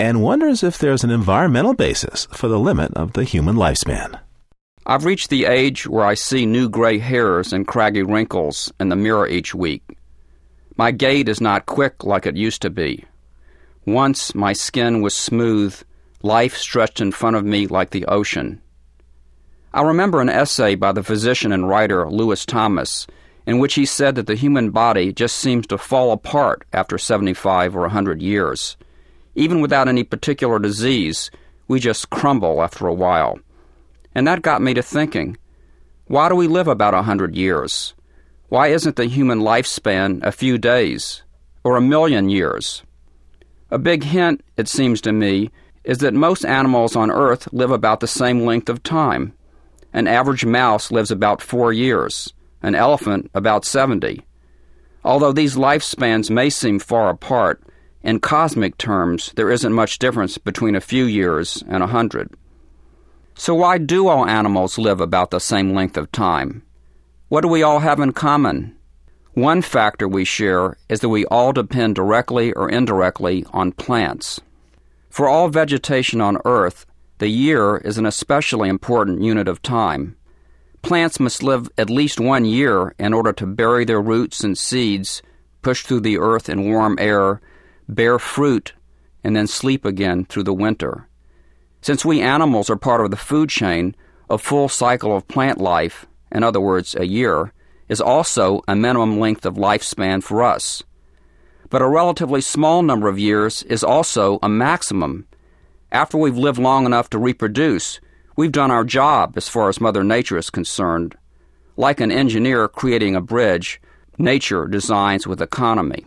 and 0.00 0.20
wonders 0.20 0.64
if 0.64 0.78
there's 0.78 1.04
an 1.04 1.10
environmental 1.10 1.74
basis 1.74 2.26
for 2.32 2.48
the 2.48 2.58
limit 2.58 2.92
of 2.94 3.12
the 3.12 3.22
human 3.22 3.54
lifespan. 3.54 4.18
I've 4.86 5.04
reached 5.04 5.30
the 5.30 5.46
age 5.46 5.86
where 5.86 6.04
I 6.04 6.14
see 6.14 6.44
new 6.44 6.68
gray 6.68 6.98
hairs 6.98 7.52
and 7.52 7.66
craggy 7.66 8.02
wrinkles 8.02 8.72
in 8.78 8.90
the 8.90 8.96
mirror 8.96 9.26
each 9.26 9.54
week. 9.54 9.82
My 10.76 10.90
gait 10.90 11.28
is 11.28 11.40
not 11.40 11.66
quick 11.66 12.04
like 12.04 12.26
it 12.26 12.36
used 12.36 12.62
to 12.62 12.70
be. 12.70 13.04
Once 13.86 14.34
my 14.34 14.52
skin 14.52 15.00
was 15.00 15.14
smooth, 15.14 15.80
life 16.22 16.56
stretched 16.56 17.00
in 17.00 17.12
front 17.12 17.36
of 17.36 17.44
me 17.44 17.66
like 17.66 17.90
the 17.90 18.06
ocean. 18.06 18.60
I 19.72 19.82
remember 19.82 20.20
an 20.20 20.28
essay 20.28 20.74
by 20.74 20.92
the 20.92 21.02
physician 21.02 21.52
and 21.52 21.68
writer 21.68 22.08
Lewis 22.10 22.44
Thomas 22.44 23.06
in 23.46 23.58
which 23.58 23.74
he 23.74 23.84
said 23.84 24.14
that 24.14 24.26
the 24.26 24.34
human 24.34 24.70
body 24.70 25.12
just 25.12 25.36
seems 25.36 25.66
to 25.66 25.78
fall 25.78 26.12
apart 26.12 26.64
after 26.72 26.96
75 26.96 27.76
or 27.76 27.82
100 27.82 28.22
years. 28.22 28.76
Even 29.34 29.60
without 29.60 29.88
any 29.88 30.04
particular 30.04 30.58
disease, 30.58 31.30
we 31.68 31.80
just 31.80 32.10
crumble 32.10 32.62
after 32.62 32.86
a 32.86 32.94
while. 32.94 33.38
And 34.14 34.26
that 34.26 34.42
got 34.42 34.62
me 34.62 34.74
to 34.74 34.82
thinking 34.82 35.36
why 36.06 36.28
do 36.28 36.34
we 36.34 36.46
live 36.46 36.68
about 36.68 36.94
a 36.94 37.02
hundred 37.02 37.34
years? 37.34 37.94
Why 38.48 38.68
isn't 38.68 38.96
the 38.96 39.06
human 39.06 39.40
lifespan 39.40 40.22
a 40.22 40.32
few 40.32 40.58
days 40.58 41.22
or 41.64 41.76
a 41.76 41.80
million 41.80 42.28
years? 42.28 42.82
A 43.70 43.78
big 43.78 44.04
hint, 44.04 44.44
it 44.56 44.68
seems 44.68 45.00
to 45.00 45.12
me, 45.12 45.50
is 45.82 45.98
that 45.98 46.14
most 46.14 46.44
animals 46.44 46.94
on 46.94 47.10
Earth 47.10 47.48
live 47.52 47.70
about 47.70 48.00
the 48.00 48.06
same 48.06 48.44
length 48.44 48.68
of 48.68 48.82
time. 48.82 49.32
An 49.92 50.06
average 50.06 50.44
mouse 50.44 50.90
lives 50.90 51.10
about 51.10 51.42
four 51.42 51.72
years, 51.72 52.32
an 52.62 52.74
elephant 52.74 53.30
about 53.34 53.64
70. 53.64 54.20
Although 55.04 55.32
these 55.32 55.56
lifespans 55.56 56.30
may 56.30 56.50
seem 56.50 56.78
far 56.78 57.10
apart, 57.10 57.62
in 58.02 58.20
cosmic 58.20 58.76
terms, 58.76 59.32
there 59.36 59.50
isn't 59.50 59.72
much 59.72 59.98
difference 59.98 60.36
between 60.36 60.76
a 60.76 60.80
few 60.80 61.04
years 61.04 61.64
and 61.68 61.82
a 61.82 61.86
hundred. 61.88 62.30
So, 63.36 63.54
why 63.54 63.78
do 63.78 64.08
all 64.08 64.26
animals 64.26 64.78
live 64.78 65.00
about 65.00 65.30
the 65.30 65.40
same 65.40 65.74
length 65.74 65.96
of 65.96 66.12
time? 66.12 66.62
What 67.28 67.40
do 67.40 67.48
we 67.48 67.62
all 67.62 67.80
have 67.80 67.98
in 67.98 68.12
common? 68.12 68.76
One 69.32 69.60
factor 69.60 70.06
we 70.06 70.24
share 70.24 70.76
is 70.88 71.00
that 71.00 71.08
we 71.08 71.26
all 71.26 71.52
depend 71.52 71.96
directly 71.96 72.52
or 72.52 72.70
indirectly 72.70 73.44
on 73.52 73.72
plants. 73.72 74.40
For 75.10 75.28
all 75.28 75.48
vegetation 75.48 76.20
on 76.20 76.38
Earth, 76.44 76.86
the 77.18 77.28
year 77.28 77.78
is 77.78 77.98
an 77.98 78.06
especially 78.06 78.68
important 78.68 79.22
unit 79.22 79.48
of 79.48 79.62
time. 79.62 80.16
Plants 80.82 81.18
must 81.18 81.42
live 81.42 81.68
at 81.78 81.90
least 81.90 82.20
one 82.20 82.44
year 82.44 82.94
in 82.98 83.14
order 83.14 83.32
to 83.32 83.46
bury 83.46 83.84
their 83.84 84.00
roots 84.00 84.44
and 84.44 84.56
seeds, 84.56 85.22
push 85.62 85.82
through 85.82 86.00
the 86.00 86.18
earth 86.18 86.48
in 86.48 86.70
warm 86.70 86.96
air, 87.00 87.40
bear 87.88 88.18
fruit, 88.18 88.74
and 89.24 89.34
then 89.34 89.46
sleep 89.46 89.84
again 89.84 90.24
through 90.26 90.42
the 90.42 90.52
winter. 90.52 91.08
Since 91.84 92.02
we 92.02 92.22
animals 92.22 92.70
are 92.70 92.76
part 92.76 93.02
of 93.02 93.10
the 93.10 93.16
food 93.18 93.50
chain, 93.50 93.94
a 94.30 94.38
full 94.38 94.70
cycle 94.70 95.14
of 95.14 95.28
plant 95.28 95.60
life, 95.60 96.06
in 96.32 96.42
other 96.42 96.58
words, 96.58 96.94
a 96.94 97.04
year, 97.04 97.52
is 97.90 98.00
also 98.00 98.62
a 98.66 98.74
minimum 98.74 99.20
length 99.20 99.44
of 99.44 99.56
lifespan 99.56 100.22
for 100.22 100.42
us. 100.42 100.82
But 101.68 101.82
a 101.82 101.86
relatively 101.86 102.40
small 102.40 102.82
number 102.82 103.06
of 103.06 103.18
years 103.18 103.64
is 103.64 103.84
also 103.84 104.38
a 104.42 104.48
maximum. 104.48 105.26
After 105.92 106.16
we've 106.16 106.38
lived 106.38 106.58
long 106.58 106.86
enough 106.86 107.10
to 107.10 107.18
reproduce, 107.18 108.00
we've 108.34 108.50
done 108.50 108.70
our 108.70 108.84
job 108.84 109.36
as 109.36 109.50
far 109.50 109.68
as 109.68 109.78
Mother 109.78 110.02
Nature 110.02 110.38
is 110.38 110.48
concerned. 110.48 111.14
Like 111.76 112.00
an 112.00 112.10
engineer 112.10 112.66
creating 112.66 113.14
a 113.14 113.20
bridge, 113.20 113.78
nature 114.16 114.66
designs 114.66 115.26
with 115.26 115.42
economy. 115.42 116.06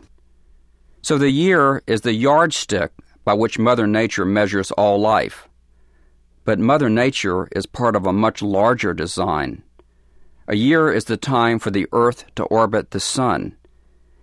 So 1.04 1.20
the 1.20 1.30
year 1.30 1.84
is 1.86 2.02
the 2.02 2.14
yardstick 2.14 2.94
by 3.24 3.36
which 3.36 3.60
Mother 3.60 3.86
Nature 3.86 4.26
measures 4.26 4.72
all 4.72 5.00
life. 5.00 5.47
But 6.48 6.60
Mother 6.60 6.90
Nature 6.90 7.50
is 7.52 7.66
part 7.66 7.94
of 7.94 8.06
a 8.06 8.14
much 8.14 8.42
larger 8.42 8.94
design. 8.94 9.64
A 10.48 10.56
year 10.56 10.94
is 10.94 11.04
the 11.04 11.18
time 11.18 11.60
for 11.60 11.72
the 11.72 11.88
Earth 11.92 12.24
to 12.36 12.46
orbit 12.46 12.92
the 12.92 13.02
Sun, 13.02 13.58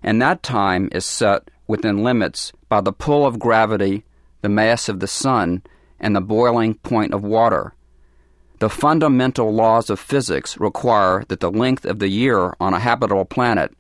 and 0.03 0.22
that 0.22 0.43
time 0.43 0.89
is 0.91 1.05
set 1.05 1.51
within 1.66 2.03
limits 2.03 2.51
by 2.70 2.81
the 2.81 2.95
pull 2.95 3.27
of 3.27 3.39
gravity, 3.39 4.05
the 4.41 4.49
mass 4.49 4.89
of 4.89 5.01
the 5.01 5.07
Sun, 5.07 5.64
and 6.01 6.16
the 6.16 6.22
boiling 6.22 6.77
point 6.77 7.12
of 7.12 7.22
water. 7.22 7.75
The 8.59 8.70
fundamental 8.70 9.53
laws 9.53 9.91
of 9.91 10.01
physics 10.01 10.57
require 10.57 11.25
that 11.29 11.41
the 11.41 11.53
length 11.53 11.85
of 11.85 11.99
the 11.99 12.09
year 12.09 12.55
on 12.59 12.72
a 12.72 12.81
habitable 12.81 13.27
planet, 13.27 13.70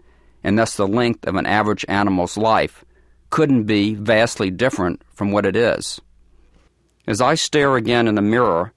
and 0.42 0.58
thus 0.58 0.76
the 0.76 0.86
length 0.86 1.26
of 1.26 1.36
an 1.36 1.46
average 1.46 1.86
animal's 1.88 2.36
life, 2.36 2.84
couldn't 3.30 3.64
be 3.64 3.94
vastly 3.94 4.50
different 4.50 5.00
from 5.14 5.32
what 5.32 5.46
it 5.46 5.56
is. 5.56 6.02
As 7.06 7.20
I 7.20 7.34
stare 7.34 7.76
again 7.76 8.08
in 8.08 8.14
the 8.14 8.22
mirror, 8.22 8.72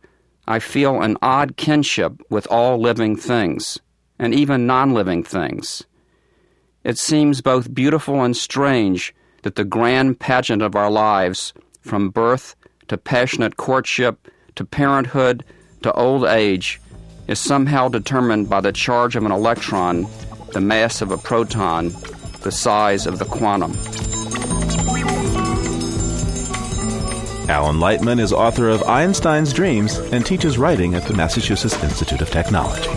I 0.48 0.60
feel 0.60 1.02
an 1.02 1.18
odd 1.22 1.56
kinship 1.56 2.22
with 2.30 2.48
all 2.52 2.80
living 2.80 3.16
things, 3.16 3.80
and 4.20 4.34
even 4.34 4.68
non 4.68 4.94
living 4.94 5.24
things. 5.24 5.84
It 6.84 6.98
seems 6.98 7.42
both 7.42 7.74
beautiful 7.74 8.24
and 8.24 8.36
strange 8.36 9.14
that 9.44 9.56
the 9.56 9.64
grand 9.64 10.20
pageant 10.20 10.62
of 10.62 10.76
our 10.76 10.92
lives, 10.92 11.54
from 11.82 12.10
birth 12.10 12.56
to 12.90 12.98
passionate 12.98 13.56
courtship 13.56 14.30
to 14.56 14.66
parenthood 14.66 15.44
to 15.84 15.94
old 15.94 16.26
age, 16.26 16.82
is 17.28 17.40
somehow 17.40 17.88
determined 17.88 18.50
by 18.50 18.62
the 18.62 18.72
charge 18.72 19.16
of 19.16 19.26
an 19.26 19.32
electron, 19.32 20.08
the 20.52 20.62
mass 20.62 21.02
of 21.02 21.12
a 21.12 21.18
proton, 21.18 21.94
the 22.42 22.52
size 22.52 23.06
of 23.06 23.20
the 23.20 23.26
quantum. 23.26 23.74
Alan 27.50 27.78
Lightman 27.78 28.20
is 28.20 28.34
author 28.34 28.68
of 28.68 28.84
Einstein's 28.84 29.54
Dreams 29.54 29.98
and 29.98 30.26
teaches 30.26 30.58
writing 30.58 30.96
at 30.96 31.06
the 31.06 31.14
Massachusetts 31.14 31.82
Institute 31.82 32.22
of 32.22 32.30
Technology. 32.30 32.90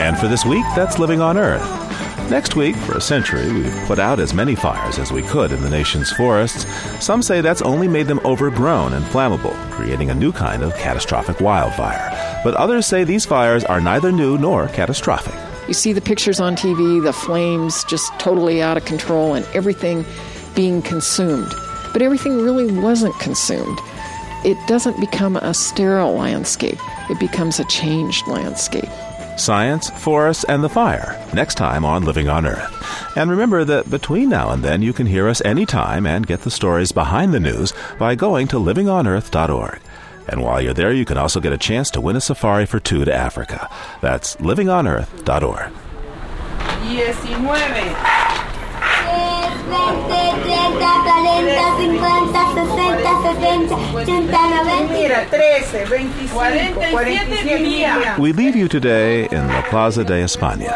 And 0.00 0.18
for 0.18 0.28
this 0.28 0.46
week, 0.46 0.64
that's 0.74 0.98
Living 0.98 1.20
on 1.20 1.36
Earth. 1.36 1.82
Next 2.30 2.56
week, 2.56 2.74
for 2.76 2.96
a 2.96 3.00
century, 3.02 3.52
we've 3.52 3.76
put 3.84 3.98
out 3.98 4.18
as 4.18 4.32
many 4.32 4.54
fires 4.54 4.98
as 4.98 5.12
we 5.12 5.20
could 5.24 5.52
in 5.52 5.60
the 5.60 5.68
nation's 5.68 6.10
forests. 6.10 6.64
Some 7.04 7.20
say 7.20 7.42
that's 7.42 7.60
only 7.60 7.86
made 7.86 8.06
them 8.06 8.20
overgrown 8.24 8.94
and 8.94 9.04
flammable, 9.04 9.54
creating 9.72 10.08
a 10.08 10.14
new 10.14 10.32
kind 10.32 10.62
of 10.62 10.74
catastrophic 10.76 11.42
wildfire. 11.42 12.21
But 12.44 12.54
others 12.54 12.86
say 12.86 13.04
these 13.04 13.24
fires 13.24 13.64
are 13.64 13.80
neither 13.80 14.10
new 14.10 14.36
nor 14.38 14.68
catastrophic. 14.68 15.34
You 15.68 15.74
see 15.74 15.92
the 15.92 16.00
pictures 16.00 16.40
on 16.40 16.56
TV, 16.56 17.02
the 17.02 17.12
flames 17.12 17.84
just 17.84 18.12
totally 18.18 18.60
out 18.60 18.76
of 18.76 18.84
control, 18.84 19.34
and 19.34 19.46
everything 19.54 20.04
being 20.54 20.82
consumed. 20.82 21.52
But 21.92 22.02
everything 22.02 22.42
really 22.42 22.72
wasn't 22.72 23.18
consumed. 23.20 23.78
It 24.44 24.58
doesn't 24.66 24.98
become 24.98 25.36
a 25.36 25.54
sterile 25.54 26.14
landscape, 26.14 26.78
it 27.08 27.20
becomes 27.20 27.60
a 27.60 27.64
changed 27.66 28.26
landscape. 28.26 28.90
Science, 29.36 29.88
forests, 29.90 30.44
and 30.44 30.62
the 30.62 30.68
fire, 30.68 31.24
next 31.32 31.54
time 31.54 31.84
on 31.84 32.04
Living 32.04 32.28
on 32.28 32.44
Earth. 32.44 33.16
And 33.16 33.30
remember 33.30 33.64
that 33.64 33.88
between 33.88 34.28
now 34.28 34.50
and 34.50 34.62
then 34.62 34.82
you 34.82 34.92
can 34.92 35.06
hear 35.06 35.28
us 35.28 35.40
anytime 35.42 36.06
and 36.06 36.26
get 36.26 36.42
the 36.42 36.50
stories 36.50 36.92
behind 36.92 37.32
the 37.32 37.40
news 37.40 37.72
by 37.98 38.14
going 38.14 38.48
to 38.48 38.56
livingonearth.org. 38.56 39.80
And 40.28 40.42
while 40.42 40.60
you're 40.60 40.74
there, 40.74 40.92
you 40.92 41.04
can 41.04 41.18
also 41.18 41.40
get 41.40 41.52
a 41.52 41.58
chance 41.58 41.90
to 41.92 42.00
win 42.00 42.16
a 42.16 42.20
safari 42.20 42.66
for 42.66 42.80
two 42.80 43.04
to 43.04 43.14
Africa. 43.14 43.68
That's 44.00 44.36
livingonearth.org. 44.36 45.72
19. 57.42 58.20
We 58.20 58.32
leave 58.32 58.56
you 58.56 58.68
today 58.68 59.24
in 59.24 59.46
the 59.46 59.64
Plaza 59.68 60.04
de 60.04 60.22
España. 60.22 60.70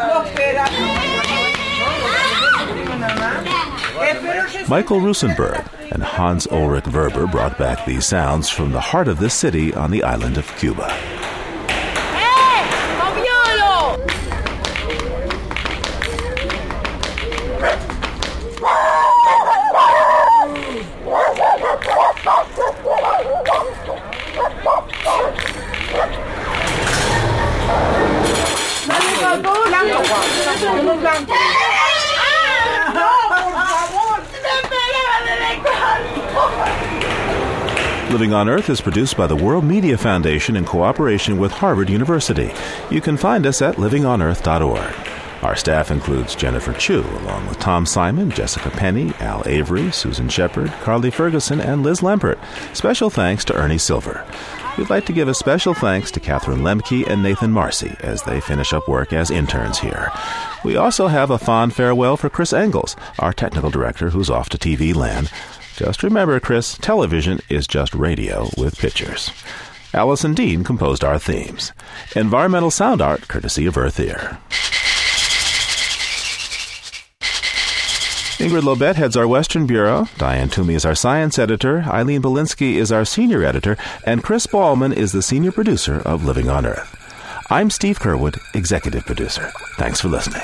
Michael 4.69 5.01
Rusenberg 5.01 5.65
and 5.91 6.03
Hans 6.03 6.47
Ulrich 6.51 6.87
Werner 6.89 7.27
brought 7.27 7.59
back 7.59 7.85
these 7.85 8.07
sounds 8.07 8.49
from 8.49 8.73
the 8.73 8.81
heart 8.81 9.09
of 9.09 9.19
this 9.19 9.35
city 9.35 9.75
on 9.75 9.91
the 9.91 10.03
island 10.03 10.39
of 10.39 10.47
Cuba. 10.57 10.93
Living 38.17 38.33
on 38.33 38.49
Earth 38.49 38.71
is 38.71 38.81
produced 38.81 39.15
by 39.15 39.27
the 39.27 39.37
World 39.37 39.63
Media 39.63 39.99
Foundation 39.99 40.57
in 40.57 40.65
cooperation 40.65 41.37
with 41.37 41.53
Harvard 41.53 41.91
University. 41.91 42.51
You 42.91 43.03
can 43.03 43.19
find 43.19 43.47
us 43.47 43.61
at 43.61 43.75
livingonearth.org. 43.75 44.95
Our 45.43 45.55
staff 45.55 45.91
includes 45.91 46.35
Jennifer 46.35 46.73
Chu, 46.73 47.03
along 47.03 47.47
with 47.47 47.59
Tom 47.59 47.85
Simon, 47.85 48.31
Jessica 48.31 48.71
Penny, 48.71 49.13
Al 49.21 49.43
Avery, 49.45 49.91
Susan 49.91 50.31
Shepard, 50.31 50.71
Carly 50.81 51.11
Ferguson, 51.11 51.61
and 51.61 51.83
Liz 51.83 52.01
Lempert. 52.01 52.39
Special 52.75 53.11
thanks 53.11 53.45
to 53.45 53.55
Ernie 53.55 53.77
Silver. 53.77 54.25
We'd 54.79 54.89
like 54.89 55.05
to 55.05 55.13
give 55.13 55.29
a 55.29 55.35
special 55.35 55.75
thanks 55.75 56.11
to 56.13 56.19
Catherine 56.19 56.61
Lemke 56.61 57.07
and 57.07 57.23
Nathan 57.23 57.53
Marcy 57.53 57.97
as 58.01 58.23
they 58.23 58.41
finish 58.41 58.73
up 58.73 58.89
work 58.89 59.13
as 59.13 59.31
interns 59.31 59.79
here. 59.79 60.11
We 60.65 60.77
also 60.77 61.09
have 61.09 61.31
a 61.31 61.39
fond 61.39 61.75
farewell 61.75 62.17
for 62.17 62.31
Chris 62.31 62.55
Engels, 62.55 62.97
our 63.19 63.35
technical 63.35 63.69
director 63.69 64.09
who's 64.09 64.31
off 64.31 64.49
to 64.49 64.57
TV 64.57 64.95
land. 64.95 65.31
Just 65.77 66.03
remember, 66.03 66.41
Chris, 66.41 66.79
television 66.79 67.39
is 67.51 67.67
just 67.67 67.95
radio 67.95 68.49
with 68.57 68.79
pictures. 68.79 69.31
Allison 69.93 70.33
Dean 70.33 70.65
composed 70.65 71.05
our 71.05 71.19
themes. 71.19 71.73
Environmental 72.15 72.71
sound 72.71 73.03
art 73.03 73.29
courtesy 73.29 73.67
of 73.67 73.77
Earth 73.77 74.01
Ear. 74.01 74.39
Ingrid 78.39 78.63
Lobet 78.63 78.97
heads 78.97 79.19
our 79.19 79.29
Western 79.29 79.67
Bureau. 79.67 80.09
Diane 80.17 80.49
Toomey 80.49 80.75
is 80.75 80.87
our 80.87 80.95
science 80.95 81.39
editor. 81.39 81.83
Eileen 81.87 82.23
Bolinsky 82.23 82.75
is 82.75 82.91
our 82.91 83.05
senior 83.05 83.45
editor. 83.45 83.77
And 84.05 84.23
Chris 84.25 84.47
Ballman 84.47 84.95
is 84.95 85.13
the 85.13 85.23
senior 85.23 85.53
producer 85.53 86.01
of 86.07 86.25
Living 86.25 86.49
on 86.49 86.65
Earth. 86.65 86.97
I'm 87.51 87.69
Steve 87.69 87.99
Curwood, 87.99 88.39
executive 88.55 89.05
producer. 89.05 89.53
Thanks 89.77 90.01
for 90.01 90.09
listening. 90.09 90.43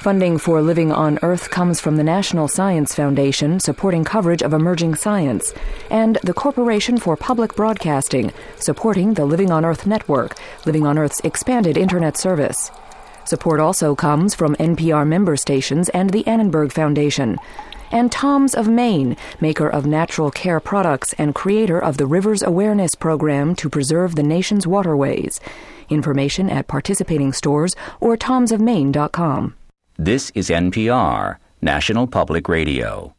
Funding 0.00 0.38
for 0.38 0.62
Living 0.62 0.90
on 0.90 1.18
Earth 1.20 1.50
comes 1.50 1.78
from 1.78 1.96
the 1.98 2.02
National 2.02 2.48
Science 2.48 2.94
Foundation, 2.94 3.60
supporting 3.60 4.02
coverage 4.02 4.40
of 4.40 4.54
emerging 4.54 4.94
science, 4.94 5.52
and 5.90 6.16
the 6.22 6.32
Corporation 6.32 6.96
for 6.96 7.18
Public 7.18 7.54
Broadcasting, 7.54 8.32
supporting 8.56 9.12
the 9.12 9.26
Living 9.26 9.50
on 9.50 9.62
Earth 9.62 9.86
network, 9.86 10.38
Living 10.64 10.86
on 10.86 10.96
Earth's 10.96 11.20
expanded 11.20 11.76
Internet 11.76 12.16
service. 12.16 12.70
Support 13.26 13.60
also 13.60 13.94
comes 13.94 14.34
from 14.34 14.56
NPR 14.56 15.06
member 15.06 15.36
stations 15.36 15.90
and 15.90 16.08
the 16.08 16.26
Annenberg 16.26 16.72
Foundation. 16.72 17.36
And 17.92 18.10
Tom's 18.10 18.54
of 18.54 18.68
Maine, 18.68 19.18
maker 19.38 19.68
of 19.68 19.84
natural 19.84 20.30
care 20.30 20.60
products 20.60 21.12
and 21.18 21.34
creator 21.34 21.78
of 21.78 21.98
the 21.98 22.06
Rivers 22.06 22.42
Awareness 22.42 22.94
Program 22.94 23.54
to 23.56 23.68
preserve 23.68 24.14
the 24.14 24.22
nation's 24.22 24.66
waterways. 24.66 25.40
Information 25.90 26.48
at 26.48 26.68
participating 26.68 27.34
stores 27.34 27.76
or 28.00 28.16
tomsofmaine.com. 28.16 29.56
This 30.02 30.30
is 30.34 30.48
NPR, 30.48 31.36
National 31.60 32.06
Public 32.06 32.48
Radio. 32.48 33.14